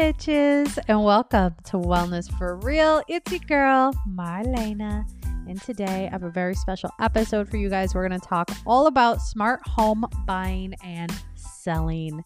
bitches, 0.00 0.78
and 0.88 1.04
welcome 1.04 1.54
to 1.62 1.76
Wellness 1.76 2.32
for 2.38 2.56
Real. 2.56 3.02
It's 3.06 3.30
your 3.30 3.40
girl, 3.40 3.92
Marlena. 4.08 5.06
And 5.46 5.60
today 5.60 6.06
I 6.06 6.10
have 6.10 6.22
a 6.22 6.30
very 6.30 6.54
special 6.54 6.90
episode 7.00 7.50
for 7.50 7.58
you 7.58 7.68
guys. 7.68 7.94
We're 7.94 8.08
going 8.08 8.18
to 8.18 8.26
talk 8.26 8.50
all 8.64 8.86
about 8.86 9.20
smart 9.20 9.60
home 9.68 10.06
buying 10.24 10.74
and 10.82 11.12
selling, 11.34 12.24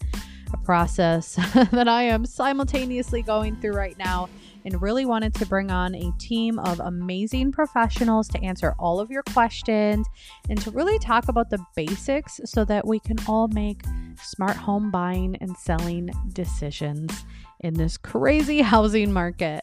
a 0.53 0.57
process 0.59 1.35
that 1.73 1.89
I 1.89 2.05
am 2.05 2.27
simultaneously 2.27 3.23
going 3.23 3.57
through 3.57 3.73
right 3.73 3.99
now 3.99 4.29
and 4.65 4.81
really 4.81 5.05
wanted 5.05 5.35
to 5.35 5.47
bring 5.47 5.71
on 5.71 5.95
a 5.95 6.13
team 6.19 6.59
of 6.59 6.81
amazing 6.81 7.53
professionals 7.53 8.29
to 8.29 8.43
answer 8.43 8.75
all 8.79 9.01
of 9.01 9.11
your 9.11 9.23
questions 9.25 10.07
and 10.49 10.61
to 10.61 10.71
really 10.71 10.99
talk 10.99 11.29
about 11.29 11.51
the 11.51 11.65
basics 11.77 12.41
so 12.45 12.65
that 12.65 12.87
we 12.87 12.99
can 13.01 13.17
all 13.29 13.49
make 13.49 13.83
smart 14.23 14.57
home 14.57 14.91
buying 14.91 15.37
and 15.41 15.57
selling 15.57 16.11
decisions 16.33 17.25
in 17.61 17.75
this 17.75 17.97
crazy 17.97 18.61
housing 18.63 19.13
market. 19.13 19.63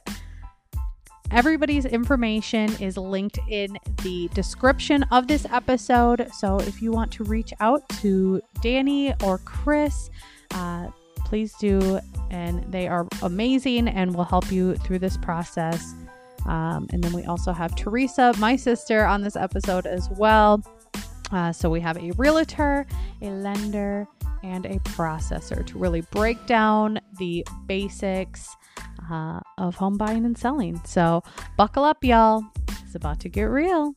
Everybody's 1.31 1.86
information 1.86 2.70
is 2.81 2.98
linked 2.98 3.40
in 3.48 3.78
the 4.04 4.28
description 4.34 5.04
of 5.12 5.28
this 5.28 5.45
episode. 5.50 6.28
So 6.34 6.59
if 6.59 6.81
you 6.81 6.92
want 6.92 7.09
to 7.14 7.23
reach 7.23 7.54
out 7.62 7.88
to 8.02 8.42
Danny 8.62 9.14
or 9.23 9.38
Chris, 9.38 10.09
uh, 10.54 10.88
please 11.31 11.53
do. 11.53 11.98
And 12.30 12.62
they 12.70 12.90
are 12.90 13.08
amazing 13.21 13.88
and 13.88 14.13
will 14.13 14.26
help 14.26 14.52
you 14.52 14.76
through 14.76 14.99
this 14.99 15.16
process. 15.16 15.94
Um, 16.45 16.89
and 16.91 17.02
then 17.02 17.13
we 17.13 17.23
also 17.23 17.53
have 17.53 17.73
Theresa, 17.77 18.34
my 18.38 18.58
sister, 18.58 19.05
on 19.05 19.22
this 19.22 19.38
episode 19.38 19.86
as 19.86 20.09
well. 20.09 20.62
Uh, 21.31 21.53
so 21.53 21.70
we 21.70 21.80
have 21.80 21.98
a 21.98 22.12
realtor, 22.17 22.86
a 23.22 23.30
lender, 23.30 24.06
and 24.44 24.66
a 24.66 24.80
processor 24.80 25.66
to 25.67 25.78
really 25.78 26.02
break 26.11 26.45
down 26.47 27.00
the 27.17 27.47
basics 27.66 28.53
uh, 29.09 29.39
of 29.58 29.75
home 29.75 29.97
buying 29.97 30.25
and 30.25 30.38
selling. 30.38 30.81
So 30.84 31.23
buckle 31.56 31.86
up, 31.86 32.03
y'all. 32.03 32.44
It's 32.84 32.95
about 32.95 33.22
to 33.22 33.30
get 33.30 33.44
real. 33.44 33.95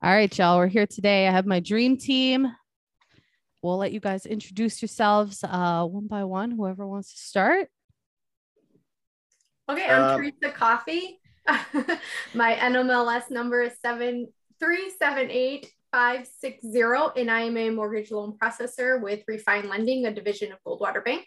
All 0.00 0.12
right, 0.12 0.38
y'all. 0.38 0.58
We're 0.58 0.68
here 0.68 0.86
today. 0.86 1.26
I 1.26 1.32
have 1.32 1.44
my 1.44 1.58
dream 1.58 1.96
team. 1.96 2.54
We'll 3.62 3.78
let 3.78 3.90
you 3.90 3.98
guys 3.98 4.26
introduce 4.26 4.80
yourselves 4.80 5.42
uh, 5.42 5.84
one 5.86 6.06
by 6.06 6.22
one, 6.22 6.52
whoever 6.52 6.86
wants 6.86 7.12
to 7.14 7.18
start. 7.18 7.68
Okay, 9.68 9.84
I'm 9.84 10.04
um, 10.04 10.16
Theresa 10.16 10.54
Coffee. 10.54 11.18
my 12.32 12.54
NMLS 12.54 13.28
number 13.32 13.62
is 13.62 13.72
seven 13.84 14.28
three 14.60 14.88
seven 15.00 15.32
eight 15.32 15.68
five 15.90 16.28
six 16.28 16.64
zero, 16.64 17.10
and 17.16 17.28
I 17.28 17.40
am 17.40 17.56
a 17.56 17.70
mortgage 17.70 18.12
loan 18.12 18.38
processor 18.40 19.02
with 19.02 19.24
Refined 19.26 19.68
Lending, 19.68 20.06
a 20.06 20.14
division 20.14 20.52
of 20.52 20.58
Goldwater 20.64 21.04
Bank. 21.04 21.26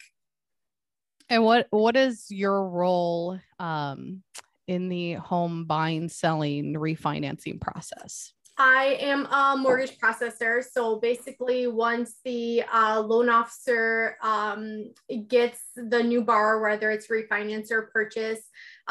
And 1.30 1.44
what 1.44 1.68
what 1.72 1.98
is 1.98 2.28
your 2.30 2.70
role 2.70 3.38
um, 3.60 4.24
in 4.66 4.88
the 4.88 5.16
home 5.16 5.66
buying, 5.66 6.08
selling, 6.08 6.76
refinancing 6.76 7.60
process? 7.60 8.32
I 8.64 8.96
am 9.00 9.26
a 9.26 9.58
mortgage 9.58 9.98
processor. 9.98 10.64
So 10.64 10.98
basically, 10.98 11.66
once 11.66 12.20
the 12.24 12.62
uh, 12.72 13.00
loan 13.00 13.28
officer 13.28 14.18
um, 14.22 14.94
gets 15.28 15.60
the 15.76 16.04
new 16.04 16.22
borrower, 16.22 16.62
whether 16.62 16.92
it's 16.92 17.08
refinance 17.08 17.72
or 17.72 17.90
purchase, 17.92 18.42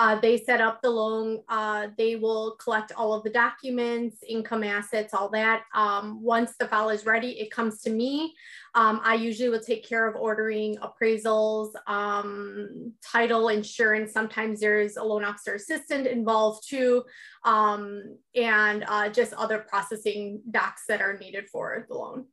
uh, 0.01 0.19
they 0.19 0.39
set 0.39 0.63
up 0.63 0.81
the 0.81 0.89
loan. 0.89 1.43
Uh, 1.51 1.89
they 1.99 2.17
will 2.17 2.53
collect 2.53 2.91
all 2.97 3.13
of 3.13 3.23
the 3.23 3.29
documents, 3.29 4.17
income 4.27 4.65
assets, 4.65 5.13
all 5.13 5.29
that. 5.29 5.65
Um, 5.75 6.23
once 6.23 6.55
the 6.59 6.67
file 6.69 6.89
is 6.89 7.05
ready, 7.05 7.39
it 7.39 7.51
comes 7.51 7.83
to 7.83 7.91
me. 7.91 8.35
Um, 8.75 9.03
I 9.05 9.17
usually 9.17 9.51
will 9.51 9.61
take 9.61 9.87
care 9.87 10.09
of 10.09 10.17
ordering 10.17 10.79
appraisals, 10.79 11.73
um, 11.87 12.95
title, 13.05 13.51
insurance. 13.51 14.15
Sometimes 14.15 14.61
there's 14.61 14.97
a 14.97 15.05
loan 15.05 15.23
officer 15.23 15.57
assistant 15.57 16.07
involved 16.07 16.67
too, 16.67 17.05
um, 17.45 18.17
and 18.35 18.87
uh, 18.89 19.11
just 19.11 19.35
other 19.35 19.59
processing 19.59 20.41
docs 20.51 20.85
that 20.89 21.03
are 21.03 21.19
needed 21.19 21.51
for 21.51 21.85
the 21.91 21.95
loan. 21.95 22.25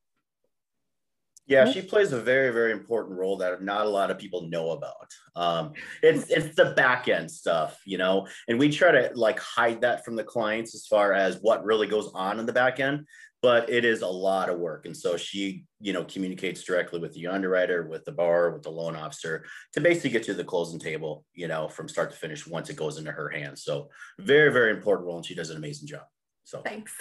Yeah, 1.48 1.72
she 1.72 1.82
plays 1.82 2.12
a 2.12 2.20
very, 2.20 2.52
very 2.52 2.74
important 2.74 3.18
role 3.18 3.38
that 3.38 3.64
not 3.64 3.86
a 3.86 3.90
lot 3.90 4.12
of 4.12 4.18
people 4.18 4.50
know 4.50 4.72
about. 4.72 5.14
Um, 5.36 5.74
it's 6.04 6.30
it's 6.30 6.56
the 6.56 6.74
back 6.76 7.08
end 7.08 7.32
stuff, 7.32 7.80
you 7.86 7.98
know, 7.98 8.28
and 8.50 8.60
we 8.60 8.70
try 8.70 8.92
to 8.92 9.12
like 9.16 9.40
hide 9.40 9.82
that 9.82 10.04
from 10.04 10.18
the 10.18 10.26
clients 10.26 10.76
as 10.76 10.86
far 10.88 11.14
as 11.14 11.40
what 11.42 11.64
really 11.64 11.88
goes 11.88 12.12
on 12.14 12.40
in 12.40 12.46
the 12.46 12.54
back 12.54 12.82
end. 12.82 13.06
But 13.42 13.70
it 13.70 13.86
is 13.86 14.02
a 14.02 14.08
lot 14.08 14.50
of 14.50 14.60
work, 14.60 14.86
and 14.86 14.98
so 14.98 15.16
she, 15.16 15.64
you 15.80 15.94
know, 15.94 16.04
communicates 16.04 16.64
directly 16.64 17.00
with 17.00 17.14
the 17.14 17.28
underwriter, 17.28 17.88
with 17.88 18.04
the 18.04 18.12
borrower, 18.12 18.52
with 18.52 18.64
the 18.64 18.72
loan 18.72 18.96
officer 18.96 19.46
to 19.74 19.80
basically 19.80 20.10
get 20.10 20.24
to 20.24 20.34
the 20.34 20.44
closing 20.44 20.80
table, 20.80 21.24
you 21.34 21.48
know, 21.48 21.70
from 21.70 21.88
start 21.88 22.12
to 22.12 22.18
finish 22.18 22.48
once 22.48 22.70
it 22.70 22.76
goes 22.76 22.98
into 22.98 23.12
her 23.12 23.30
hands. 23.30 23.64
So 23.64 23.90
very, 24.20 24.52
very 24.52 24.72
important 24.72 25.08
role, 25.08 25.18
and 25.18 25.26
she 25.26 25.36
does 25.36 25.52
an 25.52 25.58
amazing 25.58 25.88
job. 25.88 26.06
So 26.46 26.62
thanks. 26.62 26.94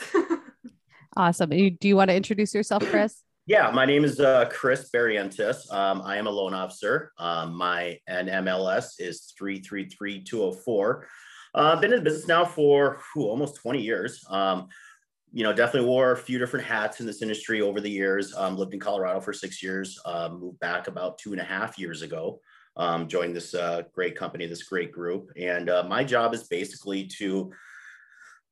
awesome. 1.17 1.51
Do 1.51 1.89
you 1.89 1.97
want 1.97 2.11
to 2.11 2.15
introduce 2.15 2.55
yourself, 2.55 2.85
Chris? 2.85 3.23
Yeah, 3.49 3.71
my 3.71 3.87
name 3.87 4.03
is 4.03 4.19
uh, 4.19 4.47
Chris 4.51 4.91
Barrientes. 4.93 5.73
Um, 5.73 6.03
I 6.03 6.17
am 6.17 6.27
a 6.27 6.31
loan 6.31 6.53
officer. 6.53 7.13
Um, 7.17 7.55
my 7.55 7.97
NMLS 8.11 8.95
is 8.99 9.33
333204. 9.39 11.07
Uh, 11.55 11.59
I've 11.59 11.81
been 11.81 11.93
in 11.93 12.03
business 12.03 12.27
now 12.27 12.45
for 12.45 13.01
whew, 13.15 13.27
almost 13.29 13.55
20 13.55 13.81
years. 13.81 14.25
Um, 14.29 14.67
you 15.33 15.45
know, 15.45 15.53
definitely 15.53 15.89
wore 15.89 16.11
a 16.11 16.17
few 16.17 16.41
different 16.41 16.67
hats 16.67 16.99
in 16.99 17.07
this 17.07 17.23
industry 17.23 17.61
over 17.61 17.81
the 17.81 17.89
years. 17.89 18.35
Um, 18.35 18.57
lived 18.57 18.75
in 18.75 18.81
Colorado 18.81 19.21
for 19.21 19.33
six 19.33 19.63
years, 19.63 19.97
uh, 20.05 20.29
moved 20.29 20.59
back 20.59 20.89
about 20.89 21.19
two 21.19 21.31
and 21.31 21.41
a 21.41 21.45
half 21.45 21.79
years 21.79 22.03
ago, 22.03 22.41
um, 22.77 23.07
joined 23.07 23.37
this 23.37 23.55
uh, 23.55 23.83
great 23.95 24.17
company, 24.17 24.47
this 24.47 24.65
great 24.65 24.91
group. 24.91 25.31
And 25.37 25.71
uh, 25.71 25.85
my 25.85 26.03
job 26.03 26.35
is 26.35 26.49
basically 26.49 27.07
to 27.19 27.53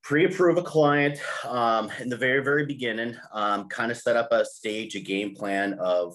pre-approve 0.04 0.58
a 0.58 0.62
client 0.62 1.18
um, 1.44 1.90
in 2.00 2.08
the 2.08 2.16
very 2.16 2.44
very 2.44 2.64
beginning 2.66 3.16
um, 3.32 3.68
kind 3.68 3.90
of 3.90 3.96
set 3.96 4.16
up 4.16 4.28
a 4.30 4.44
stage 4.44 4.94
a 4.94 5.00
game 5.00 5.34
plan 5.34 5.74
of 5.74 6.14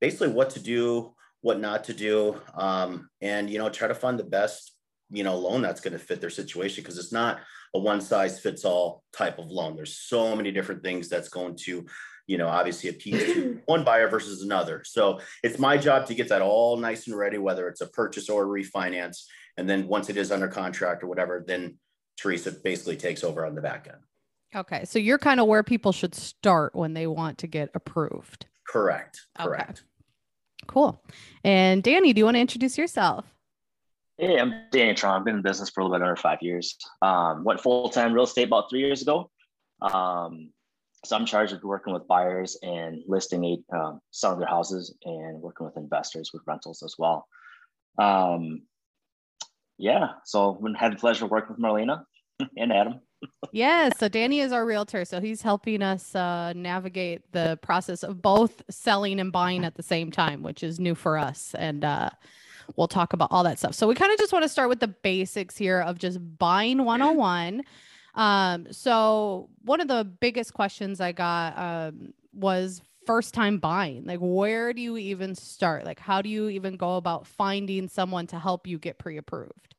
basically 0.00 0.28
what 0.28 0.50
to 0.50 0.60
do 0.60 1.14
what 1.42 1.60
not 1.60 1.84
to 1.84 1.94
do 1.94 2.40
um, 2.54 3.08
and 3.20 3.48
you 3.48 3.58
know 3.58 3.68
try 3.68 3.86
to 3.86 3.94
find 3.94 4.18
the 4.18 4.24
best 4.24 4.72
you 5.10 5.22
know 5.22 5.36
loan 5.36 5.62
that's 5.62 5.80
going 5.80 5.92
to 5.92 5.98
fit 5.98 6.20
their 6.20 6.30
situation 6.30 6.82
because 6.82 6.98
it's 6.98 7.12
not 7.12 7.40
a 7.74 7.78
one 7.78 8.00
size 8.00 8.40
fits 8.40 8.64
all 8.64 9.02
type 9.12 9.38
of 9.38 9.46
loan. 9.46 9.76
There's 9.76 9.96
so 9.96 10.34
many 10.34 10.50
different 10.50 10.82
things 10.82 11.08
that's 11.08 11.28
going 11.28 11.56
to 11.64 11.86
you 12.26 12.38
know 12.38 12.48
obviously 12.48 12.90
appeal 12.90 13.18
to 13.34 13.60
one 13.66 13.84
buyer 13.84 14.08
versus 14.08 14.42
another. 14.42 14.82
So 14.84 15.20
it's 15.42 15.58
my 15.58 15.76
job 15.76 16.06
to 16.06 16.14
get 16.14 16.28
that 16.30 16.42
all 16.42 16.76
nice 16.76 17.06
and 17.06 17.16
ready 17.16 17.38
whether 17.38 17.68
it's 17.68 17.80
a 17.80 17.86
purchase 17.86 18.28
or 18.28 18.44
a 18.44 18.62
refinance 18.62 19.24
and 19.56 19.68
then 19.68 19.86
once 19.86 20.08
it 20.08 20.16
is 20.16 20.32
under 20.32 20.48
contract 20.48 21.02
or 21.02 21.06
whatever 21.06 21.44
then 21.46 21.78
Theresa 22.16 22.52
basically 22.52 22.96
takes 22.96 23.24
over 23.24 23.44
on 23.44 23.54
the 23.54 23.60
back 23.60 23.88
end. 23.88 24.02
Okay. 24.54 24.84
So 24.84 24.98
you're 24.98 25.18
kind 25.18 25.40
of 25.40 25.46
where 25.46 25.62
people 25.62 25.92
should 25.92 26.14
start 26.14 26.74
when 26.74 26.94
they 26.94 27.06
want 27.06 27.38
to 27.38 27.46
get 27.46 27.70
approved. 27.74 28.46
Correct. 28.66 29.20
Correct. 29.38 29.70
Okay. 29.70 29.80
Cool. 30.66 31.02
And 31.44 31.82
Danny, 31.82 32.12
do 32.12 32.20
you 32.20 32.24
want 32.24 32.36
to 32.36 32.40
introduce 32.40 32.78
yourself? 32.78 33.24
Hey, 34.18 34.38
I'm 34.38 34.54
Danny 34.70 34.94
Truong. 34.94 35.18
I've 35.18 35.24
been 35.24 35.36
in 35.36 35.42
business 35.42 35.68
for 35.68 35.80
a 35.80 35.84
little 35.84 35.98
bit 35.98 36.02
under 36.02 36.16
five 36.16 36.38
years. 36.40 36.76
Um, 37.02 37.44
went 37.44 37.60
full 37.60 37.90
time 37.90 38.12
real 38.12 38.24
estate 38.24 38.46
about 38.46 38.70
three 38.70 38.80
years 38.80 39.02
ago. 39.02 39.30
Um, 39.82 40.50
so 41.04 41.16
I'm 41.16 41.26
charged 41.26 41.52
with 41.52 41.62
working 41.62 41.92
with 41.92 42.08
buyers 42.08 42.56
and 42.62 43.02
listing, 43.06 43.44
eight, 43.44 43.62
um, 43.72 44.00
selling 44.10 44.40
their 44.40 44.48
houses 44.48 44.94
and 45.04 45.40
working 45.40 45.66
with 45.66 45.76
investors 45.76 46.30
with 46.32 46.42
rentals 46.46 46.82
as 46.82 46.94
well. 46.98 47.28
Um, 47.98 48.62
yeah, 49.78 50.08
so 50.24 50.56
we 50.60 50.72
had 50.76 50.92
the 50.92 50.96
pleasure 50.96 51.24
of 51.24 51.30
working 51.30 51.56
with 51.56 51.62
Marlena 51.62 52.04
and 52.56 52.72
Adam. 52.72 53.00
yes, 53.52 53.98
so 53.98 54.08
Danny 54.08 54.40
is 54.40 54.52
our 54.52 54.64
realtor, 54.64 55.04
so 55.04 55.20
he's 55.20 55.42
helping 55.42 55.82
us 55.82 56.14
uh, 56.14 56.52
navigate 56.54 57.32
the 57.32 57.58
process 57.62 58.02
of 58.02 58.20
both 58.20 58.62
selling 58.70 59.20
and 59.20 59.32
buying 59.32 59.64
at 59.64 59.74
the 59.74 59.82
same 59.82 60.10
time, 60.10 60.42
which 60.42 60.62
is 60.62 60.78
new 60.78 60.94
for 60.94 61.16
us, 61.16 61.54
and 61.58 61.84
uh, 61.84 62.10
we'll 62.76 62.88
talk 62.88 63.12
about 63.12 63.28
all 63.30 63.44
that 63.44 63.58
stuff. 63.58 63.74
So 63.74 63.86
we 63.86 63.94
kind 63.94 64.12
of 64.12 64.18
just 64.18 64.32
want 64.32 64.42
to 64.42 64.48
start 64.48 64.68
with 64.68 64.80
the 64.80 64.88
basics 64.88 65.56
here 65.56 65.80
of 65.80 65.98
just 65.98 66.18
buying 66.38 66.84
101. 66.84 67.62
Um, 68.14 68.72
so 68.72 69.50
one 69.62 69.80
of 69.80 69.88
the 69.88 70.04
biggest 70.04 70.54
questions 70.54 71.00
I 71.00 71.12
got 71.12 71.58
um, 71.58 72.14
was 72.32 72.82
first 73.06 73.32
time 73.32 73.58
buying? 73.58 74.04
Like 74.04 74.18
where 74.20 74.72
do 74.72 74.82
you 74.82 74.96
even 74.96 75.34
start? 75.34 75.84
Like 75.84 76.00
how 76.00 76.20
do 76.20 76.28
you 76.28 76.48
even 76.48 76.76
go 76.76 76.96
about 76.96 77.26
finding 77.26 77.88
someone 77.88 78.26
to 78.28 78.38
help 78.38 78.66
you 78.66 78.78
get 78.78 78.98
pre-approved? 78.98 79.74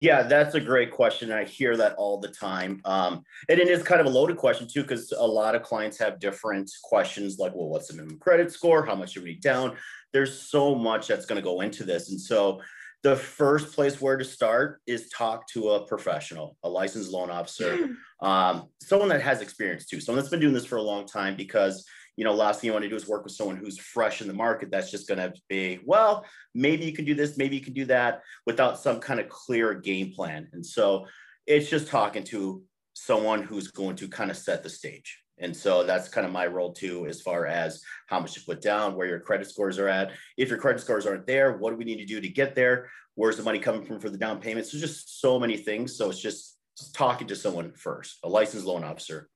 Yeah 0.00 0.24
that's 0.24 0.54
a 0.54 0.60
great 0.60 0.90
question. 0.90 1.32
I 1.32 1.44
hear 1.44 1.76
that 1.76 1.94
all 1.94 2.18
the 2.18 2.28
time. 2.28 2.80
Um, 2.84 3.22
and 3.48 3.58
it 3.58 3.68
is 3.68 3.82
kind 3.82 4.00
of 4.00 4.06
a 4.06 4.10
loaded 4.10 4.36
question 4.36 4.68
too 4.68 4.82
because 4.82 5.12
a 5.12 5.26
lot 5.26 5.54
of 5.54 5.62
clients 5.62 5.98
have 5.98 6.20
different 6.20 6.70
questions 6.82 7.38
like 7.38 7.54
well 7.54 7.68
what's 7.68 7.88
the 7.88 7.94
minimum 7.94 8.18
credit 8.18 8.52
score? 8.52 8.84
How 8.84 8.94
much 8.94 9.14
do 9.14 9.22
we 9.22 9.36
down? 9.36 9.76
There's 10.12 10.38
so 10.38 10.74
much 10.74 11.06
that's 11.06 11.26
going 11.26 11.40
to 11.40 11.44
go 11.44 11.60
into 11.60 11.84
this. 11.84 12.10
And 12.10 12.20
so 12.20 12.60
the 13.04 13.14
first 13.14 13.74
place 13.74 14.00
where 14.00 14.16
to 14.16 14.24
start 14.24 14.80
is 14.86 15.10
talk 15.10 15.46
to 15.48 15.70
a 15.70 15.86
professional, 15.86 16.56
a 16.64 16.68
licensed 16.68 17.12
loan 17.12 17.30
officer, 17.30 17.90
um, 18.22 18.64
someone 18.82 19.10
that 19.10 19.20
has 19.20 19.42
experience 19.42 19.86
too, 19.86 20.00
someone 20.00 20.20
that's 20.20 20.30
been 20.30 20.40
doing 20.40 20.54
this 20.54 20.64
for 20.64 20.76
a 20.76 20.82
long 20.82 21.06
time 21.06 21.36
because 21.36 21.86
you 22.16 22.24
know, 22.24 22.32
last 22.32 22.60
thing 22.60 22.68
you 22.68 22.72
want 22.72 22.84
to 22.84 22.88
do 22.88 22.94
is 22.94 23.08
work 23.08 23.24
with 23.24 23.32
someone 23.32 23.56
who's 23.56 23.76
fresh 23.78 24.20
in 24.20 24.28
the 24.28 24.34
market. 24.34 24.70
That's 24.70 24.90
just 24.90 25.08
going 25.08 25.18
to 25.18 25.32
be, 25.48 25.80
well, 25.84 26.24
maybe 26.54 26.84
you 26.84 26.92
can 26.92 27.04
do 27.04 27.14
this, 27.14 27.36
maybe 27.36 27.56
you 27.56 27.62
can 27.62 27.72
do 27.72 27.86
that 27.86 28.22
without 28.46 28.78
some 28.78 29.00
kind 29.00 29.18
of 29.18 29.28
clear 29.28 29.74
game 29.74 30.12
plan. 30.12 30.48
And 30.52 30.64
so 30.64 31.06
it's 31.46 31.68
just 31.68 31.88
talking 31.88 32.22
to 32.24 32.62
someone 32.94 33.42
who's 33.42 33.68
going 33.72 33.96
to 33.96 34.08
kind 34.08 34.30
of 34.30 34.36
set 34.36 34.62
the 34.62 34.70
stage. 34.70 35.23
And 35.38 35.56
so 35.56 35.82
that's 35.82 36.08
kind 36.08 36.26
of 36.26 36.32
my 36.32 36.46
role 36.46 36.72
too, 36.72 37.06
as 37.06 37.20
far 37.20 37.46
as 37.46 37.82
how 38.06 38.20
much 38.20 38.34
to 38.34 38.40
put 38.40 38.60
down, 38.60 38.94
where 38.94 39.06
your 39.06 39.20
credit 39.20 39.48
scores 39.48 39.78
are 39.78 39.88
at. 39.88 40.12
If 40.36 40.48
your 40.48 40.58
credit 40.58 40.80
scores 40.80 41.06
aren't 41.06 41.26
there, 41.26 41.56
what 41.56 41.70
do 41.70 41.76
we 41.76 41.84
need 41.84 41.98
to 41.98 42.04
do 42.04 42.20
to 42.20 42.28
get 42.28 42.54
there? 42.54 42.88
Where's 43.16 43.36
the 43.36 43.42
money 43.42 43.58
coming 43.58 43.84
from 43.84 44.00
for 44.00 44.10
the 44.10 44.18
down 44.18 44.40
payments? 44.40 44.70
There's 44.70 44.82
just 44.82 45.20
so 45.20 45.38
many 45.38 45.56
things. 45.56 45.96
So 45.96 46.10
it's 46.10 46.20
just, 46.20 46.56
just 46.78 46.94
talking 46.94 47.26
to 47.28 47.36
someone 47.36 47.72
first, 47.72 48.18
a 48.24 48.28
licensed 48.28 48.66
loan 48.66 48.84
officer. 48.84 49.28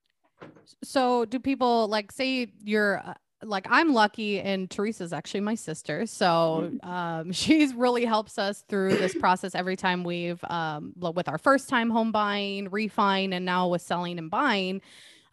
So 0.84 1.24
do 1.24 1.38
people 1.38 1.88
like 1.88 2.12
say 2.12 2.52
you're 2.62 2.98
uh, 3.04 3.14
like 3.42 3.66
I'm 3.70 3.92
lucky 3.92 4.40
and 4.40 4.68
Theresa's 4.68 5.12
actually 5.12 5.40
my 5.40 5.54
sister. 5.54 6.06
So 6.06 6.70
Mm-hmm. 6.72 6.88
um, 6.90 7.32
she's 7.32 7.74
really 7.74 8.04
helps 8.04 8.38
us 8.38 8.64
through 8.68 8.96
this 8.96 9.14
process 9.14 9.54
every 9.54 9.76
time 9.76 10.04
we've 10.04 10.42
um, 10.48 10.92
with 10.96 11.28
our 11.28 11.38
first 11.38 11.68
time 11.68 11.90
home 11.90 12.12
buying, 12.12 12.68
refine, 12.70 13.32
and 13.32 13.44
now 13.44 13.68
with 13.68 13.82
selling 13.82 14.18
and 14.18 14.30
buying. 14.30 14.80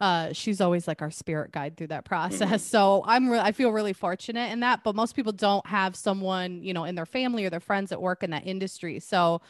Uh, 0.00 0.32
she's 0.32 0.60
always 0.60 0.86
like 0.86 1.02
our 1.02 1.10
spirit 1.10 1.52
guide 1.52 1.76
through 1.76 1.88
that 1.88 2.04
process. 2.04 2.40
Mm-hmm. 2.40 2.56
So 2.76 3.04
I'm 3.06 3.30
re- 3.30 3.38
I 3.38 3.52
feel 3.52 3.70
really 3.70 3.92
fortunate 3.92 4.52
in 4.52 4.60
that. 4.60 4.84
But 4.84 4.94
most 4.94 5.14
people 5.16 5.32
don't 5.32 5.66
have 5.66 5.96
someone 5.96 6.62
you 6.62 6.74
know 6.74 6.84
in 6.84 6.94
their 6.94 7.06
family 7.06 7.44
or 7.44 7.50
their 7.50 7.60
friends 7.60 7.90
that 7.90 8.00
work 8.00 8.22
in 8.22 8.30
that 8.30 8.46
industry. 8.46 9.00
So 9.00 9.40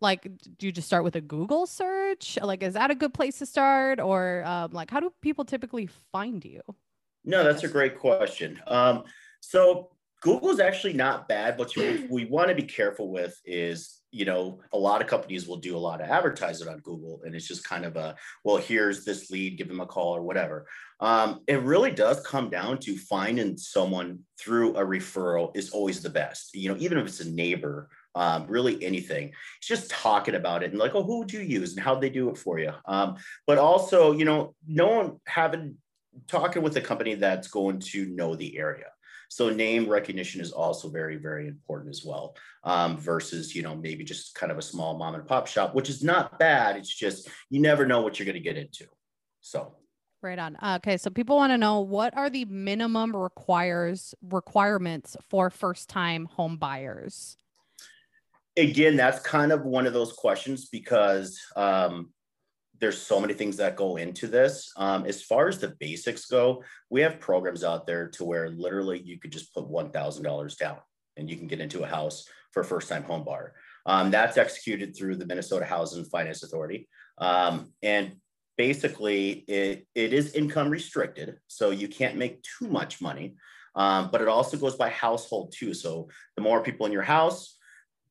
like 0.00 0.22
do 0.58 0.66
you 0.66 0.72
just 0.72 0.88
start 0.88 1.04
with 1.04 1.14
a 1.14 1.20
google 1.20 1.66
search 1.66 2.36
like 2.42 2.64
is 2.64 2.74
that 2.74 2.90
a 2.90 2.96
good 2.96 3.14
place 3.14 3.38
to 3.38 3.46
start 3.46 4.00
or 4.00 4.42
um, 4.44 4.72
like 4.72 4.90
how 4.90 4.98
do 4.98 5.10
people 5.22 5.44
typically 5.44 5.88
find 6.12 6.44
you 6.44 6.60
No, 7.24 7.42
that's 7.42 7.64
a 7.64 7.68
great 7.68 7.98
question. 7.98 8.60
Um, 8.66 9.04
so 9.40 9.90
Google 10.20 10.50
is 10.50 10.60
actually 10.60 10.92
not 10.92 11.28
bad, 11.28 11.56
but 11.56 11.74
you, 11.76 12.06
we 12.10 12.24
want 12.26 12.48
to 12.48 12.54
be 12.54 12.62
careful 12.62 13.10
with 13.10 13.40
is, 13.44 14.00
you 14.14 14.24
know, 14.24 14.60
a 14.72 14.78
lot 14.78 15.02
of 15.02 15.08
companies 15.08 15.48
will 15.48 15.56
do 15.56 15.76
a 15.76 15.78
lot 15.78 16.00
of 16.00 16.08
advertising 16.08 16.68
on 16.68 16.78
Google, 16.78 17.20
and 17.24 17.34
it's 17.34 17.48
just 17.48 17.64
kind 17.64 17.84
of 17.84 17.96
a, 17.96 18.14
well, 18.44 18.58
here's 18.58 19.04
this 19.04 19.30
lead, 19.30 19.58
give 19.58 19.68
them 19.68 19.80
a 19.80 19.86
call 19.86 20.14
or 20.14 20.22
whatever. 20.22 20.66
Um, 21.00 21.40
it 21.48 21.60
really 21.62 21.90
does 21.90 22.24
come 22.24 22.48
down 22.48 22.78
to 22.78 22.96
finding 22.96 23.56
someone 23.56 24.20
through 24.38 24.76
a 24.76 24.84
referral 24.84 25.56
is 25.56 25.70
always 25.70 26.00
the 26.00 26.10
best. 26.10 26.54
You 26.54 26.68
know, 26.68 26.76
even 26.78 26.98
if 26.98 27.06
it's 27.06 27.20
a 27.20 27.30
neighbor, 27.30 27.88
um, 28.14 28.46
really 28.46 28.82
anything. 28.84 29.32
It's 29.58 29.66
just 29.66 29.90
talking 29.90 30.36
about 30.36 30.62
it 30.62 30.70
and 30.70 30.78
like, 30.78 30.94
oh, 30.94 31.02
who 31.02 31.18
would 31.18 31.32
you 31.32 31.40
use 31.40 31.72
and 31.72 31.84
how'd 31.84 32.00
they 32.00 32.10
do 32.10 32.30
it 32.30 32.38
for 32.38 32.60
you? 32.60 32.72
Um, 32.86 33.16
but 33.48 33.58
also, 33.58 34.12
you 34.12 34.24
know, 34.24 34.54
no 34.68 34.86
one 34.86 35.20
having 35.26 35.76
talking 36.28 36.62
with 36.62 36.76
a 36.76 36.80
company 36.80 37.16
that's 37.16 37.48
going 37.48 37.80
to 37.80 38.06
know 38.06 38.36
the 38.36 38.56
area. 38.56 38.86
So 39.34 39.50
name 39.50 39.88
recognition 39.88 40.40
is 40.40 40.52
also 40.52 40.88
very, 40.88 41.16
very 41.16 41.48
important 41.48 41.90
as 41.90 42.04
well. 42.04 42.36
Um, 42.62 42.96
versus, 42.96 43.52
you 43.52 43.62
know, 43.62 43.74
maybe 43.74 44.04
just 44.04 44.36
kind 44.36 44.52
of 44.52 44.58
a 44.58 44.62
small 44.62 44.96
mom 44.96 45.16
and 45.16 45.26
pop 45.26 45.48
shop, 45.48 45.74
which 45.74 45.90
is 45.90 46.04
not 46.04 46.38
bad. 46.38 46.76
It's 46.76 46.94
just 46.94 47.28
you 47.50 47.60
never 47.60 47.84
know 47.84 48.00
what 48.00 48.16
you're 48.16 48.26
going 48.26 48.34
to 48.34 48.40
get 48.40 48.56
into. 48.56 48.86
So 49.40 49.74
right 50.22 50.38
on 50.38 50.56
okay 50.76 50.96
so 50.96 51.10
people 51.10 51.36
want 51.36 51.50
to 51.50 51.58
know 51.58 51.80
what 51.80 52.16
are 52.16 52.30
the 52.30 52.46
minimum 52.46 53.14
requires 53.14 54.14
requirements 54.22 55.18
for 55.28 55.50
first 55.50 55.90
time 55.90 56.24
home 56.24 56.56
buyers 56.56 57.36
again, 58.56 58.96
that's 58.96 59.20
kind 59.20 59.52
of 59.52 59.64
one 59.64 59.86
of 59.86 59.92
those 59.92 60.12
questions 60.12 60.66
because 60.66 61.40
um, 61.56 62.10
there's 62.84 63.00
so 63.00 63.18
many 63.18 63.32
things 63.32 63.56
that 63.56 63.76
go 63.76 63.96
into 63.96 64.26
this. 64.26 64.70
Um, 64.76 65.06
as 65.06 65.22
far 65.22 65.48
as 65.48 65.58
the 65.58 65.74
basics 65.80 66.26
go, 66.26 66.62
we 66.90 67.00
have 67.00 67.18
programs 67.18 67.64
out 67.64 67.86
there 67.86 68.08
to 68.08 68.24
where 68.24 68.50
literally 68.50 69.00
you 69.00 69.18
could 69.18 69.32
just 69.32 69.54
put 69.54 69.64
$1,000 69.64 70.58
down 70.58 70.76
and 71.16 71.30
you 71.30 71.38
can 71.38 71.46
get 71.46 71.60
into 71.60 71.82
a 71.82 71.86
house 71.86 72.28
for 72.52 72.60
a 72.60 72.64
first 72.64 72.90
time 72.90 73.02
home 73.02 73.24
buyer. 73.24 73.54
Um, 73.86 74.10
that's 74.10 74.36
executed 74.36 74.94
through 74.94 75.16
the 75.16 75.24
Minnesota 75.24 75.64
Housing 75.64 76.04
Finance 76.04 76.42
Authority. 76.42 76.86
Um, 77.16 77.72
and 77.82 78.16
basically, 78.58 79.30
it, 79.48 79.86
it 79.94 80.12
is 80.12 80.34
income 80.34 80.68
restricted. 80.68 81.38
So 81.46 81.70
you 81.70 81.88
can't 81.88 82.18
make 82.18 82.42
too 82.42 82.68
much 82.68 83.00
money. 83.00 83.36
Um, 83.74 84.10
but 84.12 84.20
it 84.20 84.28
also 84.28 84.58
goes 84.58 84.76
by 84.76 84.90
household 84.90 85.54
too. 85.56 85.72
So 85.72 86.08
the 86.36 86.42
more 86.42 86.62
people 86.62 86.84
in 86.84 86.92
your 86.92 87.02
house, 87.02 87.56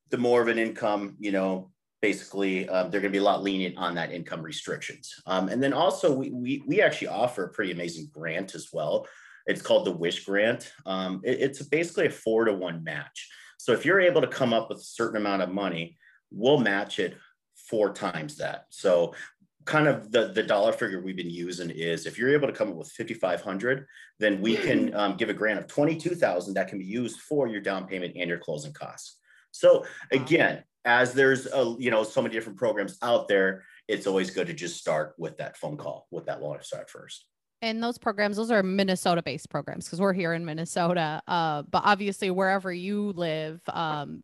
the 0.10 0.18
more 0.18 0.42
of 0.42 0.48
an 0.48 0.58
income, 0.58 1.16
you 1.20 1.32
know, 1.32 1.70
basically 2.04 2.68
um, 2.68 2.92
they're 2.92 3.00
going 3.00 3.14
to 3.14 3.18
be 3.18 3.24
a 3.24 3.24
lot 3.24 3.42
lenient 3.42 3.78
on 3.78 3.96
that 3.96 4.12
income 4.12 4.42
restrictions. 4.42 5.16
Um, 5.26 5.48
and 5.48 5.64
then 5.64 5.72
also 5.72 6.14
we, 6.14 6.32
we, 6.32 6.62
we 6.68 6.82
actually 6.82 7.08
offer 7.08 7.46
a 7.46 7.50
pretty 7.50 7.72
amazing 7.72 8.10
grant 8.12 8.56
as 8.56 8.68
well. 8.74 9.08
It's 9.46 9.62
called 9.62 9.86
the 9.86 9.94
Wish 9.94 10.26
Grant. 10.26 10.74
Um, 10.86 11.22
it, 11.24 11.40
it's 11.40 11.62
basically 11.62 12.08
a 12.08 12.10
four 12.10 12.44
to 12.44 12.52
one 12.52 12.84
match. 12.84 13.30
So 13.58 13.72
if 13.72 13.86
you're 13.86 14.02
able 14.02 14.20
to 14.20 14.28
come 14.28 14.52
up 14.52 14.68
with 14.68 14.80
a 14.80 14.84
certain 14.84 15.16
amount 15.16 15.44
of 15.44 15.54
money, 15.54 15.98
we'll 16.30 16.60
match 16.60 17.00
it 17.00 17.16
four 17.56 17.94
times 17.94 18.36
that. 18.36 18.66
So 18.68 19.16
kind 19.64 19.88
of 19.88 20.12
the, 20.12 20.34
the 20.34 20.44
dollar 20.44 20.74
figure 20.74 21.02
we've 21.02 21.16
been 21.16 21.30
using 21.30 21.70
is 21.70 22.06
if 22.06 22.18
you're 22.18 22.34
able 22.34 22.48
to 22.48 22.54
come 22.54 22.68
up 22.68 22.76
with 22.76 22.92
5,500, 22.92 23.88
then 24.20 24.42
we 24.42 24.58
can 24.58 24.94
um, 24.94 25.16
give 25.16 25.30
a 25.30 25.34
grant 25.34 25.58
of 25.58 25.68
22,000 25.68 26.54
that 26.56 26.68
can 26.68 26.80
be 26.80 26.86
used 26.86 27.22
for 27.22 27.48
your 27.48 27.62
down 27.62 27.88
payment 27.88 28.18
and 28.18 28.28
your 28.28 28.40
closing 28.40 28.74
costs. 28.74 29.20
So 29.54 29.86
again, 30.12 30.64
as 30.84 31.14
there's 31.14 31.46
a, 31.48 31.76
you 31.80 31.92
know 31.92 32.04
so 32.04 32.22
many 32.22 32.34
different 32.34 32.58
programs 32.58 32.98
out 33.02 33.28
there, 33.28 33.64
it's 33.88 34.08
always 34.08 34.30
good 34.32 34.48
to 34.48 34.54
just 34.54 34.78
start 34.78 35.16
with 35.18 35.38
that 35.38 35.56
phone 35.58 35.78
call 35.78 36.08
with 36.12 36.26
that 36.26 36.40
start 36.66 36.90
first. 36.90 37.26
and 37.62 37.82
those 37.82 37.98
programs 37.98 38.38
those 38.38 38.52
are 38.52 38.64
minnesota 38.64 39.22
based 39.22 39.50
programs 39.50 39.86
because 39.86 40.00
we're 40.02 40.14
here 40.14 40.34
in 40.34 40.44
minnesota 40.46 41.22
uh, 41.28 41.62
but 41.64 41.82
obviously 41.86 42.30
wherever 42.32 42.72
you 42.72 43.12
live 43.14 43.62
um, 43.70 44.22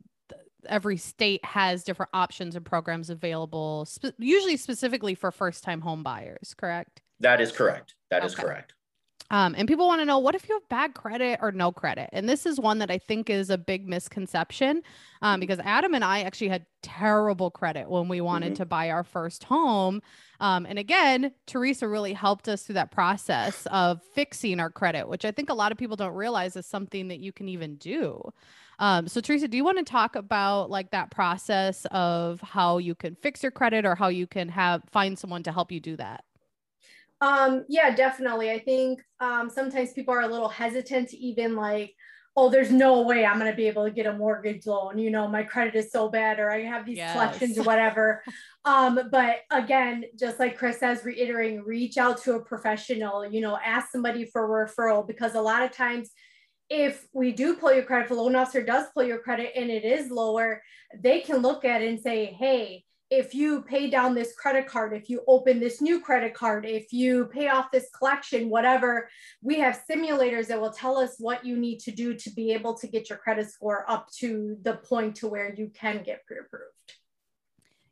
every 0.68 0.98
state 0.98 1.44
has 1.46 1.84
different 1.84 2.10
options 2.14 2.56
and 2.56 2.66
programs 2.66 3.10
available 3.10 3.86
spe- 3.86 4.18
usually 4.18 4.58
specifically 4.58 5.16
for 5.16 5.32
first 5.32 5.64
time 5.64 5.82
home 5.82 6.04
buyers 6.04 6.54
correct 6.58 7.02
That 7.22 7.42
is 7.42 7.52
correct. 7.52 7.96
That 8.12 8.24
is 8.26 8.34
Okay. 8.34 8.44
correct. 8.44 8.74
Um, 9.32 9.54
and 9.58 9.68
people 9.68 9.88
want 9.88 10.02
to 10.02 10.06
know 10.06 10.18
what 10.18 10.34
if 10.34 10.50
you 10.50 10.56
have 10.56 10.68
bad 10.70 10.96
credit 10.96 11.40
or 11.42 11.52
no 11.52 11.72
credit? 11.72 12.10
And 12.14 12.28
this 12.28 12.46
is 12.46 12.60
one 12.60 12.80
that 12.80 12.90
I 12.90 12.98
think 12.98 13.30
is 13.30 13.50
a 13.50 13.58
big 13.58 13.88
misconception 13.88 14.82
um, 15.22 15.40
because 15.40 15.60
Adam 15.60 15.94
and 15.94 16.04
I 16.04 16.22
actually 16.22 16.50
had 16.50 16.66
terrible 16.82 17.52
credit 17.52 17.90
when 17.90 18.08
we 18.08 18.22
wanted 18.22 18.54
Mhm. 18.54 18.58
to 18.58 18.66
buy 18.66 18.90
our 18.90 19.04
first 19.04 19.44
home. 19.44 20.02
Um, 20.40 20.66
and 20.66 20.80
again, 20.80 21.32
Theresa 21.46 21.88
really 21.88 22.14
helped 22.14 22.48
us 22.48 22.64
through 22.64 22.76
that 22.76 22.90
process 22.92 23.68
of 23.68 24.02
fixing 24.16 24.60
our 24.60 24.70
credit, 24.72 25.08
which 25.08 25.26
I 25.26 25.32
think 25.32 25.50
a 25.50 25.54
lot 25.54 25.72
of 25.72 25.78
people 25.78 25.96
don't 25.98 26.16
realize 26.16 26.56
is 26.56 26.66
something 26.66 27.10
that 27.10 27.20
you 27.20 27.32
can 27.32 27.50
even 27.50 27.76
do. 27.76 28.22
Um, 28.80 29.08
so 29.10 29.20
Theresa, 29.22 29.48
do 29.50 29.58
you 29.58 29.64
want 29.66 29.78
to 29.78 29.84
talk 29.84 30.16
about 30.16 30.70
like 30.70 30.92
that 30.92 31.12
process 31.12 31.86
of 31.92 32.40
how 32.42 32.78
you 32.78 32.96
can 32.96 33.16
fix 33.16 33.44
your 33.44 33.52
credit 33.52 33.86
or 33.86 33.94
how 33.96 34.08
you 34.08 34.26
can 34.26 34.50
have 34.50 34.84
find 34.90 35.20
someone 35.20 35.44
to 35.44 35.52
help 35.52 35.72
you 35.72 35.82
do 35.82 35.98
that? 35.98 36.24
Um, 37.22 37.66
yeah, 37.68 37.94
definitely. 37.96 38.52
I 38.52 38.60
think 38.60 39.02
um, 39.20 39.50
sometimes 39.50 39.94
people 39.94 40.14
are 40.14 40.22
a 40.22 40.28
little 40.28 40.50
hesitant 40.50 41.10
to 41.10 41.18
even 41.18 41.56
like, 41.56 41.94
oh, 42.38 42.50
there's 42.50 42.72
no 42.72 43.02
way 43.02 43.26
I'm 43.26 43.40
going 43.40 43.52
to 43.52 43.58
be 43.58 43.68
able 43.68 43.84
to 43.84 43.92
get 43.92 44.06
a 44.06 44.14
mortgage 44.14 44.66
loan. 44.66 44.98
You 44.98 45.10
know, 45.12 45.28
my 45.28 45.44
credit 45.44 45.76
is 45.76 45.92
so 45.92 46.10
bad, 46.10 46.40
or 46.40 46.50
I 46.50 46.62
have 46.64 46.86
these 46.86 46.98
Yes. 46.98 47.12
collections 47.12 47.58
or 47.58 47.64
whatever. 47.72 48.24
um, 48.64 49.00
but 49.12 49.38
again, 49.52 50.06
just 50.18 50.40
like 50.40 50.58
Chris 50.58 50.80
says, 50.80 51.04
reiterating, 51.04 51.64
reach 51.64 51.98
out 51.98 52.22
to 52.24 52.36
a 52.36 52.46
professional. 52.46 53.30
You 53.30 53.42
know, 53.42 53.58
ask 53.64 53.92
somebody 53.92 54.26
for 54.26 54.64
a 54.64 54.68
referral 54.68 55.06
because 55.06 55.36
a 55.36 55.42
lot 55.42 55.64
of 55.64 55.72
times. 55.72 56.12
If 56.72 57.08
we 57.14 57.32
do 57.32 57.56
pull 57.56 57.74
your 57.74 57.82
credit, 57.82 58.06
if 58.06 58.12
a 58.12 58.14
loan 58.14 58.36
officer 58.36 58.62
does 58.62 58.86
pull 58.94 59.02
your 59.02 59.18
credit 59.18 59.54
and 59.56 59.72
it 59.72 59.84
is 59.84 60.12
lower, 60.12 60.62
they 61.02 61.20
can 61.22 61.38
look 61.38 61.66
at 61.66 61.82
it 61.82 61.90
and 61.90 62.00
say, 62.00 62.28
hey, 62.28 62.84
if 63.10 63.34
you 63.34 63.62
pay 63.62 63.90
down 63.90 64.14
this 64.14 64.34
credit 64.34 64.68
card, 64.68 64.94
if 64.94 65.10
you 65.10 65.24
open 65.28 65.60
this 65.60 65.82
new 65.82 66.00
credit 66.00 66.34
card, 66.34 66.66
if 66.66 66.94
you 66.94 67.26
pay 67.26 67.48
off 67.48 67.72
this 67.72 67.90
collection, 67.98 68.50
whatever, 68.50 69.10
we 69.42 69.60
have 69.60 69.82
simulators 69.90 70.48
that 70.48 70.62
will 70.62 70.72
tell 70.72 70.98
us 70.98 71.16
what 71.18 71.44
you 71.44 71.58
need 71.58 71.80
to 71.80 71.92
do 71.92 72.14
to 72.14 72.30
be 72.30 72.52
able 72.54 72.76
to 72.76 72.88
get 72.88 73.10
your 73.10 73.18
credit 73.18 73.50
score 73.50 73.90
up 73.90 74.12
to 74.20 74.58
the 74.62 74.74
point 74.76 75.16
to 75.16 75.28
where 75.28 75.54
you 75.56 75.72
can 75.74 76.04
get 76.04 76.26
pre-approved. 76.26 76.66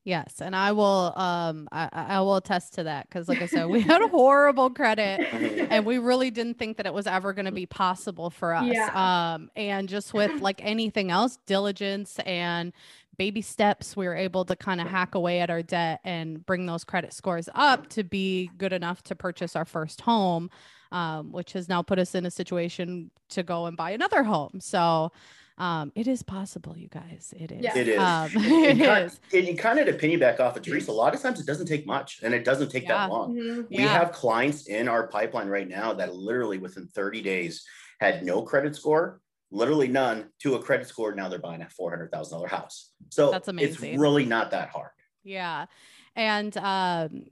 Yes, 0.08 0.40
and 0.40 0.56
I 0.56 0.72
will 0.72 1.12
um 1.18 1.68
I, 1.70 1.90
I 1.92 2.04
I 2.16 2.20
will 2.22 2.38
attest 2.38 2.76
to 2.76 2.84
that 2.84 3.10
because 3.10 3.28
like 3.28 3.42
I 3.42 3.46
said, 3.46 3.68
we 3.68 3.82
had 3.82 4.02
horrible 4.10 4.70
credit 4.70 5.20
and 5.70 5.86
we 5.86 5.98
really 5.98 6.32
didn't 6.32 6.58
think 6.58 6.78
that 6.78 6.86
it 6.86 6.94
was 6.94 7.08
ever 7.08 7.34
going 7.34 7.44
to 7.44 7.52
be 7.52 7.66
possible 7.66 8.30
for 8.30 8.56
us. 8.56 8.72
Yeah. 8.72 9.34
Um 9.34 9.52
and 9.58 9.90
just 9.90 10.14
with 10.14 10.40
like 10.40 10.62
anything 10.64 11.12
else, 11.12 11.40
diligence 11.46 12.20
and 12.20 12.72
baby 13.18 13.42
steps, 13.42 13.96
we 13.98 14.06
were 14.08 14.16
able 14.16 14.46
to 14.46 14.56
kind 14.56 14.80
of 14.80 14.88
hack 14.88 15.16
away 15.16 15.40
at 15.40 15.50
our 15.50 15.62
debt 15.64 16.00
and 16.04 16.46
bring 16.46 16.66
those 16.66 16.84
credit 16.84 17.14
scores 17.14 17.50
up 17.56 17.88
to 17.90 18.04
be 18.04 18.50
good 18.58 18.74
enough 18.74 19.02
to 19.04 19.16
purchase 19.16 19.56
our 19.56 19.66
first 19.66 20.02
home, 20.02 20.50
um, 20.92 21.32
which 21.32 21.54
has 21.54 21.68
now 21.68 21.82
put 21.82 22.00
us 22.00 22.16
in 22.16 22.26
a 22.26 22.32
situation 22.32 23.10
to 23.30 23.44
go 23.44 23.66
and 23.66 23.76
buy 23.76 23.92
another 23.92 24.24
home. 24.24 24.60
So 24.62 25.12
um, 25.58 25.92
it 25.96 26.08
is 26.08 26.22
possible, 26.22 26.78
you 26.78 26.88
guys. 26.88 27.34
It 27.36 27.52
is. 27.52 27.64
Yeah. 27.64 27.76
It 27.78 27.88
is. 27.88 27.98
Um, 28.00 28.30
and, 28.36 28.82
it 28.82 28.86
kind, 28.86 29.06
is. 29.08 29.20
and 29.34 29.48
you 29.48 29.56
kind 29.56 29.80
of 29.80 29.88
to 29.88 29.94
piggyback 29.94 30.40
off 30.40 30.56
of 30.56 30.62
Theresa, 30.62 30.92
a 30.92 30.94
lot 30.94 31.16
of 31.16 31.22
times 31.22 31.40
it 31.40 31.48
doesn't 31.48 31.66
take 31.66 31.88
much 31.88 32.20
and 32.22 32.36
it 32.36 32.46
doesn't 32.46 32.70
take 32.70 32.84
Yeah. 32.84 33.08
that 33.08 33.10
long. 33.10 33.36
Mhm. 33.36 33.68
We 33.70 33.78
Yeah. 33.78 33.88
have 33.88 34.12
clients 34.12 34.68
in 34.68 34.88
our 34.88 35.08
pipeline 35.08 35.48
right 35.48 35.68
now 35.68 35.94
that 35.94 36.14
literally 36.16 36.60
within 36.60 36.86
30 36.88 37.24
days 37.24 37.66
had 38.00 38.24
no 38.24 38.44
credit 38.44 38.76
score, 38.76 39.20
literally 39.52 39.88
none, 39.88 40.30
to 40.40 40.56
a 40.56 40.62
credit 40.62 40.88
score. 40.88 41.14
Now 41.14 41.30
they're 41.30 41.40
buying 41.40 41.62
a 41.62 41.66
$400,000 41.66 42.48
house. 42.50 42.92
So 43.10 43.32
That's 43.32 43.48
amazing. 43.48 43.92
it's 43.92 44.00
really 44.00 44.26
not 44.26 44.52
that 44.52 44.70
hard. 44.70 44.92
Yeah. 45.24 45.66
And 46.16 46.56
um, 46.58 47.26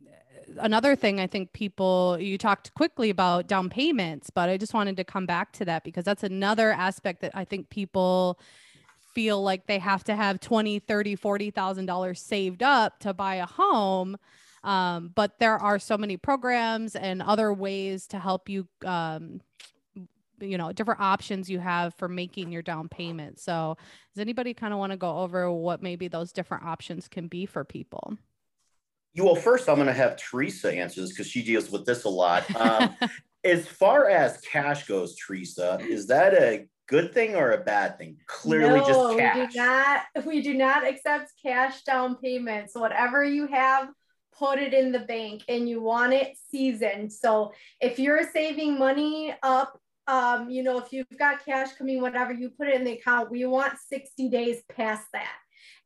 another 0.59 0.95
thing 0.95 1.19
I 1.19 1.27
think 1.27 1.53
people, 1.53 2.17
you 2.19 2.37
talked 2.37 2.73
quickly 2.73 3.09
about 3.09 3.47
down 3.47 3.69
payments, 3.69 4.29
but 4.29 4.49
I 4.49 4.57
just 4.57 4.73
wanted 4.73 4.97
to 4.97 5.03
come 5.03 5.25
back 5.25 5.51
to 5.53 5.65
that 5.65 5.83
because 5.83 6.05
that's 6.05 6.23
another 6.23 6.71
aspect 6.71 7.21
that 7.21 7.31
I 7.33 7.45
think 7.45 7.69
people 7.69 8.39
feel 9.13 9.41
like 9.41 9.65
they 9.65 9.79
have 9.79 10.03
to 10.03 10.15
have 10.15 10.39
20, 10.39 10.79
30, 10.79 11.15
40,000 11.15 11.85
dollars 11.85 12.21
saved 12.21 12.61
up 12.61 12.99
to 12.99 13.13
buy 13.13 13.35
a 13.35 13.45
home. 13.45 14.17
Um, 14.63 15.11
but 15.13 15.39
there 15.39 15.57
are 15.57 15.79
so 15.79 15.97
many 15.97 16.17
programs 16.17 16.95
and 16.95 17.21
other 17.21 17.53
ways 17.53 18.07
to 18.07 18.19
help 18.19 18.49
you 18.49 18.67
um, 18.83 19.41
you 20.39 20.57
know 20.57 20.71
different 20.71 21.01
options 21.01 21.49
you 21.49 21.59
have 21.59 21.93
for 21.95 22.07
making 22.07 22.51
your 22.51 22.61
down 22.61 22.87
payment 22.89 23.39
so 23.39 23.77
does 24.13 24.21
anybody 24.21 24.53
kind 24.53 24.73
of 24.73 24.79
want 24.79 24.91
to 24.91 24.97
go 24.97 25.19
over 25.19 25.51
what 25.51 25.81
maybe 25.81 26.07
those 26.07 26.31
different 26.31 26.63
options 26.63 27.07
can 27.07 27.27
be 27.27 27.45
for 27.45 27.63
people 27.63 28.17
You 29.13 29.23
well, 29.23 29.35
first 29.35 29.69
I'm 29.69 29.75
going 29.75 29.87
to 29.87 29.93
have 29.93 30.17
Theresa 30.17 30.71
answer 30.73 31.01
this 31.01 31.11
because 31.11 31.27
she 31.27 31.41
deals 31.41 31.71
with 31.71 31.85
this 31.85 32.03
a 32.03 32.09
lot. 32.09 32.43
Um, 32.53 32.95
as 33.45 33.65
far 33.65 34.09
as 34.09 34.41
cash 34.41 34.87
goes, 34.87 35.15
Theresa, 35.15 35.77
is 35.81 36.07
that 36.07 36.33
a 36.33 36.67
good 36.87 37.13
thing 37.13 37.35
or 37.35 37.51
a 37.51 37.63
bad 37.63 37.97
thing? 37.97 38.17
Clearly, 38.27 38.79
no, 38.79 38.85
just 38.85 39.09
we 39.09 39.15
cash. 39.17 39.53
do 39.53 39.57
not. 39.57 40.01
We 40.25 40.41
do 40.41 40.53
not 40.53 40.85
accept 40.85 41.31
cash 41.41 41.83
down 41.83 42.17
payments. 42.17 42.73
Whatever 42.75 43.23
you 43.23 43.47
have, 43.47 43.87
put 44.37 44.59
it 44.59 44.73
in 44.73 44.91
the 44.91 44.99
bank, 44.99 45.43
and 45.47 45.69
you 45.69 45.81
want 45.81 46.11
it 46.13 46.35
seasoned. 46.51 47.13
So 47.13 47.53
if 47.79 47.99
you're 47.99 48.29
saving 48.33 48.77
money 48.77 49.33
up, 49.43 49.79
um, 50.07 50.49
you 50.49 50.63
know, 50.63 50.77
if 50.77 50.93
you've 50.93 51.07
got 51.17 51.45
cash 51.45 51.73
coming, 51.77 52.01
whatever, 52.01 52.33
you 52.33 52.49
put 52.49 52.67
it 52.67 52.75
in 52.75 52.83
the 52.83 52.93
account. 52.93 53.31
We 53.31 53.45
want 53.45 53.73
60 53.89 54.29
days 54.29 54.61
past 54.71 55.05
that. 55.13 55.33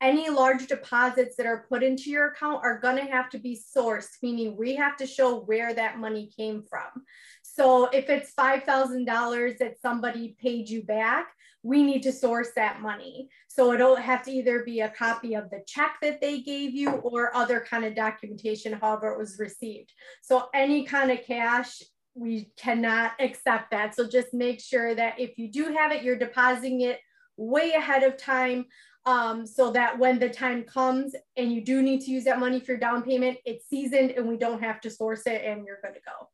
Any 0.01 0.29
large 0.29 0.67
deposits 0.67 1.35
that 1.35 1.45
are 1.45 1.65
put 1.69 1.83
into 1.83 2.09
your 2.09 2.27
account 2.27 2.61
are 2.63 2.79
going 2.79 2.97
to 2.97 3.11
have 3.11 3.29
to 3.31 3.37
be 3.37 3.57
sourced, 3.57 4.11
meaning 4.21 4.57
we 4.57 4.75
have 4.75 4.97
to 4.97 5.07
show 5.07 5.39
where 5.41 5.73
that 5.73 5.99
money 5.99 6.31
came 6.35 6.63
from. 6.63 7.03
So 7.43 7.85
if 7.87 8.09
it's 8.09 8.33
$5,000 8.33 9.57
that 9.57 9.79
somebody 9.81 10.35
paid 10.41 10.69
you 10.69 10.83
back, 10.83 11.33
we 11.63 11.83
need 11.83 12.03
to 12.03 12.11
source 12.13 12.51
that 12.55 12.81
money. 12.81 13.29
So 13.47 13.73
it'll 13.73 13.97
have 13.97 14.23
to 14.23 14.31
either 14.31 14.63
be 14.63 14.79
a 14.79 14.89
copy 14.89 15.33
of 15.33 15.49
the 15.49 15.61
check 15.67 15.97
that 16.01 16.21
they 16.21 16.39
gave 16.41 16.73
you 16.73 16.89
or 16.89 17.35
other 17.35 17.59
kind 17.59 17.83
of 17.83 17.95
documentation, 17.95 18.73
however 18.73 19.11
it 19.11 19.17
was 19.17 19.37
received. 19.39 19.91
So 20.21 20.47
any 20.53 20.85
kind 20.85 21.11
of 21.11 21.23
cash, 21.25 21.83
we 22.19 22.51
cannot 22.57 23.13
accept 23.19 23.71
that. 23.71 23.95
So 23.95 24.07
just 24.07 24.33
make 24.33 24.59
sure 24.59 24.93
that 24.95 25.19
if 25.19 25.37
you 25.37 25.51
do 25.51 25.73
have 25.73 25.91
it, 25.91 26.03
you're 26.03 26.17
depositing 26.17 26.81
it 26.81 26.99
way 27.37 27.71
ahead 27.71 28.03
of 28.03 28.17
time 28.17 28.65
um, 29.05 29.47
so 29.47 29.71
that 29.71 29.97
when 29.97 30.19
the 30.19 30.29
time 30.29 30.63
comes 30.63 31.15
and 31.37 31.53
you 31.53 31.63
do 31.63 31.81
need 31.81 32.01
to 32.01 32.11
use 32.11 32.25
that 32.25 32.39
money 32.39 32.59
for 32.59 32.73
your 32.73 32.79
down 32.79 33.01
payment, 33.01 33.37
it's 33.45 33.67
seasoned 33.67 34.11
and 34.11 34.27
we 34.27 34.37
don't 34.37 34.61
have 34.61 34.81
to 34.81 34.89
source 34.89 35.23
it 35.25 35.43
and 35.45 35.65
you're 35.65 35.79
good 35.81 35.93
to 35.93 36.01
go. 36.05 36.27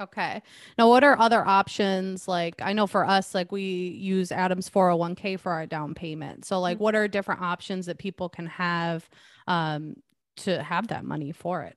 Okay. 0.00 0.42
Now, 0.78 0.88
what 0.88 1.04
are 1.04 1.18
other 1.18 1.46
options? 1.46 2.26
Like, 2.26 2.54
I 2.62 2.72
know 2.72 2.86
for 2.86 3.06
us, 3.06 3.34
like 3.34 3.52
we 3.52 3.62
use 3.62 4.32
Adam's 4.32 4.68
401k 4.68 5.38
for 5.38 5.52
our 5.52 5.66
down 5.66 5.94
payment. 5.94 6.46
So, 6.46 6.58
like, 6.58 6.80
what 6.80 6.94
are 6.94 7.06
different 7.06 7.42
options 7.42 7.84
that 7.86 7.98
people 7.98 8.30
can 8.30 8.46
have 8.46 9.08
um, 9.46 9.96
to 10.38 10.62
have 10.62 10.88
that 10.88 11.04
money 11.04 11.32
for 11.32 11.62
it? 11.62 11.76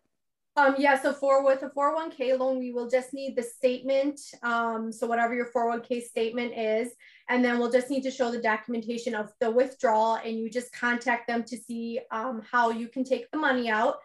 Um, 0.55 0.75
yeah, 0.77 1.01
so 1.01 1.13
for 1.13 1.43
with 1.43 1.63
a 1.63 1.69
401k 1.69 2.38
loan, 2.38 2.60
we 2.60 2.72
will 2.72 2.88
just 2.88 3.12
need 3.12 3.36
the 3.36 3.41
statement. 3.41 4.19
Um, 4.43 4.91
so 4.91 5.07
whatever 5.07 5.33
your 5.33 5.48
401k 5.48 6.03
statement 6.03 6.53
is, 6.55 6.91
and 7.27 7.43
then 7.43 7.57
we'll 7.57 7.72
just 7.72 7.89
need 7.89 8.03
to 8.03 8.12
show 8.12 8.29
the 8.29 8.41
documentation 8.41 9.15
of 9.15 9.33
the 9.39 9.50
withdrawal 9.50 10.15
and 10.15 10.38
you 10.38 10.51
just 10.51 10.72
contact 10.72 11.27
them 11.27 11.43
to 11.45 11.57
see 11.57 12.00
um, 12.12 12.43
how 12.50 12.69
you 12.69 12.88
can 12.88 13.03
take 13.03 13.31
the 13.31 13.38
money 13.38 13.69
out. 13.69 13.95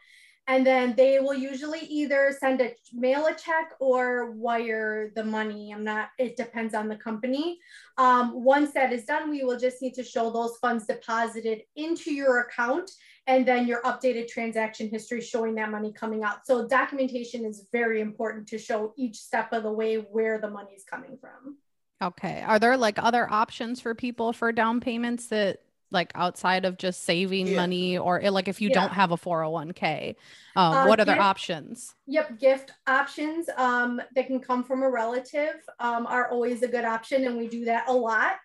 And 0.46 0.66
then 0.66 0.94
they 0.96 1.20
will 1.20 1.34
usually 1.34 1.80
either 1.80 2.34
send 2.40 2.62
a 2.62 2.74
mail 2.94 3.26
a 3.26 3.34
check 3.34 3.72
or 3.80 4.30
wire 4.30 5.12
the 5.14 5.24
money. 5.24 5.70
I'm 5.74 5.84
not, 5.84 6.08
it 6.18 6.38
depends 6.38 6.72
on 6.72 6.88
the 6.88 6.96
company. 6.96 7.58
Um, 7.98 8.42
once 8.42 8.72
that 8.72 8.90
is 8.90 9.04
done, 9.04 9.28
we 9.28 9.44
will 9.44 9.58
just 9.58 9.82
need 9.82 9.92
to 9.94 10.02
show 10.02 10.30
those 10.30 10.56
funds 10.56 10.86
deposited 10.86 11.64
into 11.76 12.14
your 12.14 12.40
account 12.40 12.90
and 13.28 13.46
then 13.46 13.66
your 13.68 13.82
updated 13.82 14.26
transaction 14.26 14.88
history 14.88 15.20
showing 15.20 15.54
that 15.56 15.70
money 15.70 15.92
coming 15.92 16.24
out. 16.24 16.46
So 16.46 16.66
documentation 16.66 17.44
is 17.44 17.68
very 17.70 18.00
important 18.00 18.48
to 18.48 18.58
show 18.58 18.94
each 18.96 19.16
step 19.18 19.52
of 19.52 19.62
the 19.62 19.70
way 19.72 19.96
where 19.96 20.40
the 20.40 20.48
money 20.50 20.72
is 20.72 20.82
coming 20.82 21.18
from. 21.20 21.58
Okay. 22.02 22.42
Are 22.46 22.58
there 22.58 22.76
like 22.76 22.98
other 22.98 23.30
options 23.30 23.80
for 23.82 23.94
people 23.94 24.32
for 24.32 24.50
down 24.50 24.80
payments 24.80 25.26
that 25.28 25.58
like 25.90 26.10
outside 26.14 26.64
of 26.64 26.78
just 26.78 27.04
saving 27.04 27.48
Yeah. 27.48 27.56
money 27.56 27.98
or 27.98 28.20
eh, 28.22 28.30
like 28.30 28.48
if 28.48 28.60
you 28.62 28.68
Yeah. 28.70 28.74
don't 28.80 28.92
have 28.92 29.10
a 29.12 29.16
401k, 29.16 30.16
um, 30.56 30.72
Uh, 30.74 30.86
what 30.86 31.00
other 31.00 31.12
gift- 31.12 31.22
options? 31.24 31.94
Yep, 32.06 32.38
gift 32.38 32.72
options 32.86 33.48
um, 33.58 34.00
that 34.14 34.26
can 34.26 34.40
come 34.40 34.64
from 34.64 34.82
a 34.82 34.88
relative 34.90 35.56
um, 35.80 36.06
are 36.06 36.30
always 36.30 36.62
a 36.62 36.68
good 36.68 36.84
option, 36.86 37.24
and 37.26 37.36
we 37.36 37.46
do 37.48 37.66
that 37.66 37.88
a 37.88 37.92
lot. 37.92 38.36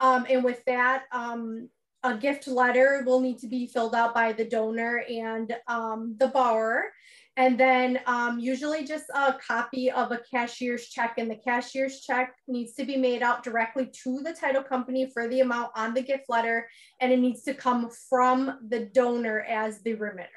Um, 0.00 0.26
and 0.28 0.42
with 0.42 0.64
that, 0.64 1.04
um, 1.12 1.68
a 2.04 2.16
gift 2.16 2.46
letter 2.46 3.02
will 3.04 3.20
need 3.20 3.38
to 3.38 3.48
be 3.48 3.66
filled 3.66 3.94
out 3.94 4.14
by 4.14 4.32
the 4.32 4.44
donor 4.44 5.02
and 5.08 5.56
um, 5.66 6.14
the 6.18 6.28
borrower. 6.28 6.92
And 7.36 7.58
then 7.58 7.98
um, 8.06 8.38
usually 8.38 8.84
just 8.84 9.06
a 9.12 9.34
copy 9.44 9.90
of 9.90 10.12
a 10.12 10.20
cashier's 10.30 10.86
check, 10.88 11.14
and 11.18 11.28
the 11.28 11.34
cashier's 11.34 12.02
check 12.02 12.36
needs 12.46 12.74
to 12.74 12.84
be 12.84 12.96
made 12.96 13.22
out 13.24 13.42
directly 13.42 13.90
to 14.04 14.20
the 14.22 14.32
title 14.32 14.62
company 14.62 15.10
for 15.12 15.26
the 15.26 15.40
amount 15.40 15.72
on 15.74 15.94
the 15.94 16.02
gift 16.02 16.26
letter, 16.28 16.68
and 17.00 17.10
it 17.10 17.18
needs 17.18 17.42
to 17.44 17.54
come 17.54 17.90
from 18.08 18.58
the 18.68 18.84
donor 18.86 19.40
as 19.40 19.82
the 19.82 19.94
remitter. 19.94 20.28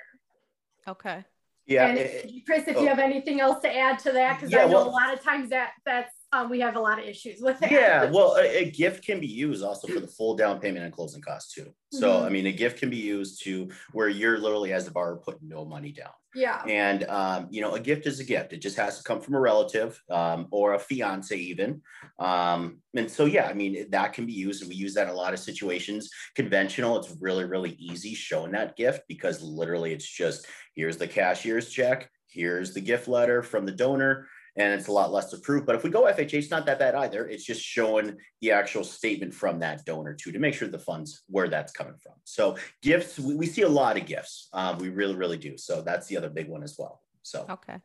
Okay. 0.87 1.23
Yeah. 1.67 1.87
and 1.87 1.99
it- 1.99 2.25
if- 2.25 2.45
Chris, 2.45 2.67
if 2.67 2.77
oh. 2.77 2.81
you 2.81 2.87
have 2.87 2.97
anything 2.97 3.41
else 3.41 3.61
to 3.61 3.75
add 3.75 3.99
to 3.99 4.13
that, 4.13 4.37
because 4.37 4.51
Yeah, 4.51 4.63
I 4.63 4.65
know 4.65 4.77
well- 4.77 4.89
a 4.89 4.89
lot 4.89 5.13
of 5.13 5.21
times 5.21 5.49
that 5.49 5.73
that's 5.85 6.15
um, 6.33 6.49
we 6.49 6.59
have 6.59 6.75
a 6.75 6.79
lot 6.79 6.99
of 6.99 7.05
issues 7.05 7.41
with 7.41 7.59
that. 7.59 7.71
Yeah, 7.71 8.05
well, 8.11 8.35
a, 8.37 8.63
a 8.63 8.71
gift 8.71 9.05
can 9.05 9.19
be 9.19 9.27
used 9.27 9.63
also 9.63 9.87
for 9.87 9.99
the 9.99 10.07
full 10.07 10.35
down 10.35 10.59
payment 10.59 10.83
and 10.83 10.93
closing 10.93 11.21
costs 11.21 11.53
too. 11.53 11.73
So, 11.91 12.19
Mhm. 12.19 12.25
I 12.25 12.29
mean, 12.29 12.45
a 12.47 12.51
gift 12.51 12.79
can 12.79 12.89
be 12.89 12.97
used 12.97 13.43
to 13.43 13.71
where 13.93 14.09
you're 14.09 14.37
literally 14.37 14.73
as 14.73 14.85
the 14.85 14.91
borrower 14.91 15.17
putting 15.17 15.47
no 15.47 15.63
money 15.63 15.93
down. 15.93 16.11
yeah, 16.35 16.61
And 16.67 17.03
um, 17.05 17.47
you 17.49 17.61
know, 17.61 17.75
a 17.75 17.79
gift 17.79 18.05
is 18.05 18.19
a 18.19 18.25
gift. 18.25 18.51
It 18.53 18.61
just 18.61 18.75
has 18.77 18.97
to 18.97 19.03
come 19.03 19.21
from 19.21 19.35
a 19.35 19.39
relative 19.39 19.99
um, 20.09 20.47
or 20.51 20.73
a 20.73 20.79
fiance, 20.79 21.35
even. 21.35 21.81
Um, 22.19 22.81
and 22.95 23.09
so, 23.09 23.25
yeah, 23.25 23.47
I 23.47 23.53
mean, 23.53 23.89
that 23.91 24.13
can 24.13 24.25
be 24.25 24.33
used, 24.33 24.61
and 24.61 24.69
we 24.69 24.75
use 24.75 24.93
that 24.95 25.07
in 25.07 25.13
a 25.13 25.17
lot 25.17 25.33
of 25.33 25.39
situations. 25.39 26.09
Conventional, 26.35 26.97
it's 26.97 27.15
really, 27.21 27.45
really 27.45 27.71
easy 27.79 28.13
showing 28.13 28.51
that 28.51 28.75
gift 28.75 29.01
because 29.07 29.41
literally, 29.41 29.93
it's 29.93 30.07
just 30.07 30.45
here's 30.75 30.97
the 30.97 31.07
cashier's 31.07 31.69
check, 31.69 32.09
here's 32.29 32.73
the 32.73 32.81
gift 32.81 33.07
letter 33.07 33.41
from 33.41 33.65
the 33.65 33.71
donor, 33.71 34.27
and 34.57 34.73
it's 34.73 34.87
a 34.87 34.91
lot 34.91 35.11
less 35.11 35.29
to 35.29 35.37
prove. 35.37 35.65
But 35.65 35.75
if 35.75 35.83
we 35.83 35.89
go 35.89 36.03
FHA, 36.03 36.33
it's 36.33 36.51
not 36.51 36.65
that 36.65 36.79
bad 36.79 36.95
either. 36.95 37.27
It's 37.27 37.45
just 37.45 37.61
showing 37.61 38.17
the 38.41 38.51
actual 38.51 38.83
statement 38.83 39.33
from 39.33 39.59
that 39.59 39.85
donor 39.85 40.13
too 40.13 40.31
to 40.31 40.39
make 40.39 40.55
sure 40.55 40.67
the 40.67 40.79
funds 40.79 41.23
where 41.27 41.47
that's 41.47 41.71
coming 41.71 41.95
from. 42.01 42.13
So 42.23 42.57
gifts, 42.81 43.19
we, 43.19 43.35
we 43.35 43.45
see 43.45 43.61
a 43.61 43.69
lot 43.69 43.97
of 43.97 44.05
gifts. 44.05 44.49
Um, 44.53 44.79
we 44.79 44.89
really, 44.89 45.15
really 45.15 45.37
do. 45.37 45.57
So 45.57 45.81
that's 45.81 46.07
the 46.07 46.17
other 46.17 46.29
big 46.29 46.49
one 46.49 46.63
as 46.63 46.75
well. 46.77 47.01
So 47.21 47.45
Okay. 47.49 47.77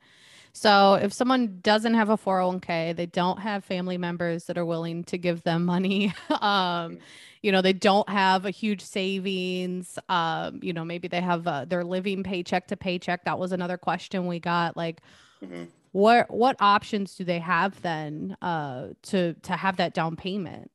So 0.55 0.95
if 0.95 1.13
someone 1.13 1.61
doesn't 1.63 1.95
have 1.95 2.11
a 2.11 2.17
401k, 2.17 2.95
they 2.95 3.07
don't 3.07 3.39
have 3.39 3.65
family 3.65 3.97
members 3.97 4.45
that 4.45 4.59
are 4.59 4.67
willing 4.67 5.05
to 5.05 5.17
give 5.17 5.43
them 5.43 5.65
money. 5.65 6.15
um, 6.41 6.99
you 7.43 7.53
know, 7.53 7.63
they 7.63 7.73
don't 7.73 8.09
have 8.09 8.45
a 8.45 8.51
huge 8.51 8.83
savings. 8.83 9.99
Um, 10.09 10.61
you 10.63 10.73
know, 10.73 10.85
maybe 10.85 11.09
they 11.09 11.21
have 11.21 11.47
uh, 11.47 11.65
their 11.65 11.85
living 11.85 12.23
paycheck 12.23 12.69
to 12.69 12.77
paycheck. 12.77 13.25
That 13.25 13.39
was 13.39 13.53
another 13.53 13.79
question 13.79 14.27
we 14.27 14.41
got. 14.41 14.77
Like, 14.77 15.01
mhm. 15.43 15.69
What 15.93 16.31
what 16.31 16.57
options 16.61 17.15
do 17.15 17.25
they 17.25 17.39
have 17.39 17.81
then 17.83 18.37
uh, 18.43 18.89
to 19.05 19.35
to 19.43 19.53
have 19.57 19.77
that 19.77 19.95
down 19.95 20.17
payment? 20.17 20.71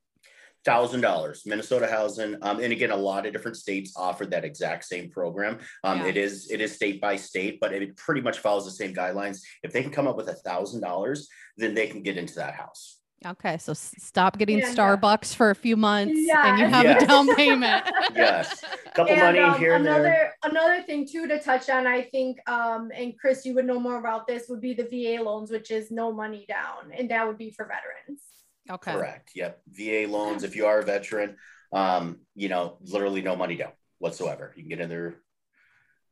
thousand 0.66 1.00
dollars 1.00 1.44
minnesota 1.46 1.88
housing 1.88 2.36
um, 2.42 2.60
and 2.60 2.74
again 2.74 2.92
a 2.92 2.96
lot 2.96 3.26
of 3.26 3.32
different 3.32 3.56
states 3.56 3.94
offer 3.96 4.26
that 4.26 4.44
exact 4.44 4.84
same 4.84 5.10
program 5.10 5.60
um, 5.86 6.00
Yeah. 6.00 6.08
it 6.08 6.18
is 6.18 6.52
it 6.52 6.60
is 6.60 6.76
state 6.76 7.00
by 7.00 7.16
state 7.16 7.60
but 7.62 7.72
it 7.72 7.96
pretty 7.96 8.20
much 8.20 8.40
follows 8.40 8.66
the 8.66 8.72
same 8.72 8.94
guidelines 8.94 9.40
if 9.64 9.72
they 9.72 9.82
can 9.82 9.92
come 9.92 10.08
up 10.08 10.18
with 10.18 10.28
a 10.28 10.34
thousand 10.34 10.82
dollars 10.82 11.30
then 11.56 11.74
they 11.74 11.88
can 11.88 12.02
get 12.04 12.18
into 12.18 12.36
that 12.36 12.54
house 12.54 13.00
Okay, 13.26 13.58
so 13.58 13.72
s- 13.72 13.96
stop 13.98 14.38
getting 14.38 14.62
And, 14.62 14.80
uh, 14.80 14.98
Starbucks 14.98 15.34
for 15.34 15.50
a 15.50 15.56
few 15.56 15.76
months, 15.76 16.12
and 16.14 16.60
you 16.60 16.68
have 16.68 16.86
Yes. 16.86 17.04
a 17.04 17.08
down 17.08 17.28
payment. 17.36 17.84
yes 18.16 18.64
couple 18.94 19.14
and 19.14 19.22
money 19.22 19.40
um, 19.40 19.60
here 19.60 19.74
and 19.74 19.86
another 19.86 20.04
there 20.04 20.36
another 20.44 20.82
thing 20.84 21.08
too 21.08 21.28
to 21.28 21.40
touch 21.40 21.70
on, 21.70 21.86
I 21.88 22.02
think, 22.04 22.38
um, 22.50 22.92
and 22.96 23.18
Chris, 23.20 23.46
you 23.46 23.54
would 23.56 23.66
know 23.66 23.80
more 23.80 23.98
about 24.00 24.28
this, 24.28 24.48
would 24.50 24.62
be 24.62 24.74
the 24.74 24.84
VA 24.86 25.22
loans, 25.24 25.52
which 25.52 25.72
is 25.72 25.92
no 25.92 26.12
money 26.12 26.46
down, 26.48 26.92
and 26.98 27.10
that 27.12 27.28
would 27.28 27.38
be 27.38 27.52
for 27.52 27.66
veterans. 27.66 28.22
Okay. 28.70 28.92
correct 28.92 29.32
yep 29.34 29.62
va 29.72 30.06
loans 30.10 30.44
if 30.44 30.54
you 30.56 30.66
are 30.66 30.80
a 30.80 30.84
veteran 30.84 31.38
Um, 31.72 32.20
you 32.36 32.50
know, 32.50 32.78
literally 32.82 33.22
no 33.22 33.36
money 33.36 33.56
down 33.56 33.72
whatsoever. 34.00 34.54
You 34.56 34.64
can 34.64 34.70
get 34.70 34.80
in 34.82 34.90
there, 34.90 35.16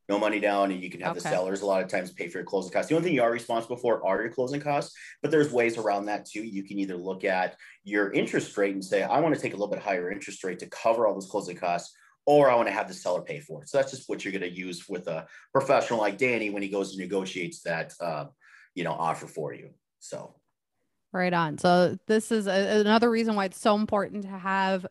no 0.07 0.19
money 0.19 0.39
down, 0.39 0.71
and 0.71 0.83
you 0.83 0.89
can 0.89 1.01
have 1.01 1.11
okay. 1.11 1.21
the 1.21 1.29
sellers 1.29 1.61
a 1.61 1.65
lot 1.65 1.81
of 1.81 1.89
times 1.89 2.11
pay 2.11 2.27
for 2.27 2.37
your 2.37 2.45
closing 2.45 2.71
costs. 2.71 2.89
The 2.89 2.95
only 2.95 3.07
thing 3.07 3.15
you 3.15 3.23
are 3.23 3.31
responsible 3.31 3.77
for 3.77 4.05
are 4.05 4.21
your 4.21 4.31
closing 4.31 4.61
costs, 4.61 4.95
but 5.21 5.31
there's 5.31 5.51
ways 5.51 5.77
around 5.77 6.05
that 6.05 6.25
too. 6.25 6.43
You 6.43 6.63
can 6.63 6.79
either 6.79 6.95
look 6.95 7.23
at 7.23 7.55
your 7.83 8.11
interest 8.11 8.55
rate 8.57 8.73
and 8.73 8.83
say, 8.83 9.03
I 9.03 9.19
want 9.19 9.35
to 9.35 9.41
take 9.41 9.53
a 9.53 9.55
little 9.55 9.73
bit 9.73 9.81
higher 9.81 10.11
interest 10.11 10.43
rate 10.43 10.59
to 10.59 10.67
cover 10.67 11.07
all 11.07 11.13
those 11.13 11.29
closing 11.29 11.57
costs, 11.57 11.95
or 12.25 12.49
I 12.49 12.55
want 12.55 12.67
to 12.67 12.73
have 12.73 12.87
the 12.87 12.93
seller 12.93 13.21
pay 13.21 13.39
for 13.39 13.63
it. 13.63 13.69
So 13.69 13.77
that's 13.77 13.91
just 13.91 14.07
what 14.07 14.23
you're 14.23 14.31
going 14.31 14.41
to 14.41 14.57
use 14.57 14.87
with 14.87 15.07
a 15.07 15.27
professional 15.51 15.99
like 15.99 16.17
Danny 16.17 16.49
when 16.49 16.63
he 16.63 16.69
goes 16.69 16.91
and 16.91 16.99
negotiates 16.99 17.61
that, 17.61 17.93
uh, 17.99 18.25
you 18.73 18.83
know, 18.83 18.93
offer 18.93 19.27
for 19.27 19.53
you. 19.53 19.71
So. 19.99 20.35
Right 21.11 21.33
on. 21.33 21.57
So 21.57 21.97
this 22.07 22.31
is 22.31 22.45
a, 22.45 22.81
another 22.81 23.09
reason 23.09 23.35
why 23.35 23.45
it's 23.45 23.59
so 23.59 23.75
important 23.75 24.23
to 24.23 24.29
have 24.29 24.85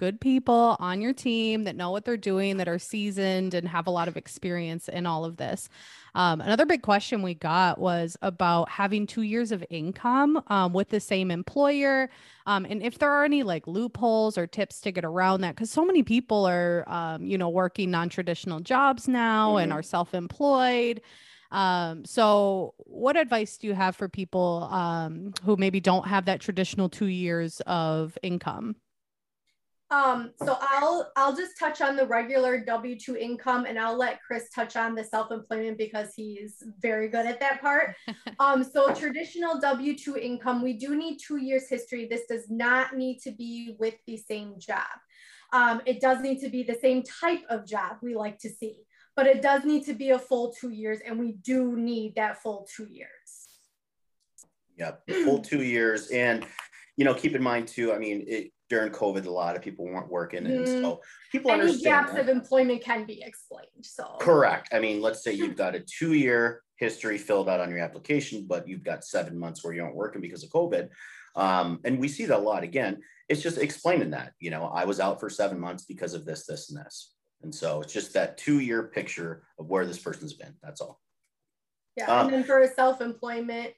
good 0.00 0.18
people 0.18 0.78
on 0.80 1.02
your 1.02 1.12
team 1.12 1.64
that 1.64 1.76
know 1.76 1.90
what 1.90 2.06
they're 2.06 2.16
doing, 2.16 2.56
that 2.56 2.68
are 2.68 2.78
seasoned 2.78 3.52
and 3.52 3.68
have 3.68 3.86
a 3.86 3.90
lot 3.90 4.08
of 4.08 4.16
experience 4.16 4.88
in 4.88 5.04
all 5.04 5.26
of 5.26 5.36
this. 5.36 5.68
Um, 6.14 6.40
another 6.40 6.64
big 6.64 6.80
question 6.80 7.20
we 7.20 7.34
got 7.34 7.78
was 7.78 8.16
about 8.22 8.70
having 8.70 9.06
two 9.06 9.20
years 9.20 9.52
of 9.52 9.62
income 9.68 10.42
um, 10.46 10.72
with 10.72 10.88
the 10.88 11.00
same 11.00 11.30
employer. 11.30 12.08
Um, 12.46 12.64
and 12.64 12.82
if 12.82 12.98
there 12.98 13.10
are 13.10 13.24
any 13.24 13.42
like 13.42 13.66
loopholes 13.66 14.38
or 14.38 14.46
tips 14.46 14.80
to 14.80 14.90
get 14.90 15.04
around 15.04 15.42
that, 15.42 15.54
because 15.54 15.70
so 15.70 15.84
many 15.84 16.02
people 16.02 16.46
are, 16.46 16.82
um, 16.88 17.26
you 17.26 17.36
know, 17.36 17.50
working 17.50 17.90
non 17.90 18.08
traditional 18.08 18.60
jobs 18.60 19.06
now 19.06 19.50
mm-hmm. 19.50 19.64
and 19.64 19.72
are 19.74 19.82
self 19.82 20.14
employed. 20.14 21.02
Um, 21.50 22.06
so 22.06 22.72
what 22.78 23.18
advice 23.18 23.58
do 23.58 23.66
you 23.66 23.74
have 23.74 23.96
for 23.96 24.08
people 24.08 24.66
um, 24.70 25.34
who 25.44 25.56
maybe 25.56 25.78
don't 25.78 26.06
have 26.06 26.24
that 26.24 26.40
traditional 26.40 26.88
two 26.88 27.06
years 27.06 27.60
of 27.66 28.16
income? 28.22 28.76
Um, 29.90 30.30
so 30.44 30.56
I'll 30.60 31.10
I'll 31.16 31.34
just 31.34 31.58
touch 31.58 31.80
on 31.80 31.96
the 31.96 32.06
regular 32.06 32.64
W 32.64 32.96
two 32.96 33.16
income, 33.16 33.64
and 33.64 33.76
I'll 33.76 33.98
let 33.98 34.22
Chris 34.22 34.48
touch 34.54 34.76
on 34.76 34.94
the 34.94 35.02
self 35.02 35.32
employment 35.32 35.78
because 35.78 36.14
he's 36.14 36.62
very 36.80 37.08
good 37.08 37.26
at 37.26 37.40
that 37.40 37.60
part. 37.60 37.96
um, 38.38 38.62
so 38.62 38.94
traditional 38.94 39.60
W 39.60 39.96
two 39.96 40.16
income, 40.16 40.62
we 40.62 40.74
do 40.74 40.94
need 40.94 41.18
two 41.18 41.38
years 41.38 41.68
history. 41.68 42.06
This 42.06 42.22
does 42.28 42.48
not 42.48 42.96
need 42.96 43.18
to 43.22 43.32
be 43.32 43.74
with 43.80 43.94
the 44.06 44.16
same 44.16 44.54
job. 44.60 44.86
Um, 45.52 45.82
it 45.84 46.00
does 46.00 46.20
need 46.20 46.40
to 46.40 46.48
be 46.48 46.62
the 46.62 46.78
same 46.80 47.02
type 47.02 47.42
of 47.50 47.66
job 47.66 47.96
we 48.00 48.14
like 48.14 48.38
to 48.40 48.48
see, 48.48 48.84
but 49.16 49.26
it 49.26 49.42
does 49.42 49.64
need 49.64 49.84
to 49.86 49.94
be 49.94 50.10
a 50.10 50.18
full 50.20 50.52
two 50.52 50.70
years, 50.70 51.00
and 51.04 51.18
we 51.18 51.32
do 51.32 51.76
need 51.76 52.14
that 52.14 52.40
full 52.40 52.68
two 52.72 52.86
years. 52.88 53.08
Yep, 54.78 55.02
full 55.24 55.40
two 55.40 55.62
years, 55.64 56.10
and 56.12 56.46
you 56.96 57.04
know, 57.04 57.14
keep 57.14 57.34
in 57.34 57.42
mind 57.42 57.66
too. 57.66 57.92
I 57.92 57.98
mean, 57.98 58.24
it, 58.28 58.52
during 58.70 58.92
COVID, 58.92 59.26
a 59.26 59.30
lot 59.30 59.56
of 59.56 59.62
people 59.62 59.84
weren't 59.84 60.10
working, 60.10 60.46
and 60.46 60.64
mm. 60.64 60.80
so 60.80 61.02
people 61.30 61.50
Any 61.50 61.62
understand 61.62 61.82
gaps 61.82 62.12
that. 62.12 62.20
of 62.22 62.28
employment 62.28 62.82
can 62.82 63.04
be 63.04 63.20
explained. 63.22 63.66
So 63.82 64.16
correct. 64.20 64.68
I 64.72 64.78
mean, 64.78 65.02
let's 65.02 65.22
say 65.22 65.32
you've 65.32 65.56
got 65.64 65.74
a 65.74 65.80
two-year 65.80 66.62
history 66.76 67.18
filled 67.18 67.48
out 67.48 67.60
on 67.60 67.68
your 67.68 67.80
application, 67.80 68.46
but 68.46 68.66
you've 68.66 68.84
got 68.84 69.04
seven 69.04 69.38
months 69.38 69.62
where 69.62 69.74
you 69.74 69.82
aren't 69.82 69.96
working 69.96 70.22
because 70.22 70.44
of 70.44 70.50
COVID, 70.50 70.88
um, 71.34 71.80
and 71.84 71.98
we 71.98 72.08
see 72.08 72.24
that 72.26 72.38
a 72.38 72.40
lot. 72.40 72.62
Again, 72.62 73.00
it's 73.28 73.42
just 73.42 73.58
explaining 73.58 74.10
that. 74.10 74.32
You 74.38 74.52
know, 74.52 74.66
I 74.66 74.84
was 74.84 75.00
out 75.00 75.18
for 75.18 75.28
seven 75.28 75.58
months 75.58 75.84
because 75.84 76.14
of 76.14 76.24
this, 76.24 76.46
this, 76.46 76.70
and 76.70 76.78
this, 76.78 77.12
and 77.42 77.52
so 77.52 77.80
it's 77.80 77.92
just 77.92 78.14
that 78.14 78.38
two-year 78.38 78.84
picture 78.84 79.42
of 79.58 79.68
where 79.68 79.84
this 79.84 79.98
person's 79.98 80.34
been. 80.34 80.54
That's 80.62 80.80
all. 80.80 81.00
Yeah, 81.96 82.06
um, 82.06 82.26
and 82.26 82.34
then 82.34 82.44
for 82.44 82.64
self-employment, 82.72 83.74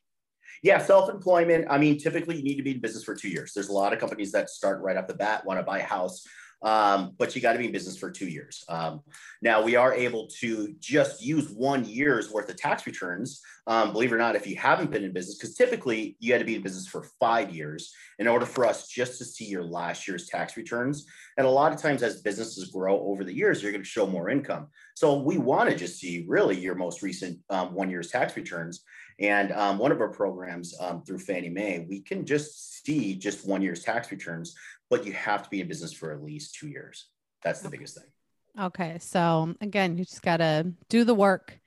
yeah, 0.62 0.78
self-employment. 0.78 1.66
I 1.68 1.78
mean, 1.78 1.98
typically 1.98 2.36
you 2.36 2.42
need 2.42 2.56
to 2.56 2.62
be 2.62 2.72
in 2.72 2.80
business 2.80 3.04
for 3.04 3.14
two 3.14 3.28
years. 3.28 3.52
There's 3.54 3.68
a 3.68 3.72
lot 3.72 3.92
of 3.92 3.98
companies 3.98 4.32
that 4.32 4.50
start 4.50 4.82
right 4.82 4.96
off 4.96 5.06
the 5.06 5.14
bat, 5.14 5.44
want 5.44 5.58
to 5.58 5.64
buy 5.64 5.80
a 5.80 5.84
house, 5.84 6.24
um, 6.62 7.14
but 7.18 7.34
you 7.34 7.42
got 7.42 7.54
to 7.54 7.58
be 7.58 7.66
in 7.66 7.72
business 7.72 7.96
for 7.96 8.10
two 8.10 8.28
years. 8.28 8.64
Um, 8.68 9.00
now 9.40 9.62
we 9.62 9.74
are 9.74 9.92
able 9.92 10.28
to 10.40 10.74
just 10.78 11.22
use 11.22 11.50
one 11.50 11.84
year's 11.84 12.30
worth 12.30 12.48
of 12.48 12.56
tax 12.56 12.86
returns. 12.86 13.40
Um, 13.66 13.92
believe 13.92 14.12
it 14.12 14.14
or 14.14 14.18
not, 14.18 14.36
if 14.36 14.46
you 14.46 14.56
haven't 14.56 14.90
been 14.90 15.04
in 15.04 15.12
business, 15.12 15.38
because 15.38 15.54
typically 15.56 16.16
you 16.20 16.32
had 16.32 16.38
to 16.38 16.44
be 16.44 16.56
in 16.56 16.62
business 16.62 16.86
for 16.86 17.06
five 17.18 17.54
years 17.54 17.92
in 18.18 18.28
order 18.28 18.46
for 18.46 18.64
us 18.64 18.88
just 18.88 19.18
to 19.18 19.24
see 19.24 19.44
your 19.44 19.64
last 19.64 20.06
year's 20.06 20.26
tax 20.28 20.56
returns. 20.56 21.06
And 21.36 21.46
a 21.46 21.50
lot 21.50 21.72
of 21.72 21.80
times, 21.80 22.02
as 22.02 22.22
businesses 22.22 22.70
grow 22.70 23.00
over 23.00 23.24
the 23.24 23.34
years, 23.34 23.62
you're 23.62 23.72
going 23.72 23.84
to 23.84 23.88
show 23.88 24.06
more 24.06 24.30
income. 24.30 24.68
So 24.94 25.20
we 25.20 25.38
want 25.38 25.70
to 25.70 25.76
just 25.76 25.98
see 25.98 26.24
really 26.28 26.58
your 26.58 26.74
most 26.74 27.02
recent 27.02 27.38
um, 27.50 27.74
one 27.74 27.90
year's 27.90 28.10
tax 28.10 28.36
returns. 28.36 28.84
And 29.18 29.52
um, 29.52 29.78
one 29.78 29.92
of 29.92 30.00
our 30.00 30.08
programs 30.08 30.74
um, 30.80 31.02
through 31.02 31.18
Fannie 31.18 31.48
Mae, 31.48 31.86
we 31.88 32.00
can 32.00 32.24
just 32.24 32.84
see 32.84 33.14
just 33.14 33.46
one 33.46 33.62
year's 33.62 33.82
tax 33.82 34.10
returns, 34.10 34.54
but 34.90 35.06
you 35.06 35.12
have 35.12 35.42
to 35.42 35.50
be 35.50 35.60
in 35.60 35.68
business 35.68 35.92
for 35.92 36.12
at 36.12 36.22
least 36.22 36.54
two 36.54 36.68
years. 36.68 37.08
That's 37.42 37.60
the 37.60 37.70
biggest 37.70 37.96
thing. 37.96 38.64
Okay. 38.66 38.98
So 39.00 39.54
again, 39.60 39.96
you 39.96 40.04
just 40.04 40.22
got 40.22 40.38
to 40.38 40.72
do 40.88 41.04
the 41.04 41.14
work 41.14 41.58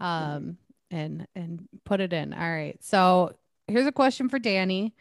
um, 0.00 0.56
and, 0.90 1.26
and 1.34 1.68
put 1.84 2.00
it 2.00 2.12
in. 2.12 2.32
All 2.32 2.40
right. 2.40 2.76
So 2.82 3.34
here's 3.66 3.86
a 3.86 3.92
question 3.92 4.28
for 4.28 4.38
Danny, 4.38 4.94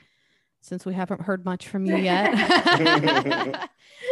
since 0.61 0.85
we 0.85 0.93
haven't 0.93 1.21
heard 1.21 1.43
much 1.43 1.67
from 1.67 1.85
you 1.85 1.97
yet. 1.97 2.33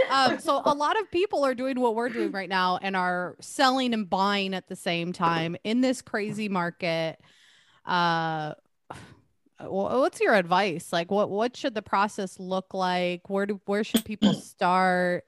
um, 0.09 0.39
so 0.39 0.61
a 0.65 0.73
lot 0.73 0.99
of 0.99 1.11
people 1.11 1.45
are 1.45 1.53
doing 1.53 1.79
what 1.79 1.95
we're 1.95 2.09
doing 2.09 2.31
right 2.31 2.49
now 2.49 2.79
and 2.81 2.95
are 2.95 3.35
selling 3.39 3.93
and 3.93 4.09
buying 4.09 4.53
at 4.53 4.67
the 4.67 4.75
same 4.75 5.13
time 5.13 5.55
in 5.63 5.81
this 5.81 6.01
crazy 6.01 6.49
market 6.49 7.19
uh 7.89 8.53
what's 9.61 10.21
your 10.21 10.35
advice? 10.35 10.93
Like 10.93 11.11
what 11.11 11.29
what 11.29 11.57
should 11.57 11.73
the 11.73 11.81
process 11.81 12.39
look 12.39 12.73
like? 12.73 13.29
Where 13.29 13.45
do 13.45 13.59
where 13.65 13.83
should 13.83 14.05
people 14.05 14.33
start? 14.41 15.25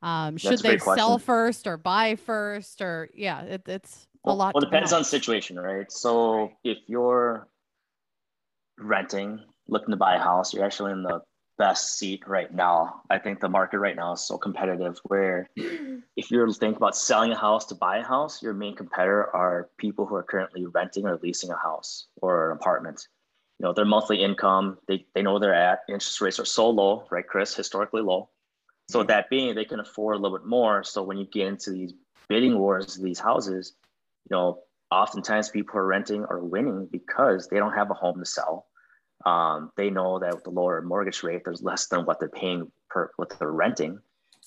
Um 0.00 0.36
should 0.36 0.60
they 0.60 0.78
sell 0.78 1.18
first 1.18 1.66
or 1.66 1.76
buy 1.76 2.16
first 2.16 2.80
or 2.80 3.10
yeah 3.14 3.42
it, 3.42 3.62
it's 3.66 4.06
a 4.24 4.32
lot 4.32 4.54
well, 4.54 4.60
depends 4.60 4.92
on 4.92 5.04
situation 5.04 5.58
right? 5.58 5.90
So 5.90 6.52
if 6.62 6.78
you're 6.86 7.48
renting 8.78 9.40
looking 9.66 9.90
to 9.90 9.96
buy 9.96 10.14
a 10.14 10.20
house 10.20 10.54
you're 10.54 10.64
actually 10.64 10.92
in 10.92 11.02
the 11.02 11.20
best 11.58 11.98
seat 11.98 12.22
right 12.26 12.52
now. 12.54 13.02
I 13.10 13.18
think 13.18 13.40
the 13.40 13.48
market 13.48 13.78
right 13.80 13.96
now 13.96 14.12
is 14.12 14.26
so 14.26 14.38
competitive 14.38 14.98
where 15.04 15.48
if 15.56 16.30
you're 16.30 16.50
thinking 16.52 16.76
about 16.76 16.96
selling 16.96 17.32
a 17.32 17.36
house 17.36 17.66
to 17.66 17.74
buy 17.74 17.98
a 17.98 18.04
house, 18.04 18.42
your 18.42 18.54
main 18.54 18.76
competitor 18.76 19.34
are 19.34 19.68
people 19.76 20.06
who 20.06 20.14
are 20.14 20.22
currently 20.22 20.64
renting 20.66 21.06
or 21.06 21.18
leasing 21.22 21.50
a 21.50 21.56
house 21.56 22.06
or 22.22 22.50
an 22.50 22.56
apartment. 22.56 23.08
You 23.58 23.66
know, 23.66 23.72
their 23.72 23.84
monthly 23.84 24.22
income, 24.22 24.78
they, 24.86 25.04
they 25.14 25.22
know 25.22 25.38
they're 25.38 25.52
at. 25.52 25.80
Interest 25.88 26.20
rates 26.20 26.38
are 26.38 26.44
so 26.44 26.70
low, 26.70 27.06
right, 27.10 27.26
Chris? 27.26 27.54
Historically 27.54 28.02
low. 28.02 28.30
So 28.88 29.02
that 29.02 29.28
being, 29.28 29.54
they 29.54 29.64
can 29.64 29.80
afford 29.80 30.16
a 30.16 30.18
little 30.20 30.38
bit 30.38 30.46
more. 30.46 30.84
So 30.84 31.02
when 31.02 31.18
you 31.18 31.26
get 31.26 31.48
into 31.48 31.72
these 31.72 31.92
bidding 32.28 32.58
wars, 32.58 32.94
these 32.94 33.18
houses, 33.18 33.74
you 34.30 34.36
know, 34.36 34.60
oftentimes 34.92 35.50
people 35.50 35.72
who 35.72 35.78
are 35.80 35.86
renting 35.86 36.24
are 36.24 36.38
winning 36.38 36.88
because 36.90 37.48
they 37.48 37.58
don't 37.58 37.74
have 37.74 37.90
a 37.90 37.94
home 37.94 38.20
to 38.20 38.24
sell 38.24 38.67
um, 39.28 39.70
they 39.76 39.90
know 39.90 40.18
that 40.18 40.34
with 40.34 40.44
the 40.44 40.50
lower 40.50 40.80
mortgage 40.80 41.22
rate, 41.22 41.42
there's 41.44 41.62
less 41.62 41.88
than 41.88 42.06
what 42.06 42.18
they're 42.18 42.30
paying 42.30 42.72
per 42.88 43.10
what 43.16 43.38
they're 43.38 43.52
renting. 43.52 44.00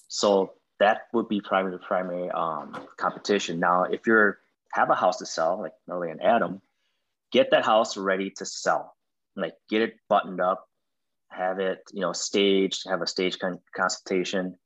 So 0.08 0.54
that 0.80 1.02
would 1.14 1.28
be 1.30 1.40
primary 1.40 1.78
primary 1.78 2.32
um, 2.32 2.76
competition. 2.98 3.60
Now, 3.60 3.84
if 3.84 4.08
you're 4.08 4.40
have 4.74 4.90
a 4.90 4.96
house 4.96 5.18
to 5.18 5.26
sell, 5.26 5.62
like 5.62 5.74
Marley 5.88 6.10
and 6.10 6.24
Adam, 6.24 6.62
get 7.32 7.52
that 7.52 7.64
house 7.64 7.96
ready 7.96 8.32
to 8.38 8.46
sell. 8.46 8.96
Like 9.36 9.54
get 9.70 9.84
it 9.84 9.94
buttoned 10.10 10.42
up, 10.42 10.68
have 11.30 11.60
it 11.60 11.80
you 11.94 12.02
know 12.02 12.14
staged, 12.14 12.90
have 12.90 13.04
a 13.04 13.08
stage 13.08 13.38
con- 13.38 13.62
consultation, 13.76 14.58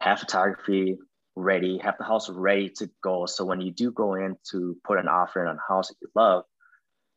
have 0.00 0.20
photography 0.20 0.98
ready, 1.34 1.78
have 1.78 1.96
the 1.96 2.04
house 2.04 2.28
ready 2.28 2.68
to 2.68 2.90
go. 3.02 3.24
So 3.24 3.46
when 3.46 3.62
you 3.62 3.72
do 3.72 3.90
go 3.90 4.14
in 4.16 4.36
to 4.50 4.76
put 4.84 4.98
an 4.98 5.08
offer 5.08 5.40
in 5.42 5.48
on 5.48 5.56
a 5.56 5.72
house 5.72 5.88
that 5.88 5.94
you 6.02 6.08
love, 6.14 6.44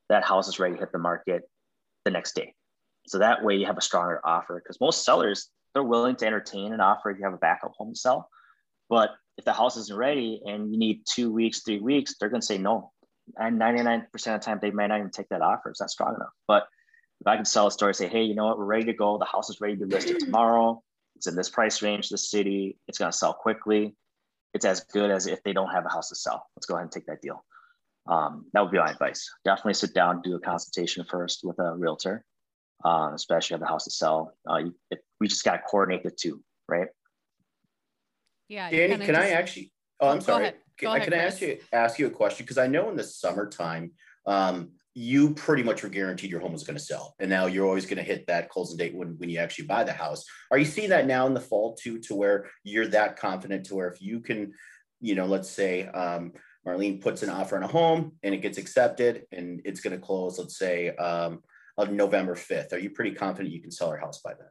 that 0.08 0.24
house 0.24 0.48
is 0.48 0.58
ready 0.58 0.76
to 0.76 0.80
hit 0.80 0.94
the 0.94 1.00
market 1.00 1.44
the 2.06 2.12
next 2.12 2.36
day. 2.36 2.54
So 3.08 3.20
that 3.20 3.44
way 3.44 3.56
you 3.56 3.65
have 3.65 3.78
a 3.78 3.82
stronger 3.82 4.22
offer 4.24 4.62
because 4.63 4.80
most 4.80 5.04
sellers, 5.04 5.50
they're 5.74 5.84
willing 5.84 6.15
to 6.18 6.26
entertain 6.26 6.74
an 6.74 6.80
offer 6.80 7.12
if 7.12 7.20
you 7.20 7.26
have 7.26 7.34
a 7.34 7.38
backup 7.38 7.74
home 7.78 7.94
to 7.94 8.00
sell. 8.00 8.30
But 8.89 9.12
if 9.38 9.46
the 9.46 9.54
house 9.54 9.76
isn't 9.76 9.98
ready 9.98 10.41
and 10.46 10.72
you 10.72 10.80
need 10.80 11.02
two 11.06 11.32
weeks, 11.32 11.62
three 11.62 11.80
weeks, 11.80 12.15
they're 12.18 12.30
going 12.30 12.41
to 12.41 12.46
say 12.46 12.58
no. 12.58 12.91
And 13.38 13.60
99% 13.60 14.06
of 14.06 14.22
the 14.22 14.38
time, 14.39 14.60
they 14.62 14.72
might 14.72 14.88
not 14.88 15.00
even 15.00 15.12
take 15.12 15.30
that 15.30 15.41
offer. 15.41 15.70
It's 15.70 15.82
not 15.82 15.89
strong 15.89 16.15
enough. 16.15 16.30
But 16.48 16.68
if 17.20 17.28
I 17.28 17.36
can 17.36 17.46
sell 17.46 17.68
a 17.68 17.72
story, 17.72 17.94
say, 17.94 18.08
hey, 18.08 18.24
you 18.24 18.36
know 18.36 18.46
what, 18.46 18.58
we're 18.58 18.65
ready 18.65 18.86
to 18.86 18.94
go. 18.94 19.18
The 19.18 19.26
house 19.26 19.50
is 19.50 19.60
ready 19.60 19.76
to 19.78 19.86
be 19.86 19.96
listed 19.96 20.20
tomorrow. 20.20 20.82
It's 21.15 21.28
in 21.28 21.36
this 21.36 21.50
price 21.50 21.82
range, 21.82 22.10
the 22.10 22.18
city. 22.18 22.78
It's 22.88 22.98
going 22.98 23.12
to 23.12 23.18
sell 23.18 23.34
quickly. 23.34 23.96
It's 24.54 24.65
as 24.65 24.82
good 24.82 25.12
as 25.12 25.28
if 25.28 25.41
they 25.44 25.54
don't 25.54 25.72
have 25.72 25.86
a 25.86 25.89
house 25.89 26.10
to 26.10 26.15
sell. 26.15 26.48
Let's 26.56 26.65
go 26.65 26.76
ahead 26.76 26.84
and 26.84 26.91
take 26.91 27.08
that 27.08 27.22
deal 27.22 27.44
um, 28.08 28.46
that 28.54 28.62
would 28.62 28.72
be 28.72 28.78
my 28.78 28.91
advice. 28.91 29.30
Definitely 29.44 29.76
sit 29.76 29.94
down, 29.94 30.22
do 30.22 30.36
a 30.36 30.39
consultation 30.39 31.06
first 31.06 31.41
with 31.44 31.60
a 31.60 31.76
realtor, 31.76 32.24
uh, 32.84 33.12
especially 33.13 33.56
if 33.56 33.62
the 33.62 33.68
house 33.68 33.86
to 33.86 33.91
sell. 33.91 34.34
Uh, 34.50 34.58
you, 34.58 34.76
it, 34.91 35.00
we 35.20 35.28
just 35.28 35.44
got 35.44 35.54
to 35.54 35.62
coordinate 35.70 36.04
the 36.04 36.12
two, 36.12 36.44
right? 36.68 36.88
Yeah. 38.48 38.70
Danny, 38.70 38.98
can 38.98 39.15
just... 39.15 39.20
I 39.20 39.30
actually? 39.30 39.72
Oh, 40.00 40.10
I'm 40.10 40.22
sorry. 40.22 40.38
Go 40.38 40.41
ahead. 40.41 40.56
Go 40.80 40.88
can, 40.88 40.98
ahead, 40.98 41.12
can 41.12 41.20
I 41.20 41.24
ask 41.24 41.41
you 41.41 41.58
ask 41.72 42.00
you 42.00 42.08
a 42.08 42.12
question? 42.12 42.44
Because 42.44 42.58
I 42.58 42.68
know 42.68 42.89
in 42.89 42.98
the 42.98 43.04
summertime, 43.04 43.91
um, 44.28 44.72
you 44.94 45.34
pretty 45.34 45.62
much 45.62 45.84
were 45.84 45.89
guaranteed 45.89 46.32
your 46.32 46.39
home 46.39 46.54
was 46.54 46.63
going 46.63 46.78
to 46.78 46.84
sell. 46.84 47.15
And 47.20 47.30
now 47.30 47.48
you're 47.48 47.65
always 47.65 47.86
going 47.86 47.98
to 47.98 48.04
hit 48.04 48.28
that 48.28 48.50
closing 48.50 48.78
date 48.78 48.96
when, 48.96 49.18
when 49.18 49.30
you 49.30 49.39
actually 49.39 49.68
buy 49.68 49.84
the 49.84 49.91
house. 49.91 50.24
Are 50.52 50.58
you 50.58 50.63
seeing 50.63 50.89
that 50.89 51.06
now 51.06 51.28
in 51.28 51.34
the 51.34 51.41
fall 51.41 51.76
too, 51.76 52.00
to 52.00 52.15
where 52.15 52.50
you're 52.63 52.88
that 52.88 53.18
confident 53.18 53.65
to 53.65 53.76
where 53.76 53.89
if 53.89 54.02
you 54.02 54.22
can, 54.22 54.54
you 55.02 55.15
know, 55.15 55.26
let's 55.26 55.50
say 55.50 55.88
um, 55.88 56.32
Marlene 56.65 57.01
puts 57.01 57.23
an 57.23 57.30
offer 57.30 57.56
on 57.56 57.63
a 57.63 57.67
home 57.67 58.13
and 58.23 58.34
it 58.34 58.41
gets 58.41 58.58
accepted 58.58 59.25
and 59.32 59.62
it's 59.65 59.82
going 59.82 59.93
to 59.93 60.04
close, 60.04 60.39
let's 60.39 60.58
say 60.58 60.95
um, 60.95 61.43
on 61.78 61.95
November 61.95 62.36
5th. 62.36 62.73
Are 62.73 62.80
you 62.80 62.89
pretty 62.89 63.12
confident 63.12 63.54
you 63.54 63.62
can 63.62 63.71
sell 63.71 63.89
our 63.89 63.97
house 63.97 64.21
by 64.21 64.34
then? 64.34 64.47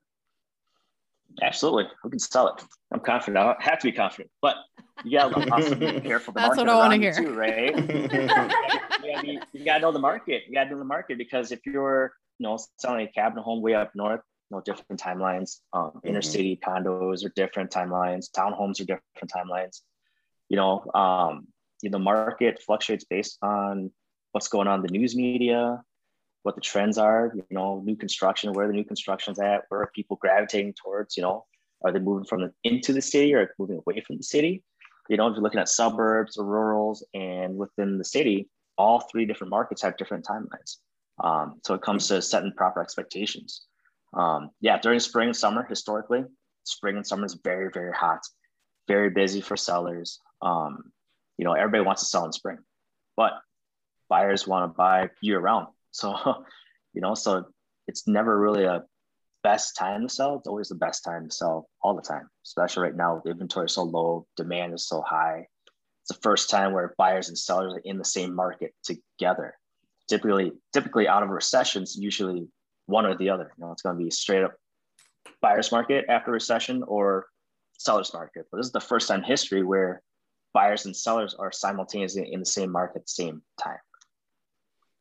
Absolutely. 1.43 1.87
We 2.05 2.11
can 2.11 2.19
sell 2.19 2.49
it. 2.49 2.63
I'm 2.93 3.01
confident. 3.01 3.39
I 3.39 3.57
have 3.59 3.81
to 3.81 3.89
be 3.89 3.93
confident, 3.93 4.31
but 4.41 4.57
you 5.05 5.19
gotta 5.19 5.53
also 5.53 5.75
be 5.75 6.01
careful. 6.01 6.33
The 6.33 6.41
That's 6.41 6.57
what 6.57 6.69
I 6.69 6.77
want 6.77 6.93
to 6.93 6.99
hear. 6.99 7.13
Too, 7.13 7.35
right? 7.35 7.77
you, 7.77 8.09
gotta 8.09 9.23
be, 9.23 9.41
you 9.53 9.65
gotta 9.65 9.81
know 9.81 9.91
the 9.91 9.99
market. 9.99 10.45
You 10.47 10.55
gotta 10.55 10.71
know 10.71 10.79
the 10.79 10.85
market 10.85 11.19
because 11.19 11.51
if 11.51 11.61
you're, 11.67 12.13
you 12.39 12.45
know, 12.45 12.59
selling 12.79 13.09
a 13.09 13.11
cabin 13.11 13.43
home 13.43 13.63
way 13.63 13.75
up 13.75 13.91
north, 13.97 14.21
you 14.51 14.57
know, 14.57 14.63
different 14.65 15.01
timelines. 15.01 15.59
Um, 15.73 15.83
mm-hmm. 15.83 16.09
Inner 16.09 16.23
city 16.23 16.61
condos 16.65 17.25
are 17.25 17.33
different 17.35 17.71
timelines. 17.71 18.31
Townhomes 18.31 18.81
are 18.81 18.85
different 18.85 19.31
timelines. 19.35 19.81
You 20.49 20.57
know, 20.57 20.85
um, 20.95 21.49
you 21.83 21.91
know, 21.91 21.99
the 21.99 22.05
market 22.05 22.63
fluctuates 22.65 23.05
based 23.05 23.39
on 23.43 23.91
what's 24.33 24.49
going 24.49 24.69
on 24.69 24.81
in 24.81 24.87
the 24.87 24.93
news 24.93 25.15
media, 25.15 25.83
what 26.43 26.55
the 26.55 26.61
trends 26.61 26.99
are, 26.99 27.33
you 27.35 27.45
know, 27.51 27.83
new 27.85 27.97
construction, 27.97 28.53
where 28.53 28.67
the 28.67 28.73
new 28.73 28.85
construction's 28.85 29.39
at, 29.39 29.63
where 29.69 29.81
are 29.81 29.91
people 29.95 30.17
gravitating 30.21 30.75
towards, 30.83 31.17
you 31.17 31.23
know, 31.23 31.45
are 31.85 31.93
they 31.93 31.99
moving 31.99 32.27
from 32.27 32.43
the, 32.43 32.53
into 32.65 32.93
the 32.93 33.03
city 33.03 33.35
or 33.35 33.55
moving 33.59 33.81
away 33.87 34.01
from 34.01 34.17
the 34.17 34.23
city? 34.23 34.63
You 35.09 35.17
know, 35.17 35.29
if 35.29 35.35
you're 35.35 35.43
looking 35.43 35.61
at 35.61 35.69
suburbs 35.69 36.37
or 36.37 36.45
rurals 36.47 37.05
and 37.13 37.57
within 37.57 37.99
the 37.99 38.05
city, 38.05 38.49
all 38.79 39.01
three 39.01 39.27
different 39.27 39.51
markets 39.51 39.83
have 39.83 39.97
different 39.97 40.25
timelines. 40.25 40.77
Um, 41.23 41.61
so 41.65 41.75
it 41.75 41.83
comes 41.83 42.09
to 42.09 42.21
setting 42.23 42.53
proper 42.57 42.81
expectations. 42.81 43.67
Um, 44.15 44.51
yeah, 44.61 44.79
during 44.79 45.01
spring 45.01 45.29
and 45.29 45.37
summer, 45.37 45.65
historically, 45.69 46.25
spring 46.65 46.97
and 46.97 47.07
summer 47.07 47.27
is 47.27 47.39
very, 47.45 47.71
very 47.73 47.93
hot, 47.93 48.21
very 48.89 49.11
busy 49.11 49.41
for 49.41 49.57
sellers. 49.57 50.21
Um, 50.43 50.93
you 51.39 51.45
know, 51.45 51.53
everybody 51.53 51.85
wants 51.85 52.03
to 52.03 52.09
sell 52.09 52.25
in 52.25 52.33
spring, 52.33 52.59
but 53.17 53.33
buyers 54.09 54.47
want 54.47 54.71
to 54.71 54.77
buy 54.77 55.11
year 55.21 55.41
round. 55.41 55.69
So, 55.97 56.13
you 56.93 57.01
know, 57.01 57.15
so 57.15 57.45
it's 57.87 58.09
never 58.09 58.37
really 58.37 58.65
a 58.65 58.83
best 59.45 59.77
time 59.77 60.09
to 60.09 60.13
sell. 60.13 60.39
It's 60.39 60.49
always 60.49 60.69
the 60.71 60.75
best 60.75 61.05
time 61.05 61.29
to 61.29 61.33
sell 61.33 61.69
all 61.83 61.95
the 61.95 62.03
time, 62.03 62.29
especially 62.45 62.83
right 62.83 62.97
now 62.97 63.15
with 63.15 63.31
inventory 63.31 63.67
is 63.67 63.75
so 63.75 63.85
low, 63.85 64.27
demand 64.37 64.75
is 64.75 64.89
so 64.89 65.03
high. 65.03 65.47
It's 66.03 66.09
the 66.09 66.21
first 66.21 66.51
time 66.51 66.73
where 66.73 66.97
buyers 66.99 67.29
and 67.29 67.39
sellers 67.39 67.75
are 67.75 67.83
in 67.85 67.97
the 67.97 68.05
same 68.05 68.35
market 68.35 68.75
together. 68.83 69.55
Typically, 70.09 70.51
typically 70.73 71.07
out 71.07 71.23
of 71.23 71.29
recessions, 71.29 71.97
usually 71.97 72.49
one 72.87 73.07
or 73.07 73.17
the 73.17 73.31
other. 73.31 73.53
You 73.57 73.65
know, 73.65 73.71
it's 73.71 73.83
going 73.83 73.97
to 73.97 74.05
be 74.05 74.11
straight 74.11 74.43
up 74.43 74.55
buyer's 75.41 75.71
market 75.71 76.07
after 76.09 76.33
recession 76.33 76.83
or 76.89 77.27
seller's 77.79 78.13
market. 78.13 78.47
But 78.51 78.59
this 78.59 78.67
is 78.67 78.73
the 78.73 78.81
first 78.81 79.09
time 79.09 79.21
in 79.21 79.27
history 79.27 79.63
where 79.63 80.03
buyers 80.55 80.87
and 80.87 80.97
sellers 80.97 81.35
are 81.35 81.53
simultaneously 81.53 82.33
in 82.33 82.41
the 82.41 82.47
same 82.47 82.71
market 82.71 83.01
at 83.01 83.07
the 83.07 83.09
same 83.09 83.43
time. 83.63 83.79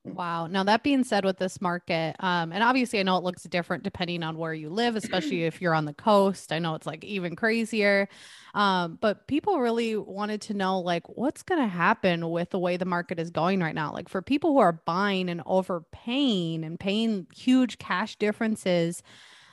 Wow. 0.05 0.47
Now, 0.47 0.65
that 0.65 0.83
being 0.83 1.05
said, 1.05 1.23
with 1.23 1.37
this 1.37 1.61
market, 1.61 2.17
um, 2.19 2.51
and 2.51 2.61
obviously, 2.61 2.99
I 2.99 3.03
know 3.03 3.15
it 3.15 3.23
looks 3.23 3.43
different 3.43 3.83
depending 3.83 4.21
on 4.21 4.37
where 4.37 4.53
you 4.53 4.69
live, 4.69 4.97
especially 4.97 5.43
if 5.45 5.61
you're 5.61 5.73
on 5.73 5.85
the 5.85 5.93
coast. 5.93 6.51
I 6.51 6.59
know 6.59 6.75
it's 6.75 6.85
like 6.85 7.05
even 7.05 7.37
crazier. 7.37 8.09
Um, 8.53 8.97
but 8.99 9.27
people 9.27 9.61
really 9.61 9.95
wanted 9.95 10.41
to 10.41 10.53
know, 10.53 10.81
like, 10.81 11.07
what's 11.07 11.41
going 11.41 11.61
to 11.61 11.67
happen 11.67 12.29
with 12.29 12.49
the 12.49 12.59
way 12.59 12.75
the 12.75 12.83
market 12.83 13.17
is 13.17 13.29
going 13.31 13.61
right 13.61 13.73
now? 13.73 13.93
Like, 13.93 14.09
for 14.09 14.21
people 14.21 14.51
who 14.51 14.59
are 14.59 14.73
buying 14.73 15.29
and 15.29 15.41
overpaying 15.45 16.65
and 16.65 16.77
paying 16.77 17.25
huge 17.33 17.77
cash 17.77 18.17
differences, 18.17 19.03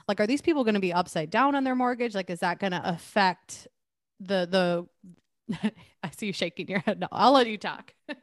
like, 0.08 0.18
are 0.18 0.26
these 0.26 0.42
people 0.42 0.64
going 0.64 0.74
to 0.74 0.80
be 0.80 0.92
upside 0.92 1.30
down 1.30 1.54
on 1.54 1.62
their 1.62 1.76
mortgage? 1.76 2.16
Like, 2.16 2.28
is 2.28 2.40
that 2.40 2.58
going 2.58 2.72
to 2.72 2.82
affect 2.84 3.68
the, 4.18 4.48
the, 4.50 4.86
I 6.02 6.10
see 6.16 6.26
you 6.26 6.32
shaking 6.32 6.68
your 6.68 6.80
head. 6.80 7.00
No, 7.00 7.08
I'll 7.12 7.32
let 7.32 7.46
you 7.46 7.58
talk. 7.58 7.94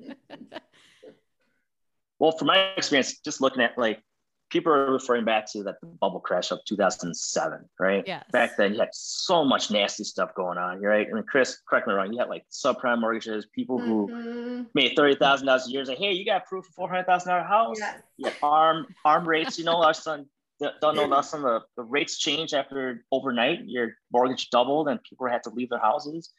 Well, 2.20 2.32
from 2.32 2.48
my 2.48 2.72
experience, 2.76 3.20
just 3.20 3.42
looking 3.42 3.62
at 3.62 3.78
like 3.78 4.02
people 4.50 4.72
are 4.72 4.92
referring 4.92 5.26
back 5.26 5.52
to 5.52 5.63
that 5.63 5.76
bubble 6.00 6.20
crash 6.20 6.52
of 6.52 6.60
2007, 6.66 7.70
right? 7.80 8.04
Yeah. 8.08 8.24
Back 8.32 8.58
then, 8.58 8.74
you 8.74 8.80
had 8.80 8.90
so 8.94 9.44
much 9.44 9.70
nasty 9.72 10.04
stuff 10.04 10.34
going 10.36 10.58
on, 10.58 10.82
right? 10.82 11.08
And 11.08 11.28
Chris, 11.28 11.60
correct 11.68 11.88
me 11.88 11.94
wrong, 11.94 12.12
you 12.12 12.20
had 12.20 12.30
like 12.30 12.46
subprime 12.52 13.02
mortgages, 13.02 13.46
people 13.54 13.78
who 13.78 14.08
mm-hmm. 14.08 14.63
made 14.74 14.94
thirty 14.96 15.16
thousand 15.16 15.48
dollars 15.48 15.68
a 15.68 15.72
year. 15.72 15.86
Like, 15.86 15.98
hey, 15.98 16.13
you 16.13 16.26
got 16.26 16.46
proof 16.46 16.68
of 16.68 16.74
four 16.74 16.90
hundred 16.90 17.06
thousand 17.06 17.30
dollar 17.30 17.44
house? 17.44 17.78
Yeah. 17.80 17.98
Yeah. 18.18 18.32
Arm 18.42 18.88
arm 19.06 19.28
rates. 19.28 19.60
You 19.60 19.66
know, 19.66 19.84
our 19.84 19.94
son 19.94 20.28
don't 20.60 20.96
know 20.96 21.06
less 21.06 21.32
than 21.32 21.44
the, 21.44 21.62
the 21.76 21.84
rates 21.84 22.18
change 22.18 22.54
after 22.54 23.06
overnight. 23.12 23.66
Your 23.66 23.92
mortgage 24.12 24.50
doubled, 24.50 24.88
and 24.88 25.00
people 25.04 25.28
had 25.28 25.44
to 25.44 25.52
leave 25.52 25.70
their 25.70 25.80
houses 25.80 26.32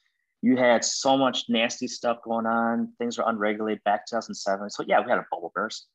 you 0.42 0.57
had 0.57 0.85
so 0.85 1.16
much 1.16 1.44
nasty 1.48 1.88
stuff 1.88 2.18
going 2.22 2.46
on. 2.46 2.92
Things 2.98 3.18
were 3.18 3.24
unregulated 3.27 3.83
back 3.85 4.07
2007. 4.07 4.70
So 4.70 4.85
yeah, 4.87 5.01
we 5.01 5.11
had 5.11 5.18
a 5.18 5.27
bubble 5.31 5.53
burst. 5.55 5.87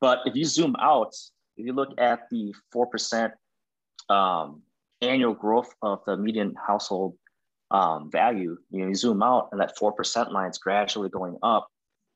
But 0.00 0.20
if 0.26 0.36
you 0.36 0.44
zoom 0.44 0.76
out, 0.80 1.14
if 1.56 1.66
you 1.66 1.72
look 1.72 1.98
at 1.98 2.28
the 2.30 2.54
4% 2.74 3.32
um, 4.08 4.62
annual 5.00 5.34
growth 5.34 5.74
of 5.82 6.00
the 6.06 6.16
median 6.16 6.54
household 6.54 7.16
um, 7.70 8.10
value, 8.10 8.56
you 8.70 8.80
know, 8.80 8.88
you 8.88 8.94
zoom 8.94 9.22
out 9.22 9.48
and 9.52 9.60
that 9.60 9.76
4% 9.76 10.32
line 10.32 10.50
is 10.50 10.58
gradually 10.58 11.08
going 11.08 11.38
up. 11.42 11.68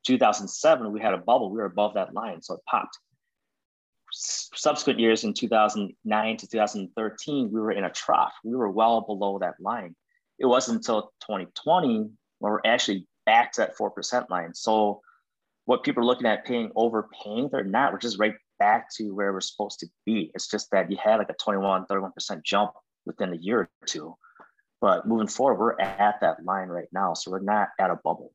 2007, 0.05 0.91
we 0.91 1.01
had 1.01 1.13
a 1.13 1.17
bubble. 1.17 1.49
We 1.49 1.57
were 1.57 1.65
above 1.65 1.95
that 1.95 2.13
line, 2.13 2.41
so 2.41 2.55
it 2.55 2.59
popped. 2.69 2.97
S- 4.13 4.49
subsequent 4.53 4.99
years 4.99 5.23
in 5.23 5.33
2009 5.33 6.37
to 6.37 6.47
2013, 6.47 7.51
we 7.51 7.59
were 7.59 7.71
in 7.71 7.85
a 7.85 7.89
trough. 7.89 8.33
We 8.43 8.55
were 8.55 8.69
well 8.69 9.01
below 9.01 9.39
that 9.39 9.55
line 9.59 9.95
it 10.39 10.45
wasn't 10.45 10.77
until 10.77 11.13
2020 11.21 11.97
when 11.97 12.09
we're 12.39 12.59
actually 12.65 13.07
back 13.25 13.53
to 13.53 13.61
that 13.61 13.77
4% 13.77 14.29
line. 14.29 14.53
So 14.53 15.01
what 15.65 15.83
people 15.83 16.03
are 16.03 16.05
looking 16.05 16.27
at 16.27 16.45
paying 16.45 16.71
overpaying, 16.75 17.49
they're 17.51 17.63
not. 17.63 17.93
We're 17.93 17.99
just 17.99 18.19
right 18.19 18.35
back 18.59 18.87
to 18.95 19.13
where 19.13 19.31
we're 19.33 19.41
supposed 19.41 19.79
to 19.79 19.87
be. 20.05 20.31
It's 20.35 20.47
just 20.47 20.71
that 20.71 20.91
you 20.91 20.97
had 21.01 21.17
like 21.17 21.29
a 21.29 21.35
21, 21.41 21.85
31% 21.85 22.43
jump 22.43 22.71
within 23.05 23.33
a 23.33 23.37
year 23.37 23.61
or 23.61 23.69
two. 23.85 24.15
But 24.81 25.07
moving 25.07 25.27
forward, 25.27 25.59
we're 25.59 25.79
at 25.79 26.19
that 26.21 26.43
line 26.43 26.67
right 26.67 26.89
now. 26.91 27.13
So 27.13 27.31
we're 27.31 27.39
not 27.39 27.69
at 27.79 27.89
a 27.89 27.95
bubble. 27.95 28.33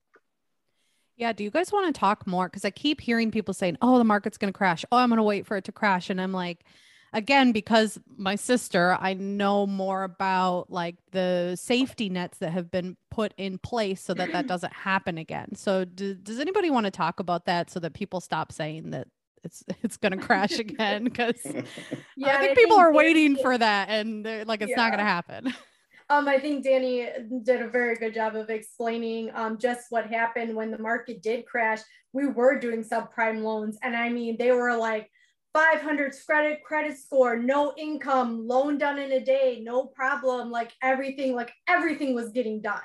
Yeah. 1.16 1.32
Do 1.32 1.44
you 1.44 1.50
guys 1.50 1.72
want 1.72 1.94
to 1.94 1.98
talk 1.98 2.26
more? 2.26 2.48
Because 2.48 2.64
I 2.64 2.70
keep 2.70 3.00
hearing 3.00 3.30
people 3.30 3.52
saying, 3.52 3.76
oh, 3.82 3.98
the 3.98 4.04
market's 4.04 4.38
going 4.38 4.52
to 4.52 4.56
crash. 4.56 4.84
Oh, 4.90 4.96
I'm 4.96 5.10
going 5.10 5.18
to 5.18 5.24
wait 5.24 5.46
for 5.46 5.56
it 5.56 5.64
to 5.64 5.72
crash. 5.72 6.10
And 6.10 6.20
I'm 6.20 6.32
like, 6.32 6.64
again 7.12 7.52
because 7.52 7.98
my 8.16 8.34
sister 8.34 8.96
i 9.00 9.14
know 9.14 9.66
more 9.66 10.04
about 10.04 10.70
like 10.70 10.96
the 11.12 11.56
safety 11.56 12.08
nets 12.08 12.38
that 12.38 12.50
have 12.50 12.70
been 12.70 12.96
put 13.10 13.32
in 13.36 13.58
place 13.58 14.00
so 14.00 14.14
that 14.14 14.32
that 14.32 14.46
doesn't 14.48 14.72
happen 14.72 15.18
again 15.18 15.54
so 15.54 15.84
do, 15.84 16.14
does 16.14 16.38
anybody 16.38 16.70
want 16.70 16.84
to 16.84 16.90
talk 16.90 17.20
about 17.20 17.46
that 17.46 17.70
so 17.70 17.80
that 17.80 17.94
people 17.94 18.20
stop 18.20 18.52
saying 18.52 18.90
that 18.90 19.08
it's 19.44 19.64
it's 19.82 19.96
going 19.96 20.12
to 20.12 20.18
crash 20.18 20.58
again 20.58 21.04
because 21.04 21.40
yeah, 22.16 22.36
i 22.36 22.38
think 22.38 22.52
I 22.52 22.54
people 22.54 22.76
think 22.76 22.80
are 22.80 22.92
waiting 22.92 23.36
for 23.36 23.56
that 23.56 23.88
and 23.88 24.24
like 24.46 24.62
it's 24.62 24.70
yeah. 24.70 24.76
not 24.76 24.90
going 24.90 24.98
to 24.98 25.04
happen 25.04 25.54
um, 26.10 26.26
I 26.26 26.38
think 26.38 26.64
Danny 26.64 27.06
did 27.42 27.60
a 27.60 27.68
very 27.68 27.94
good 27.94 28.14
job 28.14 28.34
of 28.34 28.48
explaining 28.48 29.30
um, 29.34 29.58
just 29.58 29.86
what 29.90 30.06
happened 30.06 30.56
when 30.56 30.70
the 30.70 30.78
market 30.78 31.22
did 31.22 31.44
crash. 31.44 31.80
We 32.14 32.26
were 32.26 32.58
doing 32.58 32.82
subprime 32.82 33.42
loans, 33.42 33.76
and 33.82 33.94
I 33.94 34.08
mean, 34.08 34.38
they 34.38 34.52
were 34.52 34.74
like 34.74 35.10
500 35.58 36.14
credit 36.24 36.62
credit 36.62 36.96
score, 36.96 37.36
no 37.36 37.74
income, 37.76 38.46
loan 38.46 38.78
done 38.78 38.96
in 38.96 39.10
a 39.10 39.20
day, 39.20 39.60
no 39.60 39.86
problem. 39.86 40.52
Like 40.52 40.70
everything, 40.84 41.34
like 41.34 41.52
everything 41.66 42.14
was 42.14 42.28
getting 42.28 42.60
done. 42.60 42.78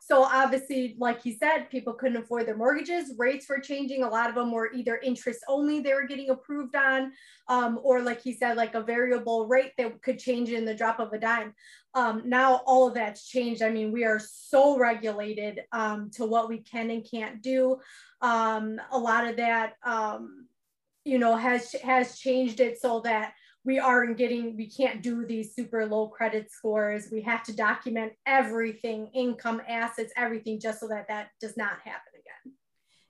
So 0.00 0.24
obviously, 0.24 0.96
like 0.98 1.22
he 1.22 1.36
said, 1.36 1.70
people 1.70 1.92
couldn't 1.92 2.16
afford 2.16 2.46
their 2.46 2.56
mortgages. 2.56 3.14
Rates 3.16 3.48
were 3.48 3.60
changing. 3.60 4.02
A 4.02 4.08
lot 4.08 4.28
of 4.28 4.34
them 4.34 4.50
were 4.50 4.72
either 4.72 4.98
interest 5.04 5.40
only 5.46 5.78
they 5.78 5.94
were 5.94 6.06
getting 6.06 6.30
approved 6.30 6.74
on, 6.74 7.12
um, 7.46 7.78
or 7.84 8.02
like 8.02 8.22
he 8.22 8.32
said, 8.32 8.56
like 8.56 8.74
a 8.74 8.82
variable 8.82 9.46
rate 9.46 9.72
that 9.78 10.02
could 10.02 10.18
change 10.18 10.50
in 10.50 10.64
the 10.64 10.74
drop 10.74 10.98
of 10.98 11.12
a 11.12 11.18
dime. 11.18 11.54
Um, 11.94 12.22
now 12.24 12.62
all 12.66 12.88
of 12.88 12.94
that's 12.94 13.28
changed. 13.28 13.62
I 13.62 13.70
mean, 13.70 13.92
we 13.92 14.04
are 14.04 14.20
so 14.20 14.76
regulated 14.76 15.60
um, 15.70 16.10
to 16.14 16.26
what 16.26 16.48
we 16.48 16.58
can 16.58 16.90
and 16.90 17.08
can't 17.08 17.40
do. 17.40 17.78
Um, 18.20 18.80
a 18.90 18.98
lot 18.98 19.28
of 19.28 19.36
that 19.36 19.74
um, 19.84 20.46
you 21.06 21.18
know 21.18 21.36
has 21.36 21.72
has 21.82 22.18
changed 22.18 22.60
it 22.60 22.80
so 22.80 23.00
that 23.00 23.32
we 23.64 23.78
aren't 23.78 24.16
getting 24.16 24.56
we 24.56 24.68
can't 24.68 25.02
do 25.02 25.24
these 25.24 25.54
super 25.54 25.86
low 25.86 26.08
credit 26.08 26.50
scores. 26.50 27.08
We 27.10 27.22
have 27.22 27.42
to 27.44 27.54
document 27.54 28.12
everything 28.26 29.08
income 29.14 29.62
assets 29.68 30.12
everything 30.16 30.60
just 30.60 30.80
so 30.80 30.88
that 30.88 31.08
that 31.08 31.28
does 31.40 31.56
not 31.56 31.80
happen 31.84 32.12
again. 32.14 32.54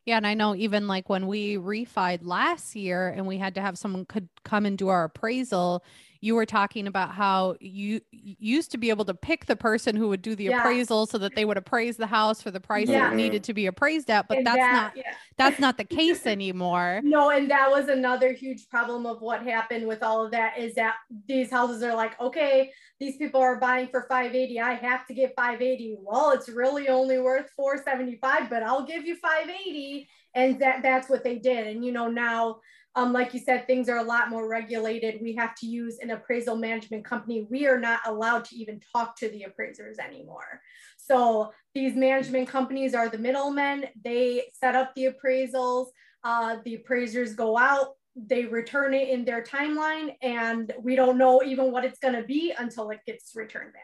Yeah 0.04 0.18
and 0.18 0.26
i 0.26 0.34
know 0.34 0.54
even 0.54 0.86
like 0.86 1.08
when 1.08 1.26
we 1.26 1.56
refied 1.56 2.20
last 2.22 2.76
year 2.76 3.08
and 3.08 3.26
we 3.26 3.38
had 3.38 3.54
to 3.56 3.60
have 3.60 3.78
someone 3.78 4.04
could 4.04 4.28
come 4.44 4.66
and 4.66 4.78
do 4.78 4.88
our 4.88 5.04
appraisal 5.04 5.82
you 6.26 6.34
were 6.34 6.44
talking 6.44 6.88
about 6.88 7.12
how 7.14 7.54
you 7.60 8.00
used 8.10 8.72
to 8.72 8.78
be 8.78 8.90
able 8.90 9.04
to 9.04 9.14
pick 9.14 9.46
the 9.46 9.54
person 9.54 9.94
who 9.94 10.08
would 10.08 10.20
do 10.22 10.34
the 10.34 10.44
Yeah. 10.44 10.58
appraisal 10.58 11.06
so 11.06 11.18
that 11.18 11.36
they 11.36 11.44
would 11.44 11.56
appraise 11.56 11.96
the 11.96 12.06
house 12.08 12.42
for 12.42 12.50
the 12.50 12.58
price 12.58 12.88
Yeah. 12.88 13.04
that 13.04 13.12
it 13.12 13.16
needed 13.16 13.44
to 13.44 13.54
be 13.54 13.66
appraised 13.66 14.10
at, 14.10 14.26
but 14.26 14.38
And 14.38 14.46
that's 14.46 14.56
that- 14.58 14.72
not 14.72 14.96
yeah. 14.96 15.14
that's 15.38 15.60
not 15.60 15.78
the 15.78 15.84
case 16.00 16.26
anymore. 16.26 17.00
No, 17.04 17.30
and 17.30 17.48
that 17.50 17.70
was 17.70 17.88
another 17.88 18.32
huge 18.32 18.68
problem 18.68 19.06
of 19.06 19.20
what 19.22 19.42
happened 19.44 19.86
with 19.86 20.02
all 20.02 20.24
of 20.24 20.32
that 20.32 20.58
is 20.58 20.74
that 20.74 20.94
these 21.28 21.48
houses 21.50 21.82
are 21.84 21.94
like, 21.94 22.20
okay, 22.20 22.72
these 22.98 23.16
people 23.18 23.40
are 23.40 23.56
buying 23.60 23.86
for 23.88 24.06
580. 24.08 24.58
I 24.60 24.74
have 24.74 25.06
to 25.06 25.14
get 25.14 25.32
580. 25.36 25.96
Well, 26.02 26.30
it's 26.32 26.48
really 26.48 26.88
only 26.88 27.18
worth 27.20 27.50
475, 27.54 28.50
but 28.50 28.64
I'll 28.64 28.84
give 28.84 29.04
you 29.06 29.14
580. 29.16 30.08
And 30.34 30.58
that 30.60 30.82
that's 30.82 31.08
what 31.08 31.22
they 31.22 31.38
did. 31.38 31.66
And 31.68 31.84
you 31.84 31.92
know, 31.92 32.08
now 32.08 32.60
um, 32.96 33.12
like 33.12 33.34
you 33.34 33.40
said, 33.40 33.66
things 33.66 33.88
are 33.90 33.98
a 33.98 34.02
lot 34.02 34.30
more 34.30 34.48
regulated. 34.48 35.20
We 35.20 35.34
have 35.36 35.54
to 35.56 35.66
use 35.66 35.98
an 35.98 36.10
appraisal 36.10 36.56
management 36.56 37.04
company. 37.04 37.46
We 37.48 37.66
are 37.66 37.78
not 37.78 38.00
allowed 38.06 38.46
to 38.46 38.56
even 38.56 38.80
talk 38.92 39.16
to 39.18 39.28
the 39.28 39.42
appraisers 39.44 39.98
anymore. 39.98 40.62
So 40.96 41.52
these 41.74 41.94
management 41.94 42.48
companies 42.48 42.94
are 42.94 43.10
the 43.10 43.18
middlemen. 43.18 43.84
They 44.02 44.44
set 44.54 44.74
up 44.74 44.94
the 44.94 45.10
appraisals. 45.10 45.88
Uh, 46.24 46.56
the 46.64 46.76
appraisers 46.76 47.34
go 47.34 47.56
out, 47.56 47.90
they 48.16 48.46
return 48.46 48.94
it 48.94 49.10
in 49.10 49.24
their 49.24 49.44
timeline, 49.44 50.16
and 50.22 50.72
we 50.80 50.96
don't 50.96 51.18
know 51.18 51.40
even 51.44 51.70
what 51.70 51.84
it's 51.84 52.00
going 52.00 52.14
to 52.14 52.24
be 52.24 52.52
until 52.58 52.90
it 52.90 52.98
gets 53.06 53.32
returned 53.36 53.72
back. 53.74 53.82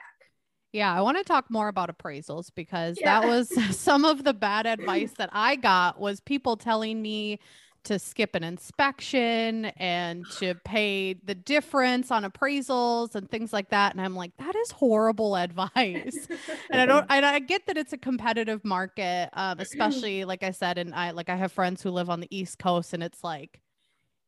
Yeah, 0.72 0.92
I 0.92 1.03
want 1.03 1.18
to 1.18 1.25
talk 1.25 1.51
more 1.51 1.68
about 1.68 1.96
appraisals 1.96 2.51
because 2.55 2.98
Yeah. 2.98 3.20
that 3.20 3.29
was 3.29 3.51
some 3.77 4.05
of 4.05 4.25
the 4.25 4.33
bad 4.33 4.66
advice 4.66 5.12
that 5.18 5.29
I 5.33 5.55
got 5.57 6.01
was 6.01 6.18
people 6.20 6.57
telling 6.57 7.01
me 7.01 7.38
to 7.85 7.99
skip 7.99 8.35
an 8.35 8.45
inspection 8.45 9.64
and 9.77 10.25
to 10.38 10.55
pay 10.64 11.14
the 11.14 11.35
difference 11.35 12.11
on 12.11 12.23
appraisals 12.25 13.14
and 13.14 13.29
things 13.31 13.53
like 13.53 13.71
that 13.71 13.92
and 13.92 14.01
I'm 14.01 14.14
like 14.14 14.37
that 14.38 14.55
is 14.55 14.71
horrible 14.71 15.35
advice. 15.47 16.29
and 16.71 16.81
I 16.81 16.87
don't 16.87 17.07
and 17.09 17.27
I 17.27 17.38
get 17.40 17.66
that 17.66 17.77
it's 17.77 17.92
a 17.92 17.99
competitive 17.99 18.64
market 18.64 19.31
um 19.33 19.59
especially 19.61 20.25
like 20.25 20.42
I 20.42 20.53
said 20.53 20.79
and 20.79 20.95
I 20.95 21.11
like 21.11 21.29
I 21.29 21.37
have 21.37 21.51
friends 21.53 21.83
who 21.83 21.90
live 21.90 22.09
on 22.09 22.21
the 22.21 22.29
East 22.37 22.59
Coast 22.59 22.95
and 22.95 23.03
it's 23.03 23.25
like 23.25 23.61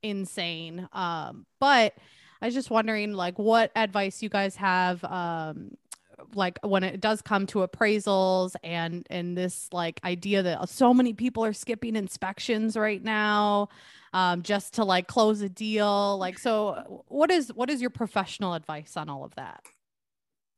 insane. 0.03 0.89
Um 0.93 1.47
but 1.61 1.95
I 2.43 2.47
was 2.47 2.55
just 2.55 2.71
wondering 2.71 3.13
like 3.15 3.39
what 3.39 3.71
advice 3.77 4.23
you 4.23 4.29
guys 4.29 4.57
have 4.57 5.03
um 5.05 5.71
like 6.35 6.59
when 6.63 6.85
it 6.85 7.01
does 7.01 7.23
come 7.23 7.47
to 7.47 7.67
appraisals 7.67 8.55
and 8.63 9.07
and 9.11 9.37
this 9.37 9.69
like 9.73 10.01
idea 10.05 10.43
that 10.43 10.69
so 10.69 10.95
many 10.95 11.13
people 11.13 11.45
are 11.45 11.53
skipping 11.53 11.97
inspections 11.97 12.77
right 12.77 13.03
now 13.03 13.69
um 14.13 14.43
just 14.43 14.75
to 14.75 14.85
like 14.85 15.07
close 15.07 15.41
a 15.41 15.49
deal 15.49 16.17
like 16.19 16.39
so 16.39 17.05
what 17.09 17.31
is 17.31 17.53
what 17.55 17.71
is 17.71 17.81
your 17.81 17.91
professional 17.91 18.55
advice 18.55 18.97
on 18.97 19.09
all 19.09 19.25
of 19.25 19.35
that? 19.37 19.65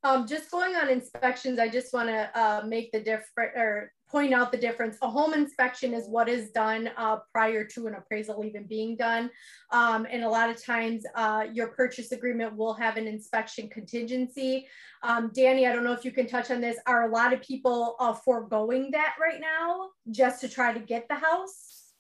Um, 0.02 0.26
just 0.26 0.50
going 0.50 0.76
on 0.76 0.88
inspections, 0.88 1.58
I 1.58 1.68
just 1.68 1.92
want 1.92 2.08
to 2.08 2.30
uh, 2.38 2.62
make 2.66 2.92
the 2.92 3.00
different 3.00 3.56
or 3.56 3.92
point 4.08 4.32
out 4.32 4.52
the 4.52 4.58
difference. 4.58 4.96
A 5.02 5.10
home 5.10 5.34
inspection 5.34 5.92
is 5.92 6.08
what 6.08 6.28
is 6.28 6.50
done 6.50 6.90
uh, 6.96 7.16
prior 7.32 7.64
to 7.64 7.86
an 7.86 7.94
appraisal 7.94 8.44
even 8.44 8.66
being 8.66 8.96
done. 8.96 9.30
Um, 9.70 10.06
and 10.10 10.22
a 10.22 10.28
lot 10.28 10.48
of 10.48 10.62
times 10.62 11.04
uh, 11.14 11.46
your 11.52 11.68
purchase 11.68 12.12
agreement 12.12 12.56
will 12.56 12.74
have 12.74 12.96
an 12.96 13.06
inspection 13.06 13.68
contingency. 13.68 14.66
Um, 15.02 15.30
Danny, 15.34 15.66
I 15.66 15.72
don't 15.72 15.84
know 15.84 15.92
if 15.92 16.04
you 16.04 16.12
can 16.12 16.26
touch 16.26 16.50
on 16.50 16.60
this. 16.60 16.78
Are 16.86 17.08
a 17.08 17.12
lot 17.12 17.32
of 17.32 17.42
people 17.42 17.96
uh, 17.98 18.14
foregoing 18.14 18.90
that 18.92 19.14
right 19.20 19.40
now 19.40 19.88
just 20.10 20.40
to 20.42 20.48
try 20.48 20.72
to 20.72 20.80
get 20.80 21.08
the 21.08 21.16
house? 21.16 21.92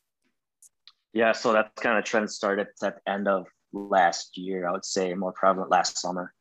Yeah, 1.12 1.32
so 1.32 1.52
that 1.54 1.74
kind 1.76 1.98
of 1.98 2.04
trend 2.04 2.30
started 2.30 2.66
at 2.82 2.94
the 3.04 3.10
end 3.10 3.26
of 3.26 3.46
last 3.72 4.36
year. 4.36 4.68
I 4.68 4.72
would 4.72 4.84
say 4.84 5.14
more 5.14 5.32
prevalent 5.32 5.70
last 5.70 5.98
summer. 5.98 6.32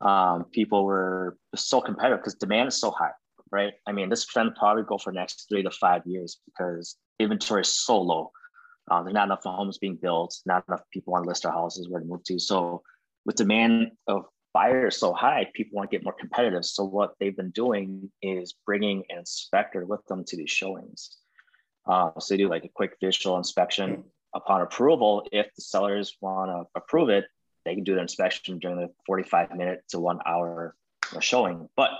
Um, 0.00 0.44
people 0.52 0.84
were 0.84 1.36
so 1.54 1.80
competitive 1.80 2.20
because 2.20 2.34
demand 2.36 2.68
is 2.68 2.80
so 2.80 2.90
high, 2.90 3.10
right? 3.50 3.72
I 3.86 3.92
mean, 3.92 4.08
this 4.08 4.26
trend 4.26 4.54
probably 4.56 4.84
go 4.84 4.98
for 4.98 5.12
next 5.12 5.46
three 5.48 5.62
to 5.62 5.70
five 5.70 6.02
years 6.06 6.38
because 6.46 6.96
inventory 7.18 7.62
is 7.62 7.72
so 7.72 8.00
low. 8.00 8.32
Uh, 8.90 9.02
there's 9.02 9.14
not 9.14 9.26
enough 9.26 9.44
homes 9.44 9.78
being 9.78 9.96
built, 9.96 10.36
not 10.46 10.64
enough 10.68 10.82
people 10.92 11.12
want 11.12 11.24
to 11.24 11.28
list 11.28 11.44
their 11.44 11.52
houses 11.52 11.88
where 11.88 12.00
to 12.00 12.06
move 12.06 12.24
to. 12.24 12.38
So 12.38 12.82
with 13.24 13.36
demand 13.36 13.92
of 14.06 14.24
buyers 14.52 14.96
so 14.96 15.12
high, 15.12 15.46
people 15.54 15.76
want 15.76 15.90
to 15.90 15.96
get 15.96 16.04
more 16.04 16.16
competitive. 16.18 16.64
So 16.64 16.84
what 16.84 17.14
they've 17.20 17.36
been 17.36 17.50
doing 17.50 18.10
is 18.20 18.54
bringing 18.66 19.04
an 19.08 19.18
inspector 19.18 19.84
with 19.84 20.04
them 20.06 20.24
to 20.24 20.36
these 20.36 20.50
showings. 20.50 21.16
Uh, 21.86 22.10
so 22.18 22.34
they 22.34 22.38
do 22.38 22.48
like 22.48 22.64
a 22.64 22.68
quick 22.68 22.96
visual 23.00 23.36
inspection 23.36 24.04
upon 24.34 24.62
approval, 24.62 25.26
if 25.32 25.46
the 25.54 25.62
sellers 25.62 26.16
want 26.20 26.50
to 26.50 26.64
approve 26.74 27.08
it, 27.08 27.24
they 27.64 27.74
can 27.74 27.84
do 27.84 27.94
the 27.94 28.00
inspection 28.00 28.58
during 28.58 28.76
the 28.78 28.88
45 29.06 29.54
minute 29.56 29.82
to 29.90 29.98
one 29.98 30.20
hour 30.24 30.74
showing. 31.20 31.68
But 31.76 31.90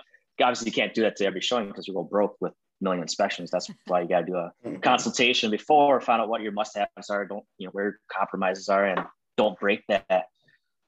obviously, 0.43 0.67
you 0.67 0.73
can't 0.73 0.95
do 0.95 1.03
that 1.03 1.17
to 1.17 1.25
every 1.25 1.41
showing 1.41 1.69
because 1.69 1.87
you 1.87 1.95
go 1.95 2.03
broke 2.03 2.37
with 2.41 2.53
million 2.81 3.03
inspections. 3.03 3.51
That's 3.51 3.69
mm-hmm. 3.69 3.91
why 3.91 4.01
you 4.03 4.09
got 4.09 4.21
to 4.21 4.27
do 4.27 4.37
a 4.37 4.53
mm-hmm. 4.65 4.81
consultation 4.81 5.51
before, 5.51 6.01
find 6.01 6.21
out 6.21 6.29
what 6.29 6.43
your 6.43 6.53
must 6.53 6.77
haves 6.77 7.11
are, 7.11 7.27
don't, 7.27 7.45
you 7.59 7.67
know, 7.67 7.73
where 7.73 7.99
compromises 8.11 8.69
are, 8.69 8.87
and 8.87 9.01
don't 9.37 9.59
break 9.59 9.83
that. 9.89 10.27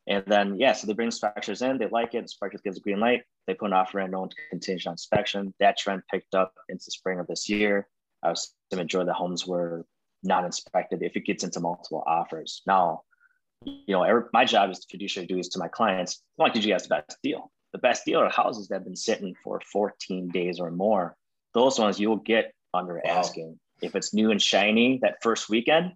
And 0.08 0.24
then, 0.26 0.58
yeah, 0.58 0.72
so 0.72 0.86
they 0.86 0.94
bring 0.94 1.06
inspectors 1.06 1.62
in, 1.62 1.78
they 1.78 1.86
like 1.86 2.14
it, 2.14 2.18
inspectors 2.18 2.60
gives 2.62 2.76
a 2.76 2.80
green 2.80 2.98
light, 2.98 3.22
they 3.46 3.54
put 3.54 3.66
an 3.66 3.72
offer 3.72 4.00
in, 4.00 4.10
known 4.10 4.28
to 4.30 4.36
contingent 4.50 4.88
on 4.88 4.94
inspection. 4.94 5.54
That 5.60 5.78
trend 5.78 6.02
picked 6.10 6.34
up 6.34 6.52
into 6.68 6.90
spring 6.90 7.20
of 7.20 7.28
this 7.28 7.48
year. 7.48 7.86
I 8.24 8.30
was 8.30 8.52
to 8.70 8.80
enjoy 8.80 9.04
the 9.04 9.12
homes 9.12 9.46
were 9.46 9.84
not 10.24 10.44
inspected 10.44 11.02
if 11.02 11.16
it 11.16 11.24
gets 11.24 11.44
into 11.44 11.60
multiple 11.60 12.02
offers. 12.06 12.62
Now, 12.66 13.02
you 13.64 13.94
know, 13.94 14.02
every, 14.02 14.22
my 14.32 14.44
job 14.44 14.70
is 14.70 14.80
to 14.80 14.86
fiduciary 14.90 15.26
duties 15.26 15.50
to 15.50 15.60
my 15.60 15.68
clients. 15.68 16.20
I 16.38 16.42
want 16.42 16.54
to 16.54 16.58
give 16.58 16.66
you 16.66 16.74
guys 16.74 16.82
the 16.82 16.96
best 16.96 17.18
deal. 17.22 17.51
The 17.72 17.78
best 17.78 18.04
deal 18.04 18.20
are 18.20 18.28
houses 18.30 18.68
that 18.68 18.76
have 18.76 18.84
been 18.84 18.96
sitting 18.96 19.34
for 19.42 19.60
14 19.72 20.28
days 20.28 20.60
or 20.60 20.70
more. 20.70 21.16
Those 21.54 21.78
ones 21.78 21.98
you 21.98 22.08
will 22.10 22.16
get 22.16 22.52
under 22.74 23.00
Wow. 23.04 23.10
asking. 23.20 23.58
If 23.80 23.96
it's 23.96 24.14
new 24.14 24.30
and 24.30 24.40
shiny 24.40 24.98
that 25.02 25.16
first 25.22 25.48
weekend, 25.48 25.92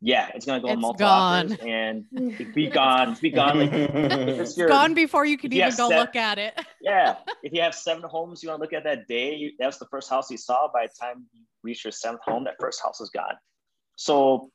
yeah, 0.00 0.30
it's 0.34 0.46
gonna 0.46 0.60
go 0.60 0.68
in 0.68 0.74
It's 0.74 0.82
multiple 0.82 1.06
gone. 1.06 1.46
offers 1.52 1.58
and 1.60 2.04
be 2.54 2.68
gone, 2.68 3.16
be 3.20 3.30
gone. 3.30 3.58
Like 3.58 3.72
if 3.72 4.12
it's 4.28 4.40
it's 4.40 4.56
your, 4.56 4.68
gone 4.68 4.94
before 4.94 5.24
you 5.24 5.36
could 5.36 5.52
if 5.52 5.56
you 5.58 5.62
even 5.62 5.76
go 5.76 5.88
set- 5.88 5.98
look 5.98 6.16
at 6.16 6.38
it 6.38 6.54
yeah, 6.80 7.16
if 7.42 7.52
you 7.52 7.60
have 7.62 7.74
seven 7.74 8.02
homes 8.08 8.42
you 8.42 8.48
want 8.50 8.58
to 8.60 8.62
look 8.62 8.72
at 8.72 8.84
that 8.84 9.06
day, 9.08 9.34
you, 9.34 9.52
that's 9.58 9.78
the 9.78 9.86
first 9.86 10.08
house 10.10 10.30
you 10.30 10.36
saw. 10.36 10.68
By 10.72 10.86
the 10.86 10.92
time 11.00 11.24
you 11.32 11.42
reach 11.62 11.84
your 11.84 11.92
seventh 11.92 12.22
home, 12.24 12.44
that 12.44 12.56
first 12.60 12.82
house 12.82 13.00
is 13.00 13.10
gone. 13.10 13.34
So 13.96 14.50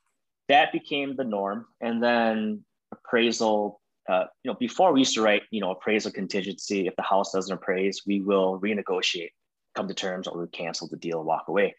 that 0.47 0.71
became 0.71 1.15
the 1.15 1.23
norm. 1.23 1.65
And 1.82 2.02
then 2.04 2.63
appraisal, 2.91 3.80
uh, 4.10 4.26
you 4.43 4.52
know, 4.52 4.58
before 4.60 4.91
we 4.91 5.02
used 5.02 5.13
to 5.13 5.22
write, 5.22 5.43
you 5.52 5.62
know, 5.62 5.72
appraisal 5.72 6.12
contingency. 6.12 6.88
If 6.88 6.95
the 6.95 7.04
house 7.04 7.32
doesn't 7.32 7.54
appraise, 7.54 8.02
we 8.08 8.22
will 8.22 8.60
renegotiate, 8.60 9.32
come 9.76 9.88
to 9.88 9.93
terms, 9.93 10.28
or 10.28 10.41
we 10.41 10.48
cancel 10.48 10.88
the 10.88 10.98
deal 10.98 11.24
walk 11.24 11.48
away. 11.48 11.76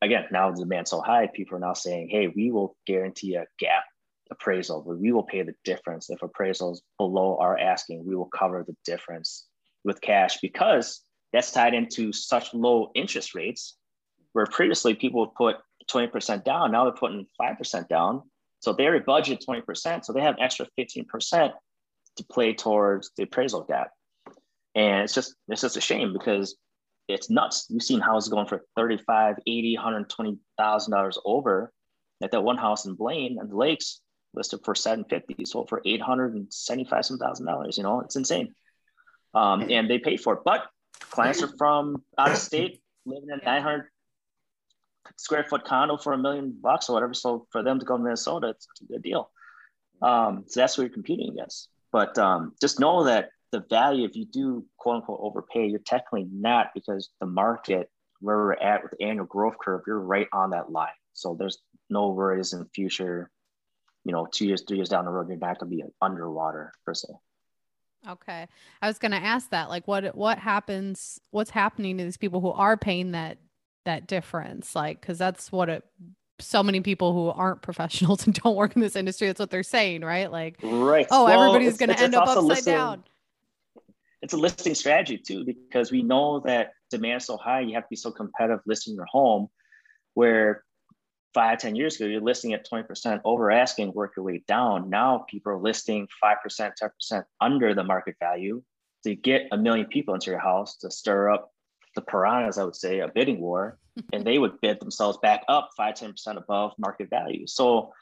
Again, 0.00 0.26
now 0.30 0.50
the 0.50 0.60
demand's 0.60 0.90
so 0.90 1.00
high, 1.00 1.26
people 1.26 1.56
are 1.56 1.60
now 1.60 1.74
saying, 1.74 2.08
hey, 2.08 2.28
we 2.28 2.52
will 2.52 2.76
guarantee 2.86 3.34
a 3.34 3.46
gap 3.58 3.82
appraisal, 4.30 4.82
but 4.86 4.98
we 4.98 5.12
will 5.12 5.24
pay 5.24 5.42
the 5.42 5.54
difference. 5.64 6.08
If 6.08 6.22
appraisal 6.22 6.72
is 6.72 6.82
below 6.98 7.36
our 7.38 7.58
asking, 7.58 8.06
we 8.06 8.14
will 8.14 8.30
cover 8.34 8.64
the 8.66 8.76
difference 8.84 9.46
with 9.82 10.00
cash 10.00 10.38
because 10.40 11.02
that's 11.32 11.50
tied 11.50 11.74
into 11.74 12.12
such 12.12 12.54
low 12.54 12.92
interest 12.94 13.34
rates 13.34 13.76
where 14.32 14.46
previously 14.46 14.94
people 14.94 15.20
would 15.20 15.34
put 15.34 15.56
20% 15.90 16.44
down. 16.44 16.72
Now 16.72 16.84
they're 16.84 16.92
putting 16.92 17.26
5% 17.40 17.88
down. 17.88 18.22
So 18.64 18.72
they 18.72 18.86
already 18.86 19.04
budget 19.04 19.44
20%. 19.46 20.04
So 20.04 20.12
they 20.12 20.22
have 20.22 20.36
extra 20.40 20.66
15% 20.78 21.52
to 22.16 22.24
play 22.24 22.54
towards 22.54 23.10
the 23.16 23.24
appraisal 23.24 23.62
gap. 23.62 23.90
And 24.74 25.02
it's 25.04 25.14
just, 25.14 25.34
it's 25.48 25.60
just 25.60 25.76
a 25.76 25.80
shame 25.80 26.12
because 26.14 26.56
it's 27.06 27.28
nuts. 27.28 27.66
We've 27.70 27.82
seen 27.82 28.00
houses 28.00 28.30
going 28.30 28.46
for 28.46 28.64
35, 28.76 29.36
80, 29.46 29.76
$120,000 29.78 31.18
over. 31.26 31.72
Like 32.20 32.30
that 32.30 32.42
one 32.42 32.56
house 32.56 32.86
in 32.86 32.94
Blaine 32.94 33.36
and 33.38 33.50
the 33.50 33.56
lakes 33.56 34.00
listed 34.32 34.60
for 34.64 34.74
750, 34.74 35.44
sold 35.44 35.68
for 35.68 35.82
875 35.84 37.04
some 37.04 37.18
thousand 37.18 37.46
dollars. 37.46 37.76
You 37.76 37.82
know, 37.82 38.00
it's 38.00 38.16
insane. 38.16 38.54
Um, 39.34 39.68
and 39.70 39.90
they 39.90 39.98
pay 39.98 40.16
for 40.16 40.34
it. 40.34 40.40
But 40.44 40.66
clients 41.10 41.42
are 41.42 41.54
from 41.58 42.02
out 42.16 42.30
of 42.30 42.38
state, 42.38 42.80
living 43.04 43.28
in 43.30 43.40
900 43.44 43.88
square 45.16 45.44
foot 45.44 45.64
condo 45.64 45.96
for 45.96 46.12
a 46.12 46.18
million 46.18 46.56
bucks 46.60 46.88
or 46.88 46.94
whatever. 46.94 47.14
So 47.14 47.46
for 47.50 47.62
them 47.62 47.78
to 47.78 47.84
go 47.84 47.96
to 47.96 48.02
Minnesota, 48.02 48.48
it's 48.48 48.66
a 48.82 48.92
good 48.92 49.02
deal. 49.02 49.30
Um, 50.02 50.44
so 50.46 50.60
that's 50.60 50.76
what 50.76 50.84
you're 50.84 50.92
competing 50.92 51.30
against. 51.30 51.68
But 51.92 52.18
um, 52.18 52.54
just 52.60 52.80
know 52.80 53.04
that 53.04 53.30
the 53.52 53.60
value, 53.70 54.04
if 54.04 54.16
you 54.16 54.24
do 54.26 54.64
quote 54.76 54.96
unquote 54.96 55.20
overpay, 55.22 55.68
you're 55.68 55.78
technically 55.78 56.26
not 56.32 56.70
because 56.74 57.10
the 57.20 57.26
market 57.26 57.88
where 58.20 58.36
we're 58.36 58.54
at 58.54 58.82
with 58.82 58.92
the 58.98 59.04
annual 59.04 59.26
growth 59.26 59.54
curve, 59.62 59.82
you're 59.86 60.00
right 60.00 60.28
on 60.32 60.50
that 60.50 60.72
line. 60.72 60.88
So 61.12 61.36
there's 61.38 61.58
no 61.88 62.08
worries 62.08 62.52
in 62.52 62.64
future, 62.74 63.30
you 64.04 64.12
know, 64.12 64.26
two 64.30 64.46
years, 64.46 64.64
three 64.66 64.78
years 64.78 64.88
down 64.88 65.04
the 65.04 65.10
road, 65.10 65.28
you're 65.28 65.36
not 65.36 65.58
going 65.58 65.70
to 65.70 65.76
be 65.76 65.84
underwater 66.00 66.72
per 66.84 66.94
se. 66.94 67.08
okay 68.08 68.46
i 68.82 68.86
was 68.86 68.98
going 68.98 69.12
to 69.12 69.18
ask 69.18 69.50
that 69.50 69.68
like 69.68 69.86
what 69.88 70.14
what 70.14 70.38
happens 70.38 71.20
what's 71.30 71.50
happening 71.50 71.96
to 71.96 72.04
these 72.04 72.16
people 72.16 72.40
who 72.40 72.50
are 72.50 72.76
paying 72.76 73.12
that 73.12 73.38
that 73.84 74.06
difference 74.06 74.74
like 74.74 75.00
because 75.00 75.18
that's 75.18 75.52
what 75.52 75.68
it 75.68 75.84
so 76.40 76.62
many 76.62 76.80
people 76.80 77.12
who 77.12 77.28
aren't 77.28 77.62
professionals 77.62 78.26
and 78.26 78.34
don't 78.34 78.56
work 78.56 78.74
in 78.74 78.82
this 78.82 78.96
industry. 78.96 79.26
That's 79.28 79.40
what 79.40 79.50
they're 79.50 79.62
saying, 79.62 80.02
right? 80.02 80.30
Like, 80.30 80.58
right. 80.62 81.06
oh, 81.10 81.24
Well, 81.24 81.40
everybody's 81.40 81.78
going 81.78 81.90
to 81.90 82.00
end 82.00 82.14
up 82.14 82.26
upside 82.26 82.44
listing- 82.44 82.74
down. 82.74 83.04
It's 84.22 84.32
a 84.32 84.38
listing 84.38 84.74
strategy 84.74 85.18
too, 85.18 85.44
because 85.44 85.92
we 85.92 86.02
know 86.02 86.40
that 86.46 86.72
demand 86.90 87.18
is 87.20 87.26
so 87.26 87.36
high, 87.36 87.60
you 87.60 87.74
have 87.74 87.82
to 87.82 87.90
be 87.90 87.96
so 87.96 88.10
competitive 88.10 88.60
listing 88.64 88.94
your 88.94 89.04
home 89.04 89.48
where 90.14 90.64
five, 91.34 91.58
10 91.58 91.76
years 91.76 91.96
ago, 91.96 92.06
you're 92.06 92.22
listing 92.22 92.54
at 92.54 92.66
20% 92.66 93.20
over 93.26 93.50
asking, 93.50 93.92
work 93.92 94.14
your 94.16 94.24
way 94.24 94.42
down. 94.48 94.88
Now 94.88 95.26
people 95.28 95.52
are 95.52 95.58
listing 95.58 96.08
5%, 96.24 96.72
10% 97.12 97.24
under 97.40 97.74
the 97.74 97.84
market 97.84 98.14
value 98.18 98.62
to 99.02 99.14
get 99.14 99.42
a 99.52 99.58
million 99.58 99.86
people 99.86 100.14
into 100.14 100.30
your 100.30 100.40
house 100.40 100.78
to 100.78 100.90
stir 100.90 101.30
up 101.30 101.53
the 101.94 102.02
piranhas, 102.02 102.58
I 102.58 102.64
would 102.64 102.76
say, 102.76 103.00
a 103.00 103.08
bidding 103.08 103.40
war, 103.40 103.78
and 104.12 104.24
they 104.24 104.38
would 104.38 104.60
bid 104.60 104.80
themselves 104.80 105.18
back 105.22 105.42
up 105.48 105.70
5, 105.76 105.94
10% 105.94 106.36
above 106.36 106.72
market 106.78 107.10
value. 107.10 107.46
So 107.46 107.92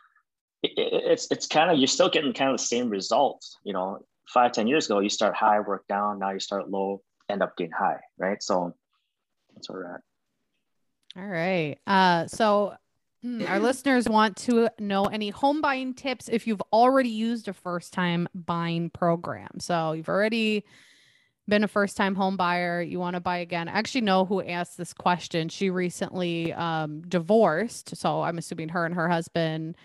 it, 0.62 0.72
it- 0.76 1.02
it's 1.12 1.28
it's 1.30 1.46
kind 1.46 1.70
of 1.70 1.78
you're 1.78 1.86
still 1.88 2.08
getting 2.08 2.32
kind 2.32 2.50
of 2.50 2.58
the 2.58 2.64
same 2.64 2.88
results. 2.88 3.58
You 3.64 3.72
know, 3.72 4.04
five, 4.28 4.52
10 4.52 4.66
years 4.66 4.86
ago, 4.86 5.00
you 5.00 5.08
start 5.10 5.34
high, 5.34 5.60
work 5.60 5.86
down, 5.88 6.18
now 6.18 6.30
you 6.30 6.40
start 6.40 6.70
low, 6.70 7.02
end 7.28 7.42
up 7.42 7.56
getting 7.56 7.72
high, 7.72 8.00
right? 8.18 8.42
So 8.42 8.74
that's 9.54 9.68
where 9.68 9.80
we're 9.80 9.94
at. 9.94 10.00
All 11.14 11.28
right. 11.28 11.76
Uh, 11.86 12.26
so 12.26 12.74
hmm, 13.22 13.44
our 13.46 13.60
listeners 13.68 14.08
want 14.08 14.36
to 14.38 14.70
know 14.78 15.04
any 15.04 15.28
home 15.30 15.60
buying 15.60 15.92
tips 15.94 16.28
if 16.28 16.46
you've 16.46 16.62
already 16.72 17.10
used 17.10 17.48
a 17.48 17.52
first 17.52 17.92
time 17.92 18.28
buying 18.34 18.88
program. 18.88 19.60
So 19.60 19.92
you've 19.92 20.08
already 20.08 20.64
been 21.48 21.64
a 21.64 21.68
first 21.68 21.96
time 21.96 22.14
home 22.14 22.36
buyer, 22.36 22.80
you 22.80 22.98
want 22.98 23.14
to 23.14 23.20
buy 23.20 23.38
again. 23.38 23.68
I 23.68 23.72
actually 23.72 24.02
know 24.02 24.24
who 24.24 24.42
asked 24.42 24.76
this 24.76 24.92
question. 24.92 25.48
She 25.48 25.70
recently 25.70 26.52
um, 26.52 27.02
divorced. 27.02 27.96
So 27.96 28.22
I'm 28.22 28.38
assuming 28.38 28.70
her 28.70 28.86
and 28.86 28.94
her 28.94 29.08
husband 29.08 29.76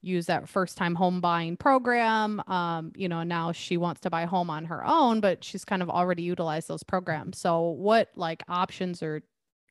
use 0.00 0.26
that 0.26 0.48
first 0.48 0.76
time 0.76 0.94
home 0.94 1.20
buying 1.20 1.56
program. 1.56 2.40
Um, 2.46 2.92
you 2.94 3.08
know, 3.08 3.22
now 3.22 3.52
she 3.52 3.76
wants 3.76 4.02
to 4.02 4.10
buy 4.10 4.22
a 4.22 4.26
home 4.26 4.50
on 4.50 4.66
her 4.66 4.84
own, 4.86 5.20
but 5.20 5.44
she's 5.44 5.64
kind 5.64 5.82
of 5.82 5.90
already 5.90 6.22
utilized 6.22 6.68
those 6.68 6.82
programs. 6.82 7.38
So 7.38 7.70
what 7.70 8.10
like 8.16 8.42
options 8.48 9.02
or 9.02 9.22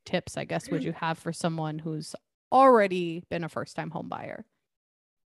tips, 0.06 0.38
I 0.38 0.46
guess, 0.46 0.69
would 0.69 0.84
you 0.84 0.93
have 0.93 1.17
for 1.17 1.34
someone 1.34 1.80
who's 1.80 2.15
already 2.52 3.24
been 3.30 3.43
a 3.43 3.50
first 3.50 3.76
time 3.76 3.89
home 3.89 4.10
buyer? 4.10 4.46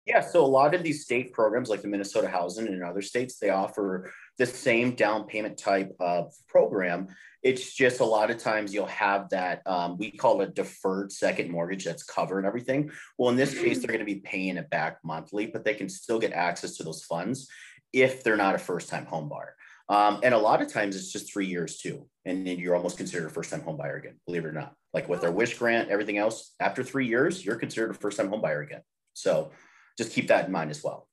Yeah, 0.05 0.21
so 0.21 0.43
a 0.43 0.47
lot 0.47 0.73
of 0.73 0.81
these 0.81 1.03
state 1.03 1.31
programs, 1.31 1.69
like 1.69 1.83
the 1.83 1.87
Minnesota 1.87 2.27
Housing 2.27 2.67
and 2.67 2.83
other 2.83 3.03
states, 3.03 3.37
they 3.37 3.51
offer 3.51 4.11
the 4.37 4.45
same 4.45 4.95
down 4.95 5.25
payment 5.25 5.57
type 5.57 5.95
of 5.99 6.33
program. 6.47 7.07
It's 7.43 7.73
just 7.73 7.99
a 7.99 8.05
lot 8.05 8.31
of 8.31 8.37
times 8.37 8.73
you'll 8.73 8.85
have 8.85 9.29
that 9.29 9.61
um, 9.65 9.97
we 9.97 10.11
call 10.11 10.41
it 10.41 10.55
deferred 10.55 11.11
second 11.11 11.49
mortgage 11.49 11.85
that's 11.85 12.03
covering 12.03 12.45
everything. 12.45 12.91
Well, 13.17 13.29
in 13.29 13.35
this 13.35 13.53
case, 13.53 13.79
they're 13.79 13.87
going 13.87 13.99
to 13.99 14.05
be 14.05 14.21
paying 14.21 14.57
it 14.57 14.69
back 14.69 14.97
monthly, 15.03 15.47
but 15.47 15.63
they 15.63 15.73
can 15.73 15.89
still 15.89 16.19
get 16.19 16.33
access 16.33 16.77
to 16.77 16.83
those 16.83 17.03
funds 17.03 17.47
if 17.93 18.23
they're 18.23 18.37
not 18.37 18.55
a 18.55 18.59
first 18.59 18.89
time 18.89 19.05
home 19.05 19.27
buyer. 19.27 19.55
Um, 19.89 20.21
and 20.23 20.33
a 20.33 20.37
lot 20.37 20.61
of 20.61 20.71
times 20.71 20.95
it's 20.95 21.11
just 21.11 21.31
three 21.31 21.47
years 21.47 21.77
too, 21.77 22.07
and 22.23 22.47
then 22.47 22.57
you're 22.59 22.75
almost 22.75 22.97
considered 22.97 23.27
a 23.27 23.29
first 23.29 23.49
time 23.49 23.61
home 23.61 23.77
buyer 23.77 23.97
again, 23.97 24.19
believe 24.25 24.45
it 24.45 24.47
or 24.47 24.53
not. 24.53 24.73
Like 24.93 25.09
with 25.09 25.21
their 25.21 25.31
WISH 25.31 25.57
grant, 25.57 25.89
everything 25.89 26.17
else, 26.17 26.53
after 26.59 26.83
three 26.83 27.07
years, 27.07 27.45
you're 27.45 27.57
considered 27.57 27.91
a 27.91 27.93
first 27.93 28.17
time 28.17 28.29
home 28.29 28.41
buyer 28.41 28.61
again. 28.61 28.81
So 29.13 29.51
just 29.97 30.13
keep 30.13 30.27
that 30.29 30.45
in 30.45 30.51
mind 30.51 30.71
as 30.71 30.83
well. 30.83 31.07